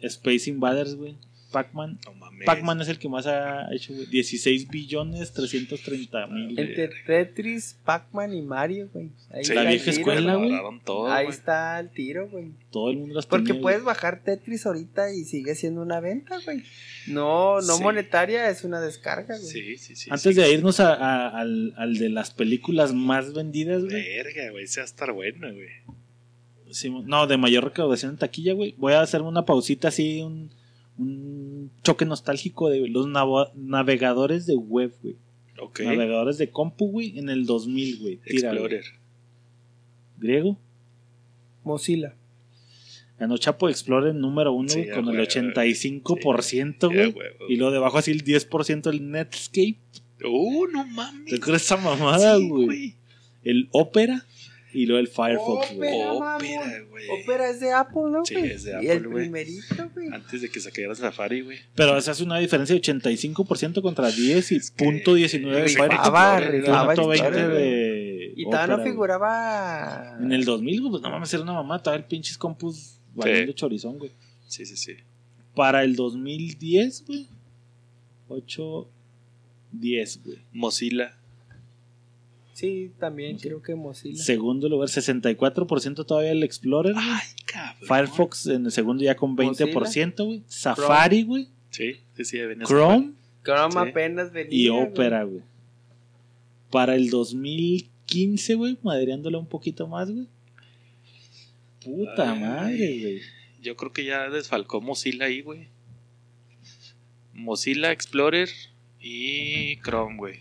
[0.00, 1.16] Space Invaders, güey.
[1.52, 2.00] Pac-Man.
[2.04, 2.12] No.
[2.46, 4.06] Pac-Man es el que más ha hecho, güey.
[4.06, 6.58] 16 billones 330 mil.
[6.58, 9.10] Entre Tetris, Pac-Man y Mario, güey.
[9.30, 10.52] Ahí Sí, está la vieja tiro, escuela, güey.
[10.52, 11.28] Ahí güey.
[11.28, 12.46] está el tiro, güey.
[12.72, 13.86] Todo el mundo las Porque tenía, puedes güey.
[13.94, 16.64] bajar Tetris ahorita y sigue siendo una venta, güey.
[17.06, 17.82] No, no Sí.
[17.84, 19.48] monetaria, es una descarga, güey.
[19.48, 20.10] Sí, sí, sí.
[20.10, 20.40] Antes sí.
[20.42, 24.02] de irnos a- a- al, al de las películas más vendidas, güey.
[24.02, 24.64] Verga, güey.
[24.64, 25.68] Ese va a estar bueno, güey.
[26.74, 28.74] Sí, no, de mayor recaudación en taquilla, güey.
[28.78, 30.50] Voy a hacer una pausita así, un,
[30.98, 33.06] un choque nostálgico de los
[33.54, 35.14] navegadores de web, güey.
[35.60, 35.80] Ok.
[35.82, 38.16] Navegadores de compu, güey, en el 2000, güey.
[38.16, 38.50] Tira.
[38.50, 38.84] Explorer.
[40.18, 40.58] Griego.
[41.62, 42.14] Mozilla.
[43.20, 47.12] Ganó Chapo Explorer número uno, Sí, con el huevo, 85%, Sí, güey.
[47.12, 47.44] huevo.
[47.48, 49.78] y luego debajo así el 10% el Netscape.
[50.26, 51.30] Uh, no mames.
[51.30, 52.94] ¿Te crees esa mamada, Sí, güey?
[53.44, 54.26] el Opera
[54.74, 56.02] y luego el Firefox, güey.
[56.02, 56.38] Opera,
[56.90, 57.04] güey.
[57.22, 58.50] Opera es de Apple, ¿no, Sí, güey?
[58.50, 59.24] es de Y Apple, el güey.
[59.24, 60.08] primerito, güey.
[60.12, 61.58] Antes de que sacara Safari, güey.
[61.74, 66.50] Pero esa es una diferencia de 85% contra 10 y Es punto .19 de Firefox.
[66.50, 67.62] rifaba punto historia, 20 güey.
[67.64, 68.90] de Y todavía no güey.
[68.92, 70.16] figuraba.
[70.20, 71.82] En el 2000, güey, pues no mames, era una mamá.
[71.82, 74.10] Todavía el pinches compus valiendo chorizón, güey.
[74.48, 74.92] Sí, sí, sí.
[75.54, 77.28] Para el 2010, güey.
[78.28, 78.88] 8,
[79.72, 80.38] 10, güey.
[80.52, 81.16] Mozilla.
[82.54, 84.22] Sí, también creo que Mozilla.
[84.22, 86.94] Segundo lugar, 64% todavía el Explorer.
[86.96, 87.86] Ay, cabrón.
[87.86, 90.42] Firefox en el segundo ya con 20%, güey.
[90.46, 91.48] Safari, güey.
[91.70, 93.12] Sí, sí, sí, venía Chrome
[93.44, 93.78] Chrome Sí.
[93.90, 94.56] apenas venía.
[94.56, 94.68] y.
[94.68, 95.42] Opera, güey.
[96.70, 100.28] Para el 2015, güey, madreándole un poquito más, güey.
[101.84, 102.40] Puta Ay.
[102.40, 103.20] madre, güey.
[103.62, 105.68] Yo creo que ya desfalcó Mozilla ahí, güey.
[107.32, 108.48] Mozilla, Explorer
[109.00, 110.40] y Chrome, güey.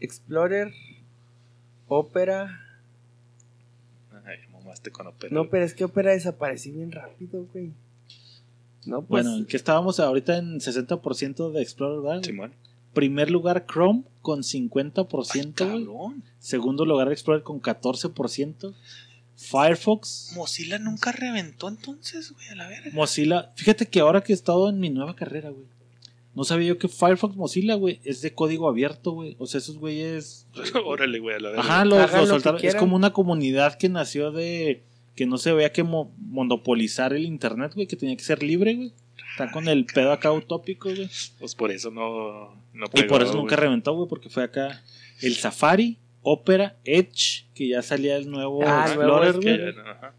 [0.00, 0.72] Explorer,
[1.88, 2.60] Opera.
[4.24, 5.32] Ay, mamaste con Opera.
[5.34, 7.72] No, pero es que Opera desapareció bien rápido, güey.
[8.84, 9.24] No, pues.
[9.24, 12.18] Bueno, ¿en qué estábamos ahorita en 60% de Explorer, ¿verdad?
[12.18, 12.24] güey?
[12.24, 12.52] Simón.
[12.92, 15.52] Primer lugar Chrome con Ay, 50%, güey.
[15.54, 16.22] cabrón.
[16.38, 18.74] Segundo lugar Explorer con 14%.
[19.38, 22.90] Firefox, Mozilla nunca reventó entonces, güey, a la verga.
[22.94, 23.52] Mozilla.
[23.54, 25.66] Fíjate que ahora que he estado en mi nueva carrera, güey.
[26.36, 29.34] No sabía yo que Firefox Mozilla, güey, es de código abierto, güey.
[29.38, 30.46] O sea, esos güeyes.
[30.84, 31.62] Órale, güey, a la verga.
[31.62, 31.96] Ajá, lo,
[32.26, 32.60] soltaron.
[32.62, 34.82] Es como una comunidad que nació de.
[35.14, 38.74] Que no se veía que mo- monopolizar el internet, güey, que tenía que ser libre,
[38.74, 38.92] güey.
[39.32, 41.08] Está con el pedo acá utópico, güey.
[41.38, 44.82] Pues por eso no, no Y por eso nunca reventó, güey, porque fue acá
[45.22, 49.74] el Safari, Opera, Edge, que ya salía el nuevo Ah, Explorer, Que güey.
[49.74, 50.14] no, ajá.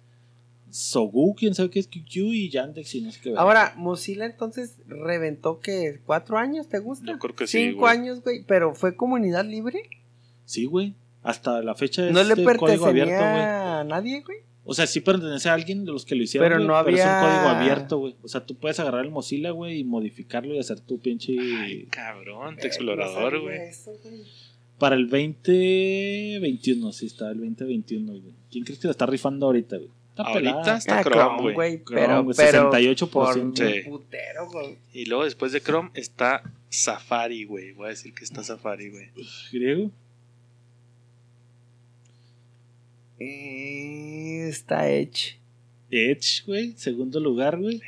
[0.69, 3.29] Sogu, quién sabe qué es QQ y Yandex y no sé qué.
[3.29, 3.39] ver.
[3.39, 7.05] Ahora, Mozilla entonces reventó que cuatro años, ¿te gusta?
[7.11, 7.97] Yo creo que sí, Cinco güey.
[7.97, 8.43] años, güey.
[8.45, 9.81] Pero fue comunidad libre.
[10.45, 10.95] Sí, güey.
[11.23, 13.43] Hasta la fecha es No le de código pertenecía abierto, güey.
[13.43, 14.37] a nadie, güey.
[14.69, 16.97] O sea, sí pertenece a alguien de los que lo hicieron, Pero güey, no pero
[16.97, 18.15] es un había- código abierto, güey.
[18.21, 21.37] O sea, tú puedes agarrar el Mozilla, güey, y modificarlo y hacer tu pinche...
[21.39, 23.57] Ay, cabrón, tu Eh, explorador, no güey.
[23.69, 24.23] eso, güey.
[24.77, 28.33] Para el 2021, sí está el 2021, güey.
[28.51, 29.89] ¿Quién crees que lo está rifando ahorita, güey?
[30.17, 30.77] Está Ahorita pelada.
[30.77, 31.77] está Ah, Chrome, Chrome, güey.
[31.85, 33.07] Pero, güey, pero 68%.
[33.11, 33.81] por Sí.
[33.85, 34.77] putero, güey.
[34.93, 37.71] Y luego después de Chrome está Safari, güey.
[37.73, 39.09] Voy a decir que está Safari, güey.
[39.51, 39.91] Griego.
[43.19, 45.37] Eh, está Edge.
[45.91, 46.73] Edge, güey.
[46.77, 47.81] Segundo lugar, güey.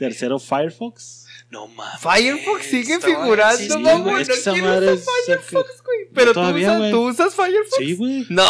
[0.00, 1.18] Tercero, Firefox.
[1.50, 2.00] No mames.
[2.00, 4.02] Firefox sigue figurando, sí, mamón.
[4.02, 5.98] güey, es que no esa madre es- Firefox, güey.
[6.14, 6.90] Pero tú, todavía, usas, güey.
[6.92, 7.76] ¿tú usas Firefox?
[7.76, 8.26] Sí, güey.
[8.28, 8.44] No,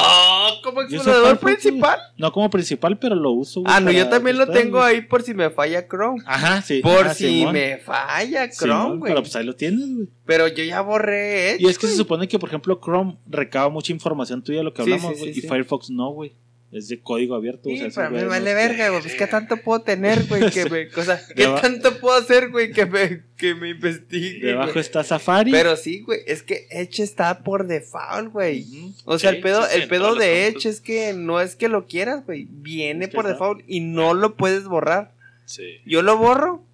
[0.62, 1.98] como explorador principal.
[2.18, 3.60] No como principal, pero lo uso.
[3.62, 4.96] güey, Ah, no, yo también lo tengo güey.
[4.96, 6.22] ahí por si me falla Chrome.
[6.26, 6.80] Ajá, sí.
[6.80, 7.52] Por ajá, si Simón.
[7.54, 9.10] me falla Chrome, güey.
[9.12, 10.08] Pero pues ahí lo tienes, güey.
[10.26, 11.62] Pero yo ya borré Edge.
[11.62, 14.74] Y es que se supone que, por ejemplo, Chrome recaba mucha información tuya de lo
[14.74, 15.32] que hablamos, sí, güey.
[15.32, 15.48] sí, y sí.
[15.48, 16.34] Firefox no, güey.
[16.72, 17.68] Es de código abierto.
[17.68, 19.02] o Sí, sea, esos pero me güeyes vale no- verga, güey.
[19.02, 20.50] Pues, ¿qué tanto puedo tener, güey?
[20.50, 22.70] Que me, o sea, ¿qué Deba- tanto puedo hacer, güey?
[22.70, 24.38] Que me, que me investigue.
[24.46, 24.80] Debajo güey?
[24.80, 25.50] está Safari.
[25.50, 26.20] Pero sí, güey.
[26.28, 28.66] Es que Edge está por default, güey.
[29.04, 30.46] O sea, Sí, el pedo, sí, el pedo de.
[30.46, 32.46] Edge es que no es que lo quieras, güey.
[32.48, 33.32] Viene Es que por está.
[33.32, 35.12] default y no lo puedes borrar.
[35.46, 35.64] Sí.
[35.84, 36.64] Yo lo borro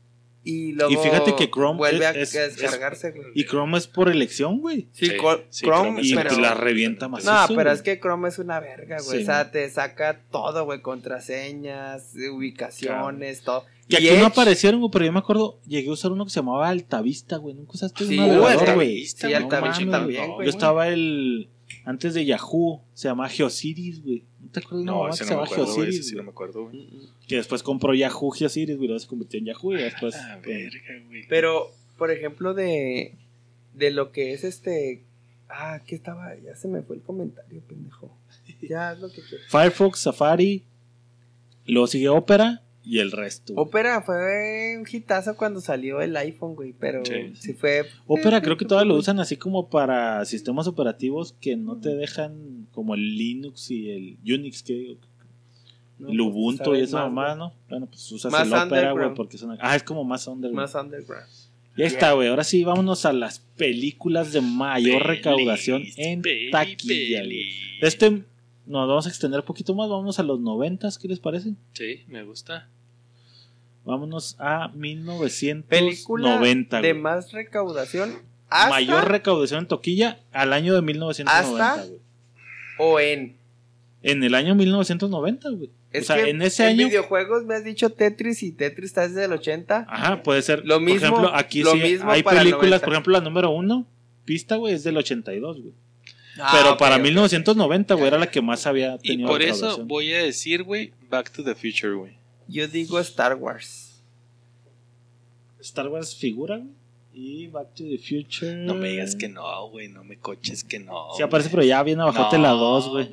[0.48, 3.26] y luego Y fíjate que Chrome vuelve a es- a es- descargarse, güey.
[3.34, 4.88] Y Chrome es por elección, güey.
[4.92, 6.38] Sí, Sí, sí, Chrome, Chrome Y es pero...
[6.38, 7.24] la revienta más.
[7.24, 9.18] No, pero es que Chrome es una verga, güey.
[9.18, 9.22] Sí.
[9.24, 10.80] O sea, te saca todo, güey.
[10.82, 13.64] Contraseñas, ubicaciones, todo.
[13.88, 16.30] Y aquí Edge- no aparecieron, güey, pero yo me acuerdo, llegué a usar uno que
[16.30, 17.54] se llamaba Altavista, güey.
[17.54, 19.06] Nunca usaste un Sí, navegador, Altavista, güey.
[19.06, 20.34] sí, Altavista mames, también, no.
[20.34, 20.46] güey.
[20.46, 21.48] Yo estaba el.
[21.84, 24.24] Antes de Yahoo, se llamaba Geocities, güey.
[24.56, 25.88] ¿No te acuerdas No, ese no me acuerdo, güey.
[25.88, 26.88] Ese sí no me acuerdo, güey.
[27.26, 30.14] Que después compró Yahoo Geocities, güey, luego se convirtió en Yahoo y después.
[30.16, 31.26] Ah, pues, verga, güey.
[31.28, 33.14] Pero, por ejemplo, de,
[33.74, 35.02] de lo que es este.
[35.48, 36.34] Ah, ¿qué estaba?
[36.36, 38.10] Ya se me fue el comentario, pendejo.
[38.62, 39.44] Ya es lo que quiero.
[39.48, 40.64] Firefox, Safari,
[41.66, 43.52] luego sigue Opera y el resto.
[43.52, 43.66] güey.
[43.66, 46.72] Opera fue un hitazo cuando salió el iPhone, güey.
[46.78, 47.34] Pero Sí.
[47.34, 47.82] sí, fue.
[48.06, 52.68] Opera creo que todavía lo usan así como para sistemas operativos que no te dejan
[52.70, 55.00] como el Linux y el Unix, que digo,
[55.98, 57.52] No, el pues, Ubuntu y esa mamá, ¿no?
[57.68, 59.58] Bueno, pues usas Más el Opera, güey, porque es una...
[59.60, 60.56] Ah, es como más underground.
[60.56, 61.26] Más underground.
[61.76, 62.28] Ya está, güey.
[62.28, 67.50] Ahora sí, vámonos a las películas de mayor Pelis, recaudación en peli, taquilla, güey.
[67.82, 68.22] Este
[68.66, 69.88] nos vamos a extender un poquito más.
[69.88, 71.54] Vámonos a los noventas, ¿qué les parece?
[71.72, 72.68] Sí, me gusta.
[73.86, 76.94] Vámonos a 1990, Película de güey.
[76.94, 78.14] más recaudación.
[78.48, 81.86] Hasta Mayor recaudación en toquilla al año de 1990, ¿Hasta?
[81.86, 81.98] güey.
[82.78, 83.36] o en.
[84.02, 85.70] En el año 1990, güey.
[85.92, 86.86] Es o sea, que en ese año.
[86.88, 89.86] videojuegos me has dicho Tetris y Tetris está desde el 80.
[89.88, 90.64] Ajá, puede ser.
[90.66, 92.84] Lo mismo- Por ejemplo, aquí lo sí mismo hay películas, 90.
[92.84, 93.86] por ejemplo, la número uno,
[94.24, 95.72] pista, güey, es del 82, güey.
[96.38, 97.02] Ah, Pero para ok.
[97.02, 100.92] 1990, güey, era la que más había Y tenido por eso voy a decir, güey,
[101.08, 102.18] Back to the Future, güey.
[102.48, 104.02] Yo digo Star Wars.
[105.60, 106.62] Star Wars figura.
[107.12, 108.54] Y Back to the Future.
[108.54, 109.88] No me digas que no, güey.
[109.88, 111.08] No me coches que no.
[111.16, 113.10] Sí aparece, pero ya viene abajote la 2, güey.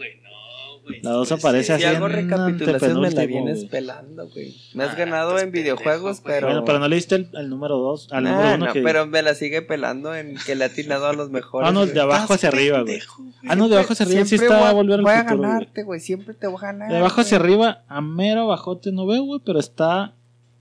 [0.85, 1.01] Güey.
[1.01, 1.75] La dos puede aparece ser.
[1.75, 4.53] así Si hago recapitulación me la vienes pelando, güey.
[4.73, 6.47] Me has Ah, ganado en videojuegos, pero...
[6.47, 8.81] Bueno, pero no le diste el, número 2, al Nah, número 1 no, que...
[8.81, 11.69] pero me la sigue pelando en que le ha atinado a los mejores.
[11.69, 12.99] Ah, no, de abajo hacia arriba, güey.
[13.47, 15.41] Ah, no, de abajo hacia arriba sí está voy a- Volver al Voy a Futuro,
[15.41, 15.99] ganarte, güey.
[16.01, 16.91] Siempre te voy a ganar.
[16.91, 20.13] De abajo hacia arriba, a mero abajote no veo, güey, pero está...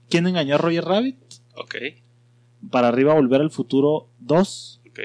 [0.09, 1.17] ¿Quién engañó a Roger Rabbit?
[1.55, 1.75] Ok,
[2.71, 4.81] Para arriba, Volver al Futuro 2.
[4.89, 4.99] ok.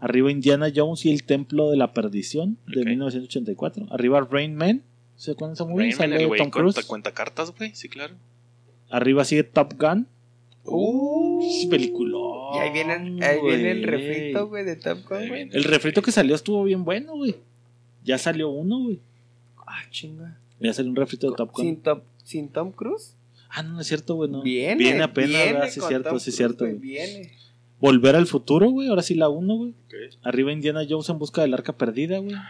[0.00, 2.86] Arriba, Indiana Jones y el Templo de la Perdición, de Ok.
[2.86, 3.86] 1984.
[3.90, 4.82] Arriba, Rain Man.
[5.16, 5.78] ¿Se acuerdan de esa movie?
[5.90, 6.74] Rayman, Sale el güey Tom Cruise.
[6.74, 7.74] cuenta, cuenta cartas, güey.
[7.74, 8.14] Sí, claro.
[8.90, 10.06] Arriba sigue Top Gun.
[10.64, 12.54] Uh, Peliculón.
[12.56, 12.92] y ahí viene,
[13.24, 13.90] ahí viene el güey.
[13.90, 15.48] refrito, güey, de Top Gun, güey.
[15.52, 17.36] El refrito que salió estuvo bien bueno, güey.
[18.04, 19.00] Ya salió uno, güey.
[19.66, 20.38] Ah, chinga.
[20.60, 21.64] Ya salió un refrito de Top Gun.
[21.64, 23.14] ¿Sin, Top, ¿Sin Tom Cruise?
[23.50, 24.30] Ah, no, no es cierto, güey.
[24.30, 24.42] No.
[24.42, 24.76] Viene.
[24.76, 25.68] Viene apenas, viene ¿verdad?
[25.68, 26.64] Sí, es con cierto, Tom sí, es Cruise, cierto.
[26.66, 26.78] güey.
[26.78, 27.32] Viene.
[27.80, 28.88] Volver al futuro, güey.
[28.88, 29.70] Ahora sí la uno, güey.
[29.70, 29.94] Ok.
[30.22, 32.34] Arriba Indiana Jones en busca del arca perdida, güey.
[32.34, 32.48] Ah.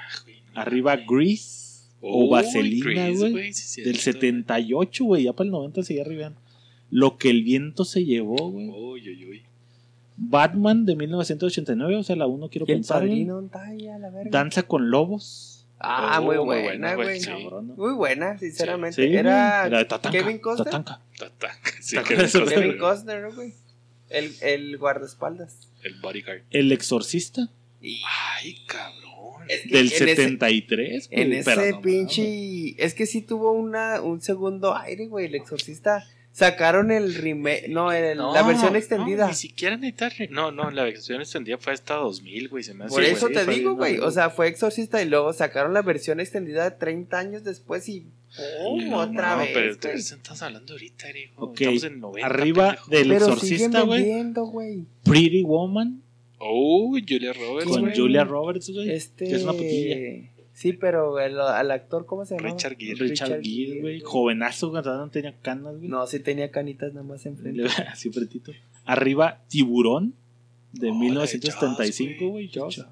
[0.54, 1.86] Arriba Grease.
[2.00, 3.52] o Vaselina, güey.
[3.52, 5.24] sí, Del cierto, 78, güey.
[5.24, 6.32] Ya para el 90 seguía arriba.
[6.90, 8.68] Lo que el viento se llevó, güey.
[8.70, 9.42] Uy, uy, uy.
[10.16, 13.00] Batman de 1989, o sea, la uno quiero Y el pensar.
[13.02, 13.10] güey.
[13.10, 14.30] padrino, ¿dónde está ya, la verga?
[14.32, 15.66] Danza con lobos.
[15.78, 17.20] Ah, Oh, muy buena, güey.
[17.76, 18.96] Muy buena, sinceramente.
[18.96, 19.14] Sí.
[19.14, 20.18] Era Era de Tatanka.
[20.18, 20.64] Kevin Costner.
[20.64, 21.00] Tatanka.
[21.18, 23.52] Tatanka, sí, ¿Te Kevin Costner, güey.
[24.08, 24.48] Costner, ¿no, güey.
[24.50, 25.68] El, el guardaespaldas.
[25.82, 26.42] El bodyguard.
[26.50, 27.48] El exorcista
[27.80, 28.02] Y
[28.36, 29.44] Ay, cabrón.
[29.48, 31.08] es que del en ese- 73.
[31.10, 32.84] En güey, pero ese no pinche.
[32.84, 35.26] Es que sí tuvo una, un segundo aire, güey.
[35.26, 36.04] El exorcista.
[36.32, 37.66] Sacaron el remake.
[37.68, 39.24] No, el- la versión extendida.
[39.24, 42.62] No, ni siquiera re- No, no, la versión extendida fue hasta 2000, güey.
[42.62, 42.94] Se me hace.
[42.94, 43.96] Por eso güey, te digo, güey.
[43.96, 44.06] ¿no?
[44.06, 48.06] O sea, fue exorcista y luego sacaron la versión extendida 30 años después y.
[48.62, 48.88] ¡pum!
[48.88, 49.78] No, otra no, vez.
[49.80, 51.44] pero estás hablando ahorita, hijo.
[51.44, 52.26] Ok, Estamos en 90.
[52.26, 52.90] arriba pendejo.
[52.90, 54.00] del- El Pero exorcista, siguen güey.
[54.02, 54.84] vendiendo, güey.
[55.04, 56.02] Pretty Woman
[56.40, 57.92] Oh, Julia Roberts, con.
[57.94, 58.90] Julia Roberts, güey.
[58.90, 59.24] Este.
[59.26, 60.30] que es una putilla.
[60.52, 62.50] Sí, pero el, al actor, ¿cómo se llama?
[62.50, 62.94] Richard Gere.
[62.94, 63.08] Richard
[63.38, 64.00] Richard Gere, güey.
[64.00, 65.88] Jovenazo, cuando no tenía canas, güey.
[65.88, 67.62] No, sí tenía canitas nada más enfrente.
[67.92, 68.52] Así pretito.
[68.84, 70.14] Arriba, Tiburón,
[70.72, 72.88] de Oh, la de 1975, Jaws, güey.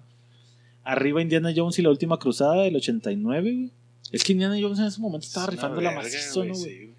[0.85, 3.70] Arriba, Indiana Jones y la última cruzada, del 89, güey.
[4.12, 6.78] Es que Indiana Jones en ese momento estaba Es rifando la macizo, ¿no, güey, sí,
[6.86, 6.96] güey.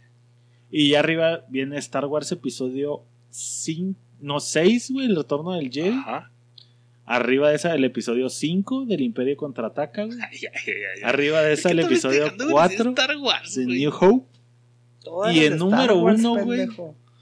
[0.69, 5.89] Y ya arriba viene Star Wars episodio 5, no 6, güey, el retorno del Jedi.
[5.89, 6.31] Ajá.
[7.05, 10.17] Arriba de esa, el episodio 5 del Imperio contraataca, güey.
[10.19, 11.03] Ay, ay, ay, ay.
[11.03, 12.67] Arriba de esa, el ¿Qué estás episodio festejando, güey?
[12.77, 13.65] 4 Star Wars, de.
[13.65, 14.25] New Hope.
[15.03, 16.67] Todas Y de número Star Wars, uno, güey.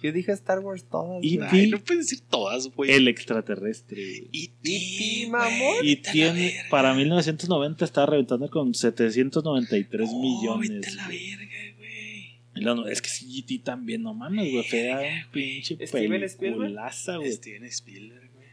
[0.06, 1.24] Yo dije Star Wars todas.
[1.24, 1.50] Y güey.
[1.52, 2.92] Ay, no puedes decir todas, güey.
[2.92, 5.30] El extraterrestre, E.T., güey.
[5.30, 5.78] mamón.
[5.84, 10.70] Y tiene, para 1990 estaba reventando con 793 Oh, millones.
[10.70, 11.46] vete la verga,
[11.78, 12.86] güey.
[12.88, 14.64] Y es que sí, GT también, no mames, güey.
[14.64, 16.38] Fea un pinche Steven Spielberg.
[16.40, 17.32] peliculaza, güey.
[17.34, 18.48] Steven Spielberg, güey.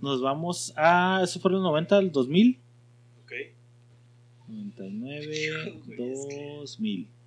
[0.00, 1.20] Nos vamos a.
[1.24, 2.58] Eso fue los 90 al 2000.
[3.22, 3.32] Ok.
[4.48, 7.17] 99, Hijo, güey, es que-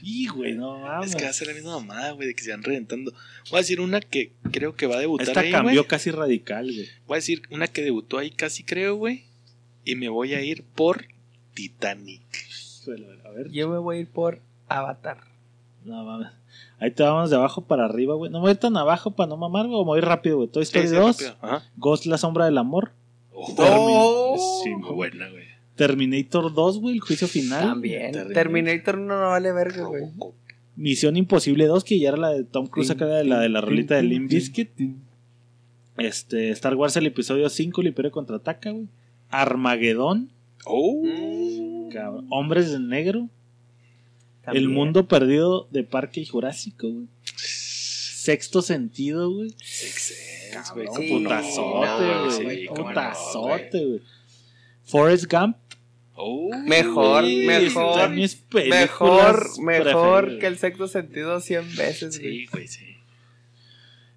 [0.00, 0.02] 2000.
[0.02, 1.10] Y, güey, no mames.
[1.10, 3.12] Es que va a ser la misma mamada, güey, de que se van reventando.
[3.50, 6.66] Voy a decir una que creo que va a debutar Esta ahí, cambió casi radical,
[6.66, 6.88] güey.
[7.06, 9.24] Voy a decir una que debutó ahí casi, creo, güey.
[9.84, 11.06] Y me voy a ir por
[11.54, 12.22] Titanic.
[12.82, 13.50] Híjole, A ver.
[13.50, 15.18] Yo me voy a ir por Avatar.
[15.84, 16.28] No mames.
[16.78, 18.30] Ahí te vamos de abajo para arriba, güey.
[18.30, 19.78] No me voy tan abajo para no mamar, güey.
[19.78, 20.48] Me voy rápido, güey.
[20.48, 21.36] Toy Sí, Story sí, 2, rápido.
[21.40, 21.70] Ajá.
[21.76, 22.92] Ghost, la sombra del amor.
[23.32, 25.45] Oh, Oh, Sí, muy buena, güey.
[25.76, 26.94] Terminator 2, güey.
[26.96, 27.62] El juicio final.
[27.62, 28.12] También.
[28.12, 28.32] Terminator.
[28.34, 30.04] Terminator no, no vale verga, güey.
[30.74, 33.60] Misión Imposible 2, que ya era la de Tom Cruise, acá era la de la
[33.60, 34.70] rolita de Limp Bizkit.
[35.96, 38.88] Este, Star Wars, el episodio 5, el Imperio contraataca, güey.
[39.30, 40.30] Armagedón,
[40.68, 41.02] Oh.
[41.04, 42.26] Mm, cabrón.
[42.30, 43.28] Hombres de Negro.
[44.42, 44.64] también.
[44.64, 47.06] El Mundo Perdido de Parque Jurásico, güey.
[47.36, 49.54] Sexto Sentido, güey.
[51.08, 52.66] Putazote, güey.
[52.66, 54.00] putazote, güey.
[54.84, 55.56] Forrest Gump.
[56.16, 56.50] Oh.
[56.66, 62.38] Mejor, mejor, Mejor, mejor que el sexto sentido 100 veces, güey.
[62.38, 62.96] Sí, güey, sí.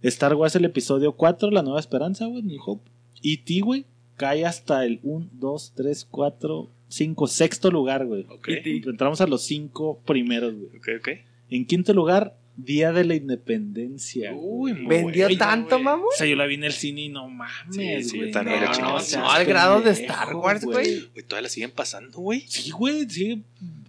[0.01, 2.41] Star Wars, el episodio 4, La Nueva Esperanza, güey.
[2.41, 2.89] New Hope.
[3.21, 3.85] E.T., güey.
[4.15, 8.25] Cae hasta el 1, 2, 3, 4, 5, sexto lugar, güey.
[8.29, 8.47] Ok.
[8.47, 10.77] Entramos a los 5 primeros, güey.
[10.77, 11.09] Ok, ok.
[11.49, 14.33] En quinto lugar, Día de la Independencia.
[14.33, 15.83] Uy, muy ¿Vendió tanto, güey.
[15.83, 16.05] mamón?
[16.13, 18.31] O sea, yo la vi en el cine y no mames, Sí, sí, güey.
[18.31, 18.99] también era chingada.
[18.99, 21.07] seas No, al grado de Star Wars, güey.
[21.13, 22.41] Güey, todavía la siguen pasando, güey.
[22.47, 23.41] Sí, güey, sigue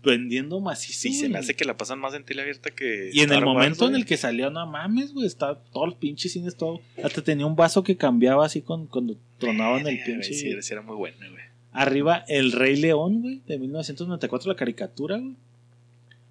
[0.02, 1.00] vendiendo macizo.
[1.00, 3.10] Sí, se me hace que la pasan más en tele abierta que.
[3.12, 5.94] Y en el Wars, momento en el que salió, no mames, güey, está todo el
[5.94, 6.80] pinche cine, todo.
[7.02, 10.32] Hasta tenía un vaso que cambiaba así con, cuando tronaban el Verga, pinche.
[10.34, 11.44] sí era muy bueno, güey.
[11.72, 15.36] Arriba, El Rey León, güey, de 1994, la caricatura, güey.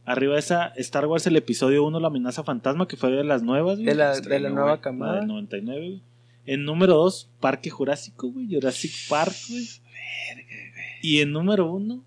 [0.09, 3.75] Arriba esa Star Wars, el episodio 1, La amenaza fantasma, que fue de las nuevas,
[3.77, 3.85] güey.
[3.85, 4.77] De la, de la nueva güey.
[4.77, 5.15] La camada.
[5.19, 6.01] del 99, güey.
[6.47, 9.67] En número 2, Parque Jurásico, güey, Jurassic Park, güey.
[11.03, 12.03] Y en número 1,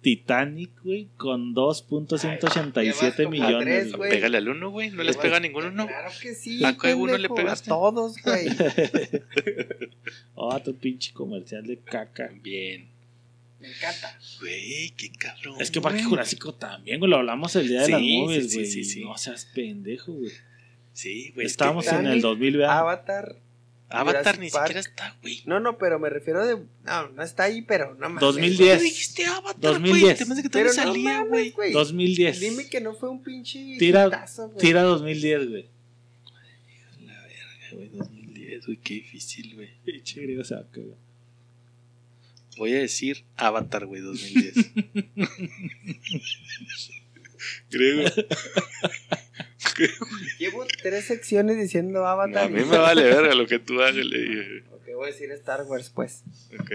[0.00, 3.64] Titanic, güey, con 2.187 Llevas como millones.
[3.64, 3.96] tres, güey.
[3.98, 4.10] güey.
[4.12, 4.90] Pégale al uno, güey.
[4.90, 5.88] No les Güey, pega a ninguno, ¿no?
[5.88, 6.64] Claro que sí.
[6.64, 7.68] ¿A qué uno le pegaste?
[7.68, 8.46] A todos, güey.
[10.34, 12.30] Otro pinche comercial de caca.
[12.42, 12.88] Bien.
[13.60, 14.18] Me encanta.
[14.40, 15.60] Güey, qué cabrón.
[15.60, 16.02] Es que Parque.
[16.02, 17.10] Jurásico también, güey.
[17.10, 18.66] Lo hablamos el día de Sí, las movies, sí, güey.
[18.70, 19.04] sí, sí.
[19.04, 20.32] No seas pendejo, güey.
[20.92, 21.46] Sí, güey.
[21.46, 22.78] es Estábamos que- en el Titanic, 2000, ¿verdad?
[22.78, 23.36] Avatar.
[23.92, 24.66] Avatar Jurassic ni Park.
[24.68, 25.42] siquiera está, güey.
[25.46, 26.62] No, no, pero me refiero de.
[26.84, 28.20] No, no está ahí, pero no mames.
[28.20, 28.78] 2010.
[28.78, 30.02] ¿Qué dijiste Avatar, 2010.
[30.26, 30.36] güey?
[30.36, 31.50] Te que Pero todavía no salía, güey.
[31.50, 31.72] güey.
[31.72, 32.40] 2010.
[32.40, 33.58] Dime que no fue un pinche.
[33.78, 34.58] Tira- güey.
[34.58, 35.66] Tira 2010, güey.
[37.04, 37.88] La verga, güey.
[37.90, 38.78] 2010, güey.
[38.78, 39.70] Qué difícil, güey.
[39.84, 40.96] Pinche griego se va a cagar.
[42.60, 44.54] Voy a decir Avatar, güey, 2010.
[47.70, 48.02] Griego.
[50.38, 52.50] Llevo tres secciones diciendo A Avatar.
[52.50, 54.62] mí me vale verga lo que tú hagas, le dije.
[54.72, 56.22] Ok, voy a decir Star Wars, pues.
[56.60, 56.70] Ok.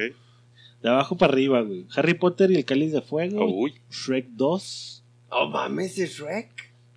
[0.81, 1.85] De abajo para arriba, güey.
[1.95, 3.45] Harry Potter y el Cáliz de Fuego.
[3.45, 3.75] Uy.
[3.91, 5.03] Shrek 2.
[5.29, 6.49] Oh, mames, es Shrek.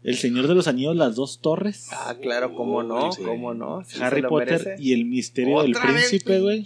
[0.03, 1.89] El Señor de los Anillos, las dos torres.
[1.93, 3.23] Ah, claro, cómo no, sí.
[3.23, 3.85] cómo no.
[3.85, 4.83] Sí Harry Potter merece.
[4.83, 6.65] y el Misterio del Príncipe, güey.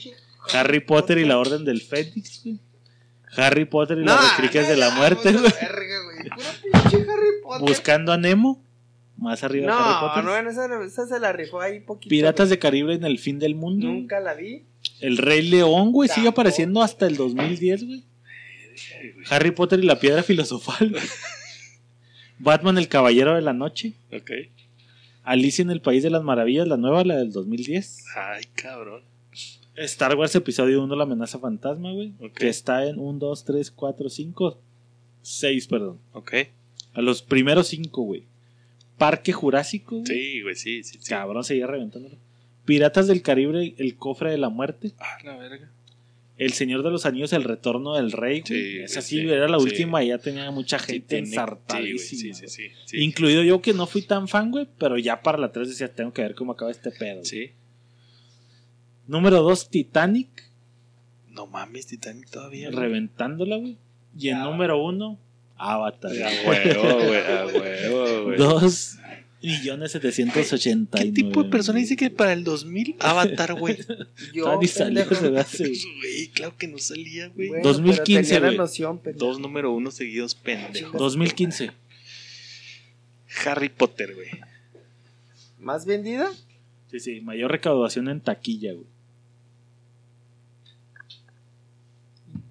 [0.53, 2.59] Harry Potter y la Orden del Fénix, güey.
[3.37, 5.43] Harry Potter y No, las Reliquias no, de la Muerte, güey.
[5.43, 6.29] verga, güey.
[6.31, 7.69] Puro pinche Harry Potter.
[7.69, 8.63] Buscando a Nemo.
[9.17, 10.25] Más arriba de Harry No, Potter.
[10.25, 12.11] no, esa, esa se la rifó ahí poquito.
[12.11, 13.87] Piratas de Caribe en el fin del mundo.
[13.87, 14.65] Nunca la vi.
[15.01, 18.05] El Rey León, güey, sigue apareciendo hasta el 2010, güey.
[19.31, 20.91] Harry Potter y la Piedra Filosofal.
[20.91, 21.03] güey.
[22.39, 23.95] Batman, el Caballero de la Noche.
[24.13, 24.31] Ok.
[25.23, 28.05] Alicia en el País de las Maravillas, la nueva, la del 2010.
[28.17, 29.05] Ay, cabrón.
[29.77, 32.13] Star Wars Episodio 1, La Amenaza Fantasma, güey.
[32.21, 32.33] Ok.
[32.35, 34.59] Que está en 1, 2, 3, 4, 5,
[35.23, 35.99] 6, perdón.
[36.13, 36.35] Ok.
[36.95, 38.25] A los primeros 5, güey.
[38.99, 39.97] Parque Jurásico.
[39.97, 40.07] güey.
[40.07, 40.99] Sí, güey, sí, sí.
[41.01, 41.09] sí.
[41.09, 42.17] Cabrón, seguía reventándolo.
[42.65, 44.93] Piratas del Caribe, El Cofre de la Muerte.
[44.99, 45.71] Ah, la verga.
[46.39, 48.43] El Señor de los Anillos, El Retorno del Rey.
[48.45, 49.65] Sí, Esa sí, era la sí.
[49.65, 52.35] última y ya tenía mucha gente ensartadísima.
[52.35, 52.47] Sí,
[52.87, 52.97] sí.
[52.99, 56.13] Incluido yo que no fui tan fan, güey, pero ya para la 3 decía, tengo
[56.13, 57.25] que ver cómo acaba este pedo.
[57.25, 57.53] Sí.
[59.07, 60.29] Número 2, Titanic,
[61.31, 62.71] No mames, Titanic todavía.
[62.71, 63.77] reventándola, güey.
[64.19, 65.19] Y en número 1,
[65.57, 66.13] Avatar.
[66.13, 68.39] A huevo, güey, a huevo, güey.
[68.39, 68.99] 2
[69.43, 70.89] millones 789.
[71.05, 73.77] ¿Qué tipo de persona dice que para el 2000 Avatar, güey?
[74.33, 75.65] Yo, ni salió, se hace,
[75.99, 76.29] güey.
[76.35, 77.49] Claro que no salía, güey.
[77.49, 78.59] Bueno, 2015, pero tenía la güey.
[78.59, 79.27] noción, pendejo.
[79.27, 80.97] Dos número uno seguidos, pendejo.
[80.97, 81.71] 2015.
[83.47, 84.29] Harry Potter, güey.
[85.59, 86.29] ¿Más vendida?
[86.93, 88.87] Sí, sí, mayor recaudación en taquilla, güey.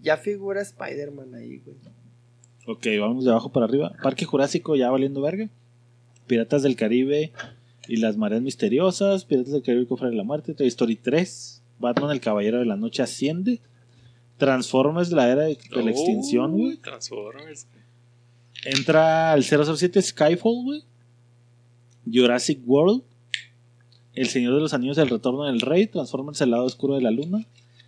[0.01, 1.77] Ya figura Spider-Man ahí, güey.
[2.65, 3.93] Ok, vamos de abajo para arriba.
[4.01, 5.47] Parque Jurásico ya valiendo verga.
[6.26, 7.31] Piratas del Caribe
[7.88, 9.26] y las mareas misteriosas.
[9.26, 10.55] Piratas del Caribe y el Cofre de la Muerte.
[10.55, 11.61] Toy Story 3.
[11.77, 13.61] Batman el Caballero de la Noche asciende.
[14.38, 16.77] Transformers la era de, de la extinción, güey.
[16.77, 17.68] Transformers.
[18.65, 20.84] Entra al 007 Skyfall, güey.
[22.11, 23.03] Jurassic World.
[24.14, 25.88] El Señor de los Anillos, El Retorno del Rey.
[25.88, 27.46] Transformers el lado oscuro de la luna.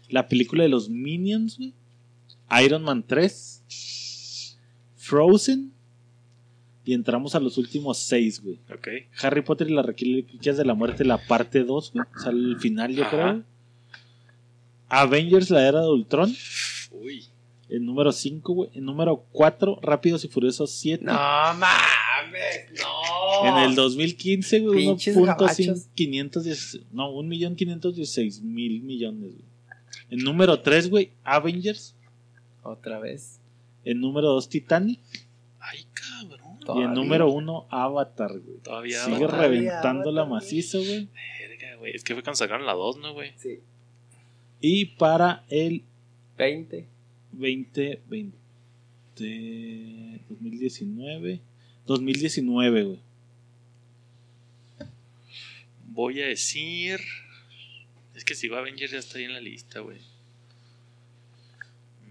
[0.09, 1.73] La película de los Minions, güey.
[2.63, 4.57] Iron Man 3.
[4.95, 5.73] Frozen.
[6.85, 8.59] Y entramos a los últimos seis, güey.
[8.73, 8.87] Ok.
[9.21, 12.05] Harry Potter y las Reliquias de la Muerte, la parte 2, güey.
[12.15, 13.11] O sea, el final, yo Ajá.
[13.11, 13.43] creo.
[14.89, 16.33] Avengers, la era de Ultron.
[16.91, 17.25] Uy.
[17.69, 18.69] El número 5, güey.
[18.73, 21.05] El número 4, Rápidos y Furiosos 7.
[21.05, 21.61] No mames,
[22.79, 23.02] no.
[23.43, 25.87] En el 2015, güey, Pinches 1.516 gabachos.
[25.95, 29.45] 516 no, 1.516 mil millones, güey.
[30.09, 31.95] El número 3, güey, Avengers.
[32.61, 33.39] Otra vez.
[33.83, 34.99] El número 2, Titanic.
[35.59, 36.39] Ay, cabrón.
[36.51, 36.87] Y el Todavía.
[36.89, 38.57] número 1, Avatar, güey.
[38.59, 39.03] Todavía.
[39.03, 39.41] Sigue Avatar.
[39.49, 41.09] reventando la Avatar, macizo, güey.
[41.39, 41.95] Verga, güey.
[41.95, 43.33] Es que fue cuando sacaron la 2, ¿no, güey?
[43.37, 43.59] Sí.
[44.61, 45.83] Y para el
[46.37, 46.87] 20.
[47.31, 48.01] 2020,
[50.29, 51.41] 2019,
[51.85, 52.99] 2019, güey.
[55.93, 56.99] Voy a decir.
[58.15, 59.97] Es que si va Avengers ya está ahí en la lista, güey.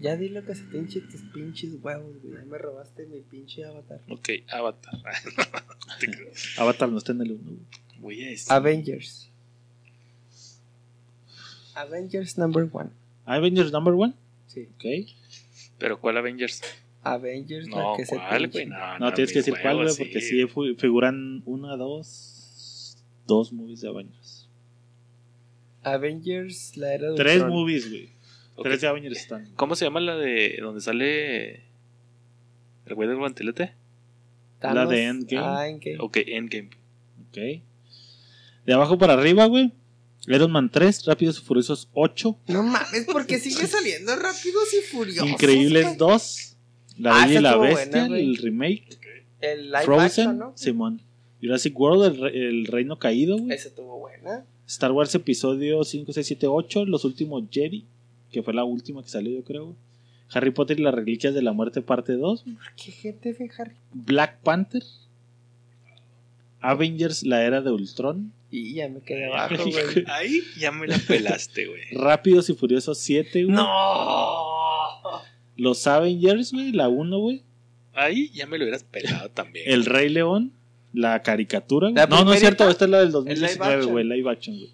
[0.01, 2.35] Ya di lo que se te hinche tus pinches huevos, güey.
[2.35, 4.01] Ya me robaste mi pinche avatar.
[4.09, 4.93] Ok, Avatar.
[5.99, 6.31] Te creo.
[6.57, 7.57] Avatar no está en el 1, güey.
[7.99, 8.51] Voy a decir.
[8.51, 9.29] Avengers.
[11.75, 12.89] Avengers number one.
[13.25, 14.13] Avengers number 1,
[14.47, 14.67] Sí.
[14.75, 15.09] ok.
[15.77, 16.61] ¿Pero cuál Avengers?
[17.03, 18.65] Avengers No, la que se te ¿cuál, güey?
[18.65, 20.45] No, No, tienes que decir cuál, güey, porque sí
[20.77, 22.42] figuran una, dos,
[23.27, 24.47] dos movies de Avengers.
[25.83, 27.51] Avengers la era de Tres Ultron.
[27.53, 28.09] movies, güey.
[28.61, 29.49] Tres de Avengers están.
[29.55, 31.55] ¿Cómo se llama la de donde sale
[32.85, 33.73] el güey del guantelete?
[34.59, 34.75] Thanos.
[34.75, 35.45] La de Endgame.
[35.45, 35.97] Ah, Endgame.
[35.99, 36.69] Ok, Endgame.
[37.29, 37.37] Ok.
[38.65, 39.73] De abajo para arriba, güey.
[40.27, 45.27] Iron Man 3, Rápidos y Furiosos 8, No mames, porque sigue saliendo rápidos y furiosos.
[45.29, 45.97] Increíbles güey?
[45.97, 46.55] 2,
[46.99, 48.99] La Ah, Bella y la Bestia, buena, el remake,
[49.41, 50.53] El live Frozen, action, ¿no?
[50.55, 51.01] Simón,
[51.43, 53.53] Jurassic World, el, el Reino Caído, güey.
[53.53, 54.45] Esa estuvo buena.
[54.65, 57.85] Star Wars Episodio 5, 6, 7, 8, Los Últimos Jedi,
[58.31, 59.75] que fue la última que salió, yo creo.
[60.31, 62.43] Harry Potter y las Reliquias de la Muerte, parte 2.
[62.43, 62.55] güey.
[62.55, 63.75] ¿Por qué gente ve Harry?
[63.93, 64.83] Black Panther.
[66.61, 68.31] Avengers, la era de Ultron.
[68.49, 70.05] Y ya me quedé abajo, güey.
[70.07, 71.81] Ahí ya me la pelaste, güey.
[71.91, 73.55] Rápidos y Furiosos 7, güey.
[73.55, 73.65] ¡No!
[75.57, 77.43] Los Avengers, güey, la 1, güey.
[77.93, 79.69] Ahí ya me lo hubieras pelado también.
[79.69, 80.53] El Rey León,
[80.93, 81.87] la caricatura.
[81.89, 81.95] güey.
[81.95, 83.91] ¿La No, no es cierto, esta es la del live 2019, action.
[83.91, 84.71] güey, live action, güey.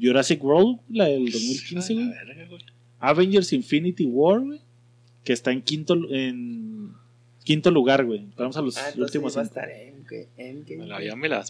[0.00, 2.60] Jurassic World, la del 2015, A güey.
[3.00, 4.60] Avengers Infinity War, güey.
[5.24, 6.92] Que está en quinto, en
[7.44, 8.26] quinto lugar, güey.
[8.36, 9.36] Vamos a los Ah, últimos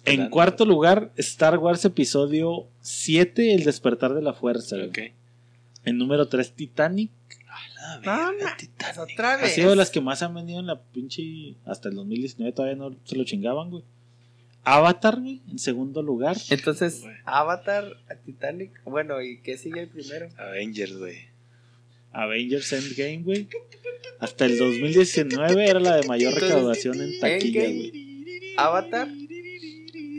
[0.05, 4.77] En cuarto lugar, Star Wars Episodio 7, El Despertar de la Fuerza.
[4.77, 4.89] güey.
[4.89, 4.99] Ok.
[5.85, 7.11] En número 3, Titanic.
[8.05, 8.99] La verga, Titanic.
[8.99, 9.55] Otra Ha vez.
[9.55, 11.57] sido de las que más han vendido en la pinche.
[11.65, 13.83] Hasta el 2019 todavía no se lo chingaban, güey.
[14.65, 16.37] Avatar, güey, en segundo lugar.
[16.51, 17.03] Entonces.
[17.25, 18.83] Avatar, a Titanic.
[18.85, 20.29] Bueno, ¿y qué sigue el primero?
[20.39, 21.19] Avengers, güey.
[22.13, 23.49] Avengers Endgame, güey.
[24.21, 28.55] Hasta el 2019 era la de mayor Entonces, recaudación en taquilla, güey.
[28.57, 29.09] Avatar,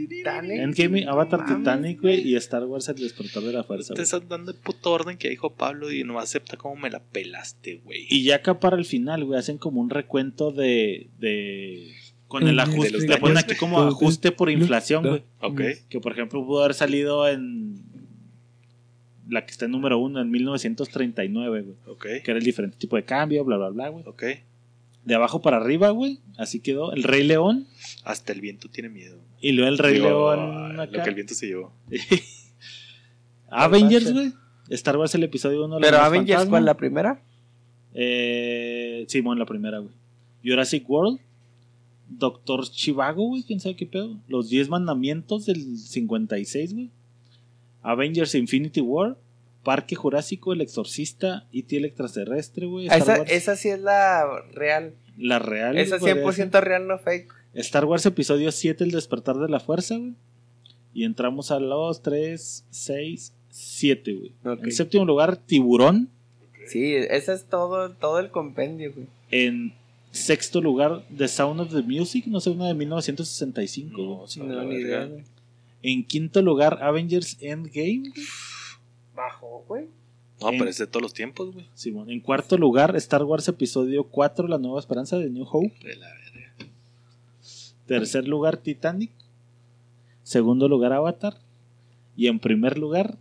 [0.09, 0.59] Titanic.
[0.59, 4.03] Endgame, Avatar, Titanic, güey, y Star Wars El Despertar de la Fuerza, Te güey.
[4.03, 7.77] estás dando el puto orden que dijo Pablo y no acepta cómo me la pelaste,
[7.83, 8.05] güey.
[8.09, 11.09] Y ya acá para el final, güey, hacen como un recuento de.
[11.17, 11.93] de
[12.39, 13.07] con el ajuste.
[13.07, 15.23] Le ponen aquí como ajuste por inflación, güey.
[15.41, 15.61] Ok.
[15.89, 17.83] Que por ejemplo pudo haber salido en.
[19.27, 21.75] La que está en número uno, en 1939, güey.
[21.87, 22.05] Ok.
[22.23, 24.03] Que era el diferente tipo de cambio, bla, bla, bla, güey.
[24.07, 24.23] Ok.
[25.03, 26.19] De abajo para arriba, güey.
[26.37, 26.91] Así quedó.
[26.93, 27.67] El Rey León.
[28.03, 29.17] Hasta el viento tiene miedo.
[29.39, 31.03] Y luego el Rey Digo, León Lo acá.
[31.03, 31.73] que el viento se llevó.
[33.49, 34.33] Avengers, güey.
[34.69, 35.77] Star Wars el episodio 1.
[35.79, 36.65] Pero Avengers, ¿cuál?
[36.65, 37.21] ¿La primera?
[37.93, 39.93] Eh, Simón, la primera, güey.
[40.43, 41.19] Jurassic World.
[42.07, 43.43] Doctor Chivago, güey.
[43.43, 44.19] ¿Quién sabe qué pedo?
[44.27, 46.91] Los 10 mandamientos del 56, güey.
[47.81, 49.17] Avengers Infinity War.
[49.63, 51.75] Parque Jurásico, El Exorcista, E.T.
[51.77, 52.85] el Extraterrestre, güey.
[52.85, 54.23] Esa, esa sí es la
[54.53, 54.93] real.
[55.17, 55.75] La real.
[55.77, 57.33] Esa güey, 100% real, no fake.
[57.55, 60.13] Star Wars Episodio 7, El Despertar de la Fuerza, güey.
[60.93, 64.33] Y entramos a los 3, 6, 7, güey.
[64.43, 66.09] En séptimo lugar, Tiburón.
[66.67, 69.07] Sí, ese es todo, todo el compendio, güey.
[69.31, 69.73] En
[70.15, 73.95] sexto lugar, The Sound of the Music, no sé, una de 1965.
[73.95, 74.47] güey.
[74.47, 75.09] No, ni idea.
[75.83, 78.11] En quinto lugar, Avengers Endgame.
[79.15, 79.87] Bajo, güey.
[80.41, 81.67] No, En- pero es de todos los tiempos, güey.
[81.75, 82.09] Simón.
[82.09, 85.73] En cuarto lugar, Star Wars Episodio 4, La Nueva Esperanza de New Hope.
[85.83, 86.71] De la verga.
[87.85, 89.11] Tercer lugar, Titanic.
[90.23, 91.37] Segundo lugar, Avatar.
[92.17, 93.17] Y en primer lugar,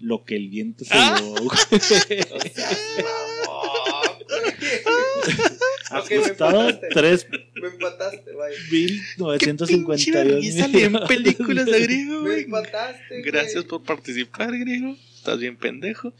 [0.00, 1.16] Lo que el viento se Ah.
[1.18, 1.36] llevó.
[5.90, 6.02] güey.
[6.02, 6.88] Ok, me Ajustado, empataste.
[6.94, 7.26] 3
[7.60, 8.52] Me empataste, güey.
[8.70, 12.44] Pinche 1952 vergüenza leer películas de griego, Me güey.
[12.44, 13.22] empataste, güey.
[13.22, 14.96] Gracias por participar, griego.
[15.14, 16.12] Estás bien pendejo.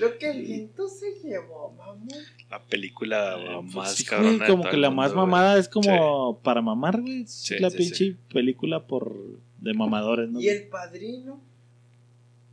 [0.00, 2.08] Lo que el viento se llevó, mamón.
[2.50, 4.30] La película Pues más sí, cabrona.
[4.36, 7.22] güey, de como que la mundo, más mamada es como para mamar, güey.
[7.22, 8.16] Es Sí, la sí, pinche sí.
[8.32, 9.14] película por
[9.60, 10.40] de mamadores, ¿no?
[10.40, 11.40] Y el padrino.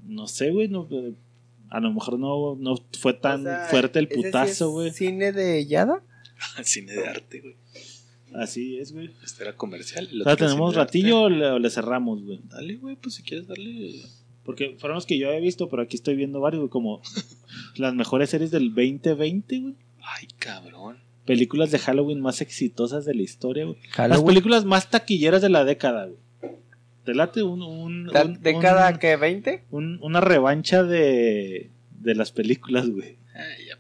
[0.06, 1.14] No sé, güey, no, eh,
[1.70, 4.92] a lo mejor no, no fue tan O sea, fuerte el ¿ese sí putazo, güey.
[4.92, 6.04] ¿Cine de Yada?
[6.64, 7.56] Cine de arte, güey.
[8.34, 9.12] Así es, güey.
[9.24, 10.10] Este era comercial.
[10.22, 12.40] O sea, tenemos ratillo o le, o le cerramos, güey.
[12.46, 14.04] Dale, güey, pues si quieres darle.
[14.44, 17.02] Porque fueron los que yo había visto, pero aquí estoy viendo varios, güey, como
[17.76, 19.76] las mejores series del 2020, güey.
[20.02, 20.98] Ay, cabrón.
[21.26, 23.78] Películas de Halloween más exitosas de la historia, güey.
[23.96, 26.20] Las películas más taquilleras de la década, güey.
[27.10, 29.64] ¿Te late un, un, ¿De, un- de un- cada que 20?
[29.72, 31.72] un- una revancha de,
[32.02, 33.18] de las películas, güey?
[33.34, 33.80] Ay, ya.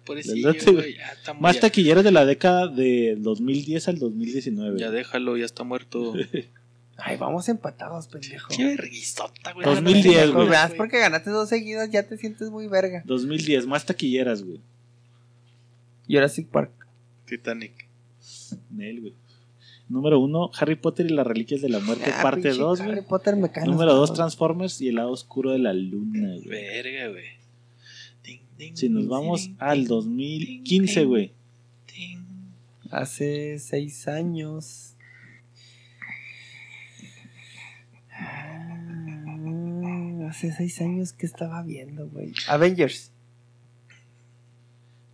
[0.96, 4.80] Ya está Más ya- taquilleras de la década de 2010 al 2019.
[4.80, 6.14] Ya déjalo, ya está muerto.
[6.98, 8.48] Ay, vamos empatados, pendejo.
[8.50, 9.64] Qué verguisota, güey.
[9.64, 10.50] 2010, Pendejo, güey.
[10.50, 13.04] veas, porque ganaste dos seguidas, ya te sientes muy verga.
[13.06, 14.60] 2010, más taquilleras, güey.
[16.10, 16.72] Jurassic Park.
[17.28, 17.88] Titanic.
[18.72, 19.14] Nel, güey.
[19.90, 22.92] Número uno, Harry Potter y las Reliquias de la Muerte, Ah, parte pinche 2, Harry
[22.94, 23.08] güey.
[23.08, 24.14] Potter me cae Número 2, huevos.
[24.14, 26.48] Transformers y el lado oscuro de la luna, güey.
[26.48, 27.40] Verga, güey.
[28.76, 31.32] Si nos vamos ding, al ding, 2015, güey.
[32.92, 34.96] Hace seis años.
[38.12, 38.56] Ah,
[40.30, 42.34] Hace seis años que estaba viendo, güey.
[42.48, 43.12] Avengers.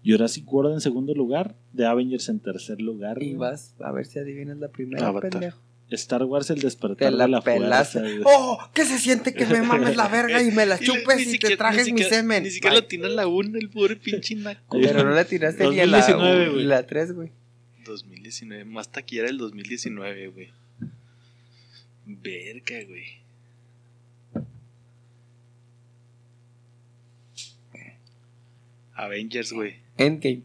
[0.05, 3.37] Jurassic World en segundo lugar, The Avengers en tercer lugar, Y güey.
[3.51, 5.31] vas a ver si adivinas la primera, Avatar.
[5.31, 5.59] pendejo.
[5.91, 7.99] Star Wars el despertar la, de la pelaste.
[7.99, 8.23] fuerza.
[8.25, 8.57] ¡Oh!
[8.73, 11.25] ¿Qué se siente que me mames la verga y me la Y chupes ni y
[11.25, 12.43] te siquiera- trajes ni mi siquiera- semen?
[12.43, 14.79] Ni siquiera lo tiene la 1, el pobre pinche naco.
[14.81, 17.31] Pero no le tiraste ni a la, 2019, la 3, güey.
[17.85, 20.49] 2019, más taquillera el 2019, güey.
[22.07, 23.05] Verga, güey.
[28.95, 29.75] Avengers, güey.
[29.97, 30.43] Endgame.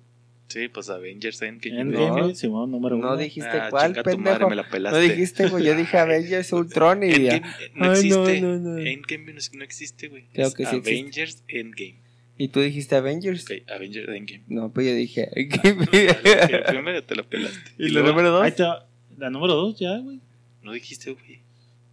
[0.49, 1.81] Sí, pues Avengers Endgame.
[1.81, 2.35] Endgame, No.
[2.35, 3.17] Simón, número No uno.
[3.17, 4.49] dijiste Ah, cuál, madre, pendejo.
[4.51, 5.65] me la No dijiste, güey.
[5.65, 7.37] Yo dije Avengers Ultron y ya.
[7.37, 8.41] Endgame no Ay, existe.
[8.41, 8.79] no, no, no.
[8.79, 10.25] Endgame no, no existe, güey.
[10.33, 10.91] Creo Es que sí existe.
[11.01, 11.97] Avengers Endgame.
[12.37, 13.45] Y tú dijiste Avengers.
[13.45, 14.43] Ok, Avengers Endgame.
[14.49, 15.29] No, pues yo dije.
[15.37, 17.59] El primero te la pelaste.
[17.79, 18.43] ¿Y la luego, número dos?
[18.43, 18.87] Ahí te va.
[19.19, 20.19] La número 2 ya, güey.
[20.63, 21.41] No dijiste, güey.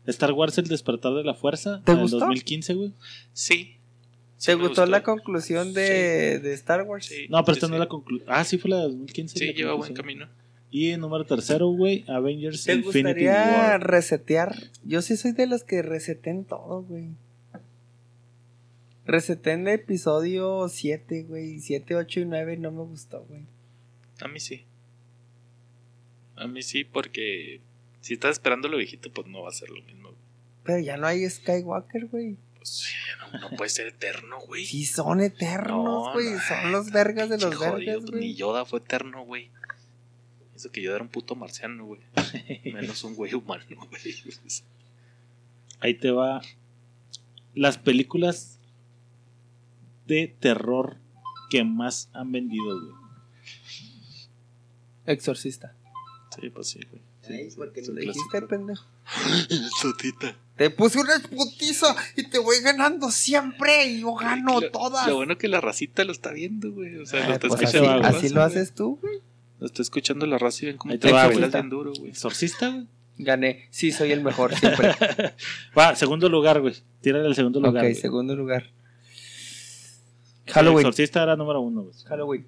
[0.05, 1.81] Star Wars el despertar de la fuerza.
[1.83, 2.19] ¿Te en el gustó?
[2.19, 2.93] 2015, güey.
[3.33, 3.76] Sí.
[4.43, 7.05] ¿Te gustó la conclusión de, de Star Wars?
[7.05, 7.27] Sí.
[7.29, 8.29] No, pero sí, esta no es la conclusión.
[8.31, 9.39] Ah, sí fue la de 2015.
[9.39, 10.27] Sí, lleva buen camino.
[10.69, 13.87] Y en número tercero, güey, Avengers ¿Te Infinity gustaría War.
[13.89, 14.55] resetear?
[14.83, 17.09] Yo sí soy de los que reseten todo, güey.
[19.05, 21.59] Reseté en el episodio 7, güey.
[21.59, 23.43] 7, 8 y 9 no me gustó, güey.
[24.19, 24.65] A mí sí.
[26.35, 27.61] A mí sí, porque
[28.01, 30.09] si estás esperando lo viejito, pues no va a ser lo mismo.
[30.63, 32.35] Pero ya no hay Skywalker, güey.
[32.67, 32.93] Pues sí,
[33.33, 34.65] no, no puede ser eterno, güey.
[34.65, 36.31] Sí son eternos, No, güey.
[36.31, 36.39] no.
[36.41, 38.35] Son los vergas de los jodido, vergas, Ni güey.
[38.35, 39.49] Yoda fue eterno, güey.
[40.55, 42.01] Eso que Yoda era un puto marciano, güey.
[42.73, 44.15] Menos un güey humano, güey.
[45.79, 46.41] Ahí te va.
[47.55, 48.59] Las películas
[50.05, 50.97] de terror
[51.49, 52.95] que más han vendido, güey.
[55.05, 55.73] Exorcista.
[56.39, 57.01] Sí, pues sí, güey.
[57.29, 58.85] Ay, porque le dijiste, pendejo.
[59.81, 60.35] Sotita.
[60.55, 65.07] Te puse una putiza y te voy ganando siempre y yo gano Lo- todas.
[65.07, 66.97] Lo bueno que la racita lo está viendo, güey.
[66.97, 68.07] O sea, Ah, lo está pues así, escuchando.
[68.07, 69.19] así lo haces tú, güey.
[69.59, 71.37] Lo está escuchando la raza y ven cómo Ahí te güey.
[71.49, 72.09] bien duro, güey.
[72.11, 72.87] Exorcista, güey.
[73.19, 73.67] Gané.
[73.71, 74.91] Sí, soy el mejor siempre.
[75.77, 76.75] Va, segundo lugar, güey.
[77.01, 77.85] Tírale el segundo lugar.
[77.85, 78.71] ok, segundo lugar.
[80.47, 80.77] Halloween.
[80.79, 81.95] El exorcista era número uno, güey.
[82.05, 82.47] Halloween.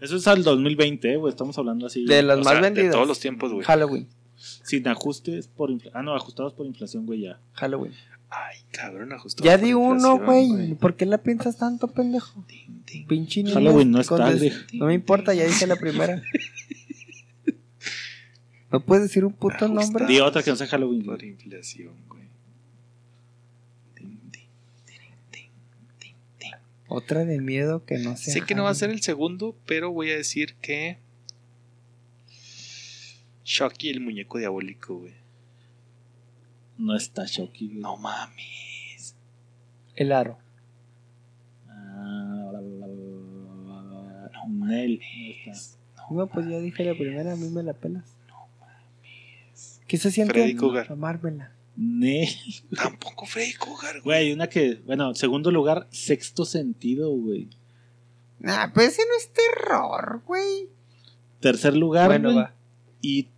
[0.00, 1.30] Eso es al 2020, eh, güey.
[1.30, 2.04] Estamos hablando así.
[2.04, 2.92] De las más sea, de vendidas.
[2.92, 3.64] todos los tiempos, güey.
[3.64, 4.08] Halloween.
[4.64, 5.98] Sin ajustes por inflación.
[5.98, 7.40] Ah, no, ajustados por inflación, güey, ya.
[7.54, 7.92] Halloween.
[8.28, 9.44] Ay, cabrón, ajustado.
[9.48, 10.74] Ya por di uno, güey.
[10.74, 12.44] ¿Por qué la piensas tanto, pendejo?
[12.48, 13.06] Ding, ding.
[13.06, 14.38] Pinche niño Halloween no es tarde.
[14.40, 16.22] des- No me importa, ya dije la primera.
[18.72, 20.06] ¿No puedes decir un puto nombre?
[20.06, 22.24] Di otra que no sea Halloween, Por inflación, güey.
[23.94, 24.48] Ding, ding.
[26.88, 28.34] Otra de miedo que no sea.
[28.34, 30.98] Sé que no va a ser el segundo, pero voy a decir que.
[33.46, 35.14] Chucky, el muñeco diabólico, güey.
[36.78, 37.78] No está Shocky, güey.
[37.78, 39.14] No mames.
[39.94, 40.36] El aro.
[41.68, 44.30] Ah, bla, bla, bla, bla, bla.
[44.48, 45.00] Nel.
[45.46, 45.78] no está.
[46.10, 48.16] No, pues ya dije la primera, a mí me la pelas.
[49.86, 50.34] ¿Qué se siente?
[50.34, 50.90] Freddy Cougar.
[50.90, 51.52] Amármela.
[51.76, 52.28] Nel.
[52.76, 54.24] Tampoco Freddy Cougar, güey.
[54.24, 54.82] Güey, una que.
[54.84, 57.48] Bueno, segundo lugar, sexto sentido, güey.
[58.40, 60.68] Nah, pues ese no es terror, güey.
[61.38, 62.42] Tercer lugar, Bueno, güey.
[62.42, 62.52] va.
[63.00, 63.28] Y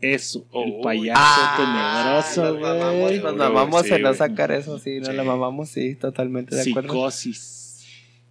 [0.00, 0.82] eso, el Uy.
[0.82, 3.20] payaso Ah, tenebroso, nos mamamos, güey.
[3.20, 5.12] nos mamamos sí, en no sacar eso, sí, no Sí.
[5.12, 6.88] la mamamos, sí, totalmente de acuerdo.
[6.92, 7.84] Psicosis.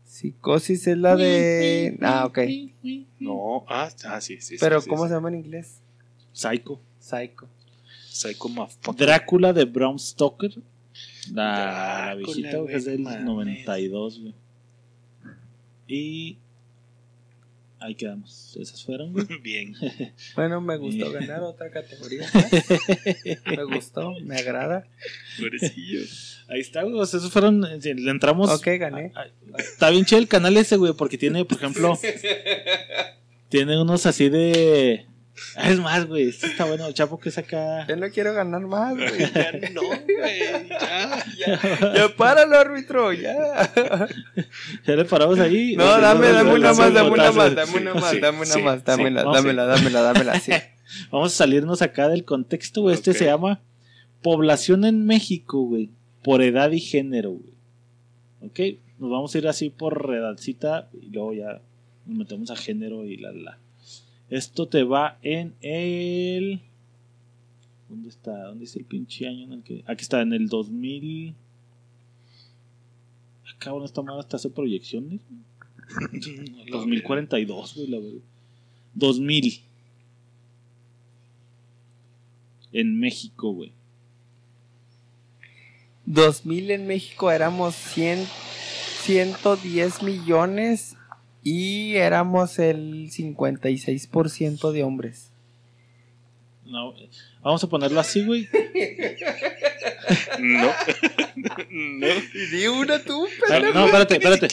[0.04, 1.98] Psicosis es la de.
[2.02, 2.40] Ah, ok.
[3.20, 4.56] No, ah, ah, sí, sí.
[4.60, 5.10] Pero, sí, ¿cómo sí.
[5.10, 5.82] se llama en inglés?
[6.32, 6.80] Psycho.
[7.00, 7.48] Psycho.
[8.10, 9.08] Psycho motherfucker.
[9.08, 10.52] Drácula de Bram Stoker.
[11.34, 13.22] La, viejita, es del mames.
[13.24, 14.36] 92, güey.
[15.88, 16.38] Y.
[17.86, 18.58] Ahí quedamos.
[18.60, 19.28] Esas fueron, güey.
[19.44, 19.76] Bien.
[20.36, 22.28] Bueno, me gustó ganar otra categoría.
[23.46, 24.88] me gustó, me agrada.
[25.38, 26.00] Pobrecillo.
[26.48, 26.96] Ahí está, güey.
[27.00, 27.64] o sea, esos fueron.
[27.64, 28.50] eh, Le entramos.
[28.50, 29.12] Ok, gané.
[29.58, 31.98] Está bien chido el canal ese, güey, porque tiene, por ejemplo.
[33.50, 35.06] tiene unos así de.
[35.58, 36.30] Es más, güey.
[36.30, 36.88] Este está bueno.
[36.88, 37.86] El chapo que saca.
[37.88, 39.10] Yo no quiero ganar más, güey.
[39.34, 40.40] Ya no, güey.
[40.70, 41.26] Ya.
[41.38, 43.72] Ya, ya páralo, árbitro, ya.
[44.86, 45.76] Ya le paramos ahí.
[45.76, 49.24] No, dame, dame una más, dame una más, dame una más, dame una más, dámela,
[49.24, 50.52] dámela, dámela, dámela, sí.
[51.12, 52.96] Vamos a salirnos acá del contexto, güey.
[52.96, 53.62] Este se llama
[54.22, 55.90] Población en México, güey.
[56.24, 57.54] Por edad y género, güey.
[58.42, 58.60] Ok,
[59.00, 61.62] nos vamos a ir así por edadcita y luego ya
[62.06, 63.60] nos metemos a género y la la.
[64.36, 66.60] Esto te va en el.
[67.88, 68.38] ¿Dónde está?
[68.48, 69.86] ¿Dónde dice el pinche año en el que.?
[69.88, 71.34] Aquí está, en el 2000.
[73.46, 75.22] Ah, Cabrón, esta madre hasta hace proyecciones.
[76.70, 78.20] 2042, güey, la verdad.
[78.96, 79.62] 2000.
[82.74, 83.72] En México, güey.
[86.08, 88.26] 2000 en México éramos 100,
[89.06, 90.98] 110 millones
[91.46, 95.32] y éramos el 56% de hombres.
[96.66, 96.94] No,
[97.44, 98.50] vamos a ponerlo así, güey.
[100.40, 100.68] No.
[101.72, 102.08] no.
[102.52, 104.48] Di una tú, Ah, No, espérate, espérate.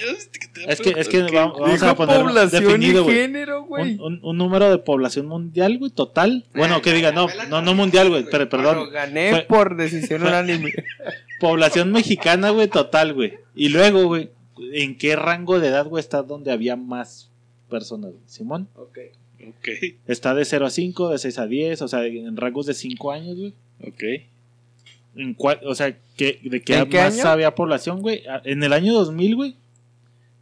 [0.69, 3.17] Es que, es que va- vamos a poner población definido, y güey.
[3.17, 3.95] género, güey.
[3.95, 6.47] Un, un- un número de población mundial, güey, total.
[6.55, 8.91] Bueno, que diga, no, no, no mundial, güey, pero Pero perdón.
[8.93, 10.73] gané Fue- por decisión unánime.
[11.41, 13.35] Población mexicana, güey, total, güey.
[13.55, 14.31] Y luego, güey,
[14.73, 17.31] ¿en qué rango de edad, güey, está donde había más
[17.69, 18.23] personas, güey?
[18.27, 18.69] Simón.
[18.77, 18.99] Ok.
[19.49, 19.69] Ok.
[20.07, 23.13] Está de 0 a 5, de 6 a 10, o sea, en rangos de 5
[23.13, 23.55] años, güey.
[23.87, 24.03] Ok.
[25.17, 27.29] ¿En cuál, o sea, ¿qué, ¿de qué, ¿En qué más año?
[27.29, 28.23] había población, güey?
[28.27, 29.57] Ah, En el año 2000, güey.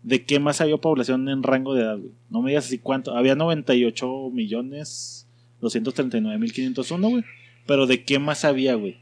[0.03, 2.13] ¿De qué más había población en rango de edad, güey?
[2.31, 3.17] No me digas así cuánto.
[3.17, 5.27] Había 98 millones
[5.61, 7.25] 239 mil 501, güey.
[7.67, 8.97] Pero ¿de qué más había, güey?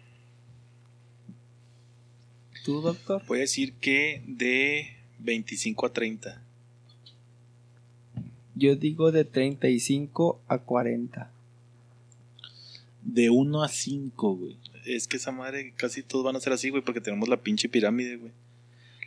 [2.64, 3.22] ¿Tú, doctor?
[3.28, 6.42] A decir que de 25 a 30.
[8.54, 11.30] Yo digo de 35 a 40.
[13.02, 14.56] De 1 a 5, güey.
[14.84, 17.68] Es que esa madre casi todos van a ser así, güey, porque tenemos la pinche
[17.68, 18.32] pirámide, güey.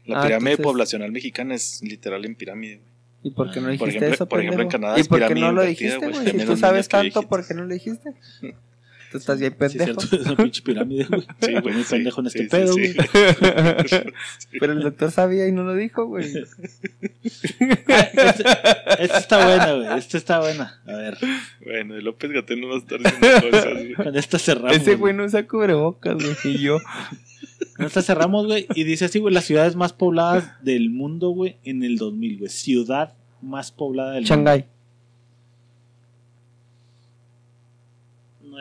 [0.05, 2.91] La Ah, pirámide entonces- poblacional mexicana es literal en pirámide, güey.
[3.23, 4.69] ¿Y por qué no dijiste por ejemplo- eso, por ejemplo, en?
[4.69, 6.31] Canadá ¿Y por qué no lo dijiste, güey.
[6.39, 7.21] Si tú sabes tanto.
[7.27, 8.13] ¿por qué no lo dijiste?
[9.11, 9.99] Tú estás bien Sí, pendejo.
[10.01, 11.21] cierto, es una pinche pirámide, güey.
[11.41, 12.93] Sí, Güey, muy sí, pendejo en este sí, sí, pedo, sí.
[12.93, 12.95] güey.
[14.59, 16.31] Pero el doctor sabía y no lo dijo, güey.
[18.99, 19.97] Esta está buena, güey.
[19.99, 20.81] Esta está buena.
[20.85, 21.17] A ver,
[21.63, 23.93] Bueno, el López Gatel no va a estar diciendo cosas, güey.
[23.93, 24.77] con esta cerramos.
[24.77, 26.35] Ese güey no usa cubrebocas, güey.
[26.55, 26.77] Y yo.
[27.75, 28.65] Con esta cerramos, güey.
[28.75, 32.49] Y dice así, güey, las ciudades más pobladas del mundo, güey, en el 2000, güey.
[32.49, 34.59] Ciudad más poblada del Shanghái.
[34.59, 34.73] mundo.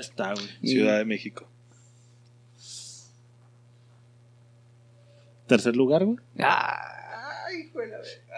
[0.00, 0.46] Está, güey.
[0.62, 1.46] Ciudad de México.
[5.46, 6.18] Tercer lugar, güey.
[6.38, 7.70] Ay.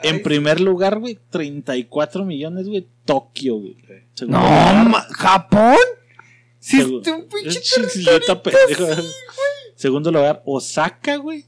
[0.02, 2.86] En primer lugar, güey, 34 millones, güey.
[3.04, 3.76] Tokio, güey.
[4.26, 5.76] No, lugar, ma- ¿Japón?
[6.58, 8.86] Si Segu- es un pinche Es chingota, pendejo.
[9.74, 11.44] Segundo lugar, Osaka, güey.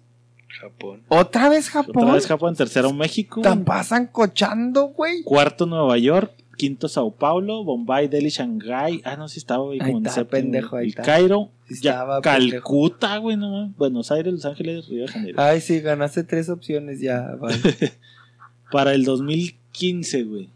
[0.61, 1.03] Japón.
[1.09, 1.97] ¿Otra vez Japón?
[1.97, 2.55] Otra vez Japón.
[2.57, 3.37] Tercero México.
[3.41, 3.45] güey.
[3.45, 5.23] Tan pasan cochando, güey.
[5.23, 6.33] Cuarto Nueva York.
[6.57, 7.65] Quinto Sao Paulo.
[7.65, 9.01] Bombay, Delhi, Shanghai.
[9.05, 9.81] Ah, no, sí estaba, güey.
[9.81, 10.31] Ahí Como en está, séptimo.
[10.43, 11.03] pendejo, ahí El está.
[11.03, 11.51] Cairo.
[11.69, 12.53] Sí ya, estaba, pendejo.
[12.53, 13.69] Calcuta, güey, no.
[13.77, 15.41] Buenos Aires, Los Ángeles, Río de Janeiro.
[15.41, 17.35] Ay, sí, ganaste tres opciones ya.
[17.41, 17.57] vale.
[18.73, 20.51] Para el 2015, güey.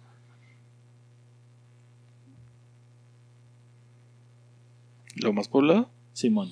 [5.17, 5.91] ¿Lo más poblado?
[6.13, 6.49] Simón.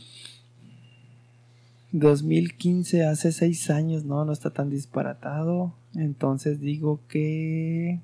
[1.92, 5.72] 2015, hace seis años, no, no está tan disparatado.
[5.94, 8.00] Entonces digo que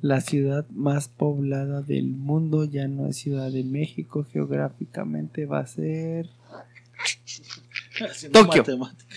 [0.00, 5.66] la ciudad más poblada del mundo ya no es Ciudad de México, geográficamente va a
[5.66, 6.28] ser...
[8.32, 8.62] Tokio.
[8.62, 9.16] matemática.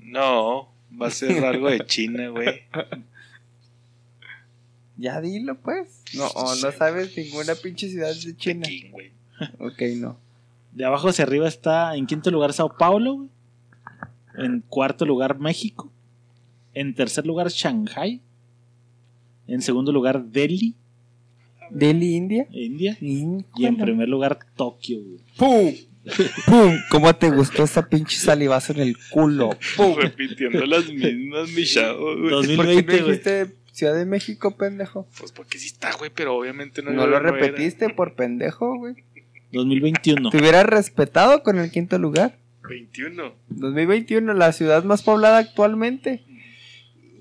[0.00, 2.62] No, va a ser algo de China, güey.
[4.96, 6.02] Ya dilo pues.
[6.14, 6.28] No,
[6.62, 8.62] no sabes ninguna pinche ciudad de China.
[8.64, 9.12] Pekín, güey.
[9.60, 10.18] Ok, no.
[10.72, 13.28] De abajo hacia arriba está en quinto lugar Sao Paulo, güey.
[14.36, 15.90] En cuarto lugar México.
[16.74, 18.20] En tercer lugar Shanghai.
[19.46, 20.74] En segundo lugar Delhi,
[21.70, 22.46] Delhi, India.
[22.50, 22.96] India.
[23.00, 25.20] Y en primer lugar Tokio, güey.
[25.36, 25.74] ¡Pum!
[26.46, 26.72] ¡Pum!
[26.90, 29.50] ¿Cómo te gustó esa pinche salivazo en el culo?
[29.76, 29.94] ¡Pum!
[29.96, 32.30] Repitiendo las mismas, mi chavo, güey.
[32.30, 33.18] ¿Por qué 2020, no güey.
[33.18, 35.06] dijiste Ciudad de México, pendejo?
[35.18, 37.30] Pues porque sí está, güey, pero obviamente no No lo era.
[37.30, 38.94] repetiste por pendejo, güey.
[39.52, 40.30] 2021.
[40.30, 42.38] Te hubieras respetado con el quinto lugar.
[42.68, 43.32] 21.
[43.50, 46.24] 2021, la ciudad más poblada actualmente.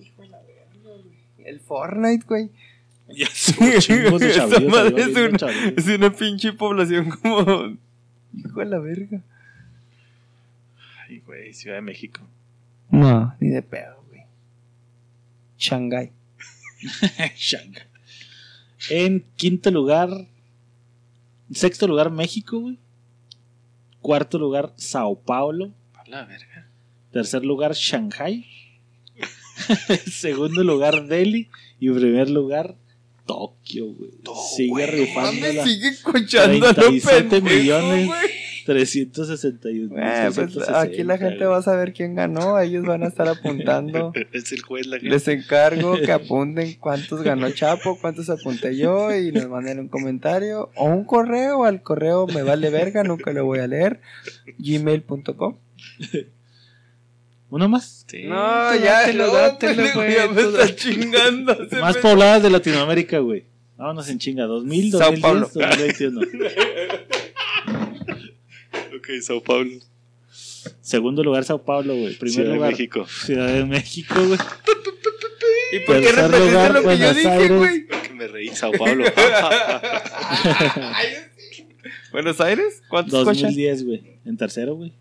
[0.01, 1.03] Hijo de la verga, güey.
[1.47, 2.49] El Fortnite, güey.
[3.07, 3.27] Ya
[3.59, 7.77] de Esa madre una, es una pinche población como.
[8.33, 9.21] Hijo de la verga.
[11.07, 12.19] Ay, güey, Ciudad de México.
[12.89, 14.23] No, ni de pedo, güey.
[15.57, 16.11] Shanghai.
[17.37, 17.87] Shanghai.
[18.89, 20.09] En quinto lugar,
[21.53, 22.77] sexto lugar México, güey.
[24.01, 25.71] Cuarto lugar Sao Paulo.
[25.93, 26.67] A la verga.
[27.13, 28.45] Tercer lugar Shanghai.
[30.11, 31.49] Segundo lugar Delhi.
[31.79, 32.75] Y primer lugar
[33.25, 34.11] Tokio, güey.
[34.55, 35.11] Sigue.
[35.15, 38.07] Mames, sigue escuchando a lo 37 pendejo, millones.
[38.07, 38.47] güey.
[38.67, 39.95] 361.
[39.97, 42.59] Eh, pues, aquí la gente va a saber quién ganó.
[42.59, 44.11] Ellos van a estar apuntando.
[44.33, 45.09] Es el juez la gente.
[45.09, 50.69] Les encargo que apunten cuántos ganó Chapo, cuántos apunté yo y nos manden un comentario
[50.75, 54.01] o un correo al correo me vale verga, nunca lo voy a leer.
[54.57, 55.57] gmail.com.
[57.49, 58.05] ¿Uno más?
[58.07, 58.23] Sí.
[58.23, 61.57] No, ya, dátelo, no, dátelo, pendejo, güey, ya me está chingando.
[61.79, 63.45] Más pobladas de Latinoamérica, güey.
[63.77, 64.45] Vámonos en chinga.
[64.45, 65.49] 2000, Sao 2010, Paulo.
[65.53, 66.21] 2021.
[68.97, 69.71] Ok, Sao Paulo.
[70.81, 72.15] Segundo lugar Sao Paulo, güey.
[72.15, 73.07] Primer Ciudad de lugar México.
[73.07, 74.39] Ciudad de México, güey.
[75.71, 77.57] ¿Y por qué Tercer repetiste lugar, lo que yo Buenos dije, Aires.
[77.57, 77.87] güey?
[77.87, 79.05] Que me reí, Sao Paulo.
[82.11, 82.81] ¿Buenos Aires?
[82.89, 83.43] ¿Cuántos coches?
[83.43, 84.19] 2010, güey.
[84.25, 84.93] En tercero, güey.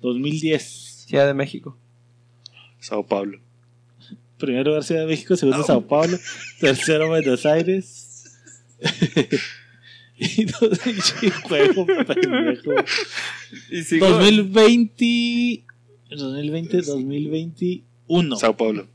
[0.00, 0.81] 2010.
[1.12, 1.76] Ciudad de México.
[2.80, 3.38] Sao Paulo.
[4.38, 6.16] Primer lugar Ciudad de México, segundo Sao Paulo,
[6.58, 8.38] tercero Buenos Aires.
[10.16, 10.80] y dos
[11.42, 12.72] juego pendejo.
[13.70, 14.08] Y sigo.
[14.08, 15.64] 2020
[16.08, 18.36] 2020 2021.
[18.36, 18.88] Sao Paulo.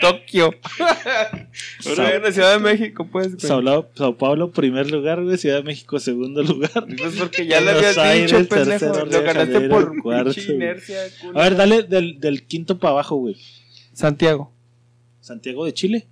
[0.00, 0.54] Tokio.
[1.94, 3.40] Sao, Bueno, Ciudad de México, pues, güey.
[3.94, 5.36] Sao, Paulo, primer lugar, güey.
[5.38, 6.72] Ciudad de México, segundo lugar.
[6.98, 8.64] Pues porque ya le habías dicho, Aires, pendejo.
[8.70, 10.98] tercero, Lo ganaste por cuarto, pinche inercia.
[11.20, 11.38] culo.
[11.38, 13.36] A ver, dale del, del quinto para abajo, güey.
[13.92, 14.52] Santiago.
[15.20, 16.06] Santiago de Chile.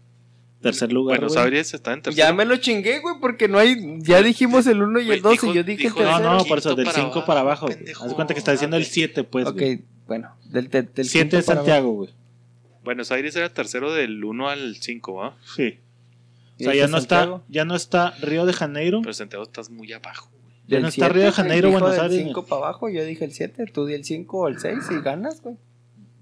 [0.61, 1.37] Tercer lugar, Buenos.
[1.37, 2.27] Aires está en tercero.
[2.27, 3.77] Ya me lo chingué, güey, porque no hay.
[4.01, 6.31] Ya dijimos el 1 y el 2 dijo- y yo dije dijo- el No, tercero.
[6.33, 7.67] no, Quinto por eso, del para 5 para abajo.
[7.69, 7.79] Haz
[8.09, 9.47] de cuenta que está diciendo el 7, pues.
[9.47, 9.83] ok, güey.
[10.07, 12.11] bueno, del, del, del 7 quinto de para Santiago, güey.
[12.85, 15.37] Buenos Aires era tercero del 1 al 5, ¿va?
[15.57, 15.79] Sí.
[15.81, 19.01] O ¿Y sea, ya no está, ya no está Río de Janeiro.
[19.01, 20.45] Pero Santiago estás muy abajo, güey.
[20.69, 22.27] Ya Del no está Río de siete, Janeiro, dijo Buenos del Aires.
[22.27, 25.01] 5 para abajo, yo dije el 7, tú di el 5 o el 6 y
[25.03, 25.57] ganas, güey.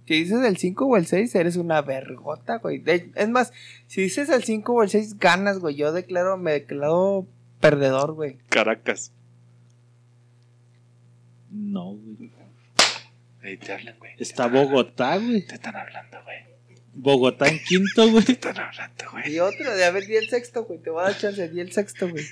[0.06, 2.78] Si dices el 5 o el 6, eres una vergota, güey.
[2.78, 3.52] De- es más,
[3.86, 5.76] si dices el 5 o el 6, ganas, güey.
[5.76, 7.26] Yo declaro, me declaro
[7.60, 8.38] perdedor, güey.
[8.48, 9.12] Caracas.
[11.50, 12.30] No, güey.
[13.42, 14.12] Ahí te hablan, güey.
[14.18, 15.46] Está Bogotá, güey.
[15.46, 16.38] Te están hablando, güey.
[16.94, 18.24] Bogotá en quinto, güey.
[18.24, 19.34] Te están hablando, güey.
[19.34, 20.78] Y otro, de a ver, di el sexto, güey.
[20.80, 22.24] Te voy a dar chance, di el sexto, güey.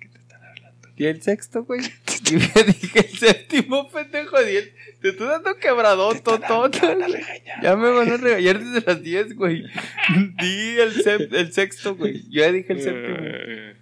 [0.00, 0.88] ¿Qué te están hablando?
[0.96, 1.80] Di el sexto, güey.
[2.24, 4.42] Yo ya dije el séptimo, pendejo.
[4.42, 4.72] Di el...
[5.00, 7.62] Te estoy dando quebradón, regañar.
[7.62, 9.62] Ya me van a regañar desde las 10, güey.
[10.40, 12.22] Di el, sep- el sexto, güey.
[12.30, 13.16] Yo ya dije el séptimo.
[13.20, 13.76] Eh,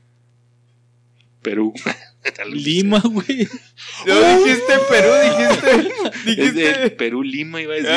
[1.43, 1.73] Perú.
[2.53, 3.49] Lima, güey.
[4.07, 5.71] No dijiste Perú, dijiste.
[6.43, 6.91] Es de Dijiste.
[6.91, 7.91] Perú Lima iba a decir.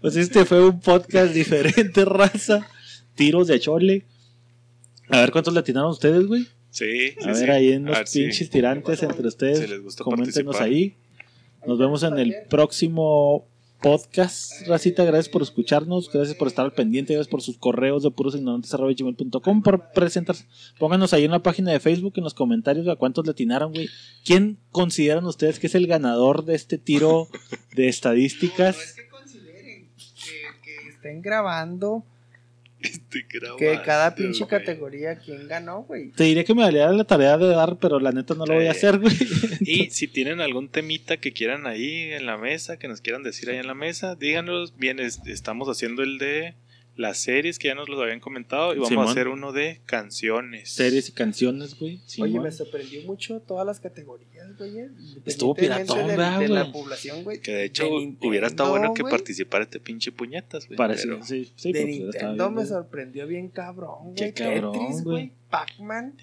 [0.00, 2.66] Pues este fue un podcast diferente, raza.
[3.14, 4.04] tiros de chole.
[5.08, 6.46] A ver cuántos le atinaron ustedes, güey.
[6.70, 7.40] Sí, sí, A sí.
[7.40, 8.22] ver ahí en A los ver, sí.
[8.22, 9.58] pinches tirantes entre ustedes.
[9.60, 10.62] Si les gusta Coméntenos participar.
[10.66, 10.96] ahí.
[11.66, 13.46] Nos vemos en el próximo
[13.82, 14.66] podcast.
[14.66, 16.10] Racita, gracias por escucharnos.
[16.10, 17.12] Gracias por estar al pendiente.
[17.14, 20.46] Gracias por sus correos de purosignorantes.com por presentarse.
[20.78, 23.88] Pónganos ahí en la página de Facebook, en los comentarios, a cuántos le atinaron, güey.
[24.24, 27.28] ¿Quién consideran ustedes que es el ganador de este tiro
[27.74, 28.94] de No, es estadísticas?
[28.94, 32.04] que consideren que, que estén grabando
[32.80, 34.50] Estoy grabando, que cada pinche güey.
[34.50, 36.10] categoría quién ganó, güey.
[36.10, 38.66] Te diré que me daría la tarea de dar, pero la neta no lo voy
[38.66, 38.78] a Sí.
[38.78, 39.14] hacer, güey.
[39.60, 43.50] Y si tienen algún temita que quieran ahí en la mesa, que nos quieran decir
[43.50, 44.76] ahí en la mesa, díganos.
[44.78, 46.54] Bien, es- estamos haciendo el de
[46.96, 49.08] las series que ya nos los habían comentado y vamos Simón.
[49.08, 50.70] a hacer uno de canciones.
[50.70, 52.00] Series y canciones, güey.
[52.20, 54.72] Oye, me sorprendió mucho todas las categorías, güey.
[55.24, 57.40] Estuvo independientemente piratón, de, ¿verdad, de la población, güey.
[57.40, 60.76] Que de hecho Nintendo, hubiera estado bueno que participara este pinche puñetas, güey.
[60.76, 64.34] Parece, pero- sí, sí, De Nintendo bien, me sorprendió bien cabrón, Qué güey.
[64.34, 65.32] cabrón, Tetris, güey.
[65.50, 66.14] Pac-Man.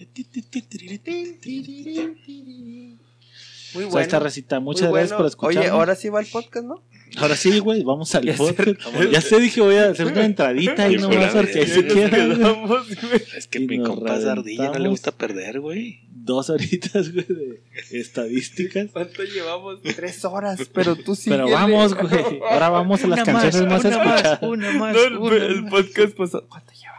[3.74, 4.24] Muy Pues ahí está, bueno.
[4.26, 4.60] recita.
[4.60, 5.18] Muchas gracias bueno.
[5.18, 5.62] por escucharnos.
[5.64, 6.84] Oye, ahora sí va el podcast, ¿no?
[7.18, 8.70] Ahora sí, güey, vamos al podcast.
[9.12, 13.22] Ya sé, dije, voy a hacer una entradita Y nomás fuera porque quedamos, güey.
[13.36, 16.02] Es que mi compa es ardilla, no le gusta perder, güey.
[16.12, 17.62] Dos horitas, güey, de
[17.92, 18.92] estadísticas.
[18.92, 19.82] ¿Cuánto llevamos?
[19.82, 21.30] Tres horas, pero tú sí.
[21.30, 22.40] Pero vamos, güey.
[22.50, 24.40] Ahora vamos a las canciones más, escuchadas.
[24.42, 26.46] una más, No, el, el podcast pasó.
[26.48, 26.99] ¿Cuánto llevamos?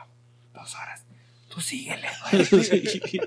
[1.61, 2.45] Tú síguele, güey.
[2.87, 3.21] Sí.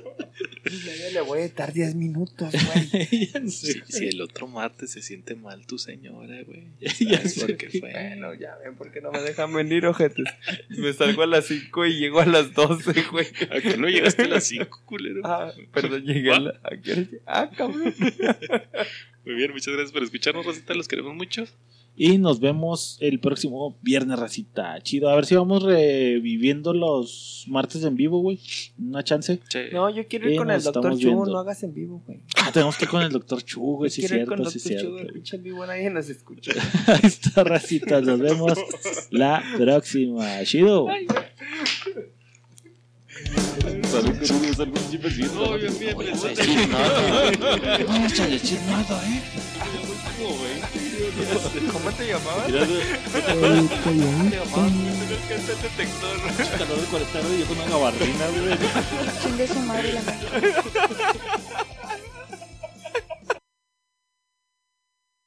[1.14, 3.30] Le voy a dar diez minutos, güey.
[3.50, 6.68] Si, el otro martes se siente mal tu señora, güey.
[6.80, 7.92] Ya es porque fue.
[7.92, 10.26] Bueno, ya ven por qué no me dejan venir, ojetes.
[10.70, 13.28] Me salgo a las 5 y llego a las 12, güey.
[13.52, 15.22] ¿A qué no llegaste a las 5, culero?
[15.24, 16.60] Ah, perdón, llegué a la.
[17.28, 17.94] Ah, cabrón.
[19.26, 20.74] Muy bien, muchas gracias por escucharnos, Rosita.
[20.74, 21.46] Los queremos mucho.
[21.96, 24.82] Y nos vemos el próximo viernes, racita.
[24.82, 25.10] Chido.
[25.10, 28.40] A ver si vamos reviviendo los martes en vivo, güey.
[28.80, 29.40] Una chance.
[29.72, 31.26] No, yo quiero ir Y con el doctor Chu, viendo.
[31.28, 32.22] no hagas en vivo, güey.
[32.38, 33.92] Ah, tenemos que ir con el doctor Chu, güey.
[33.92, 35.14] Sí, quiero ir con cierto, el sí, doctor Chu, cierto.
[35.14, 36.52] pinche en vivo nadie nos escucha.
[36.88, 38.02] Ahí está, racita.
[38.02, 38.54] Nos vemos
[39.12, 40.44] la próxima.
[40.46, 40.88] Chido.
[45.36, 46.14] No, bien, bien, bien.
[47.88, 49.22] No, échale decir nada, eh.
[51.72, 52.48] ¿Cómo te llamabas?
[52.48, 54.40] El colante.
[56.58, 58.58] Calor de 40 y yo con una gabardina, güey.
[59.22, 60.54] Chingue su madre la madre.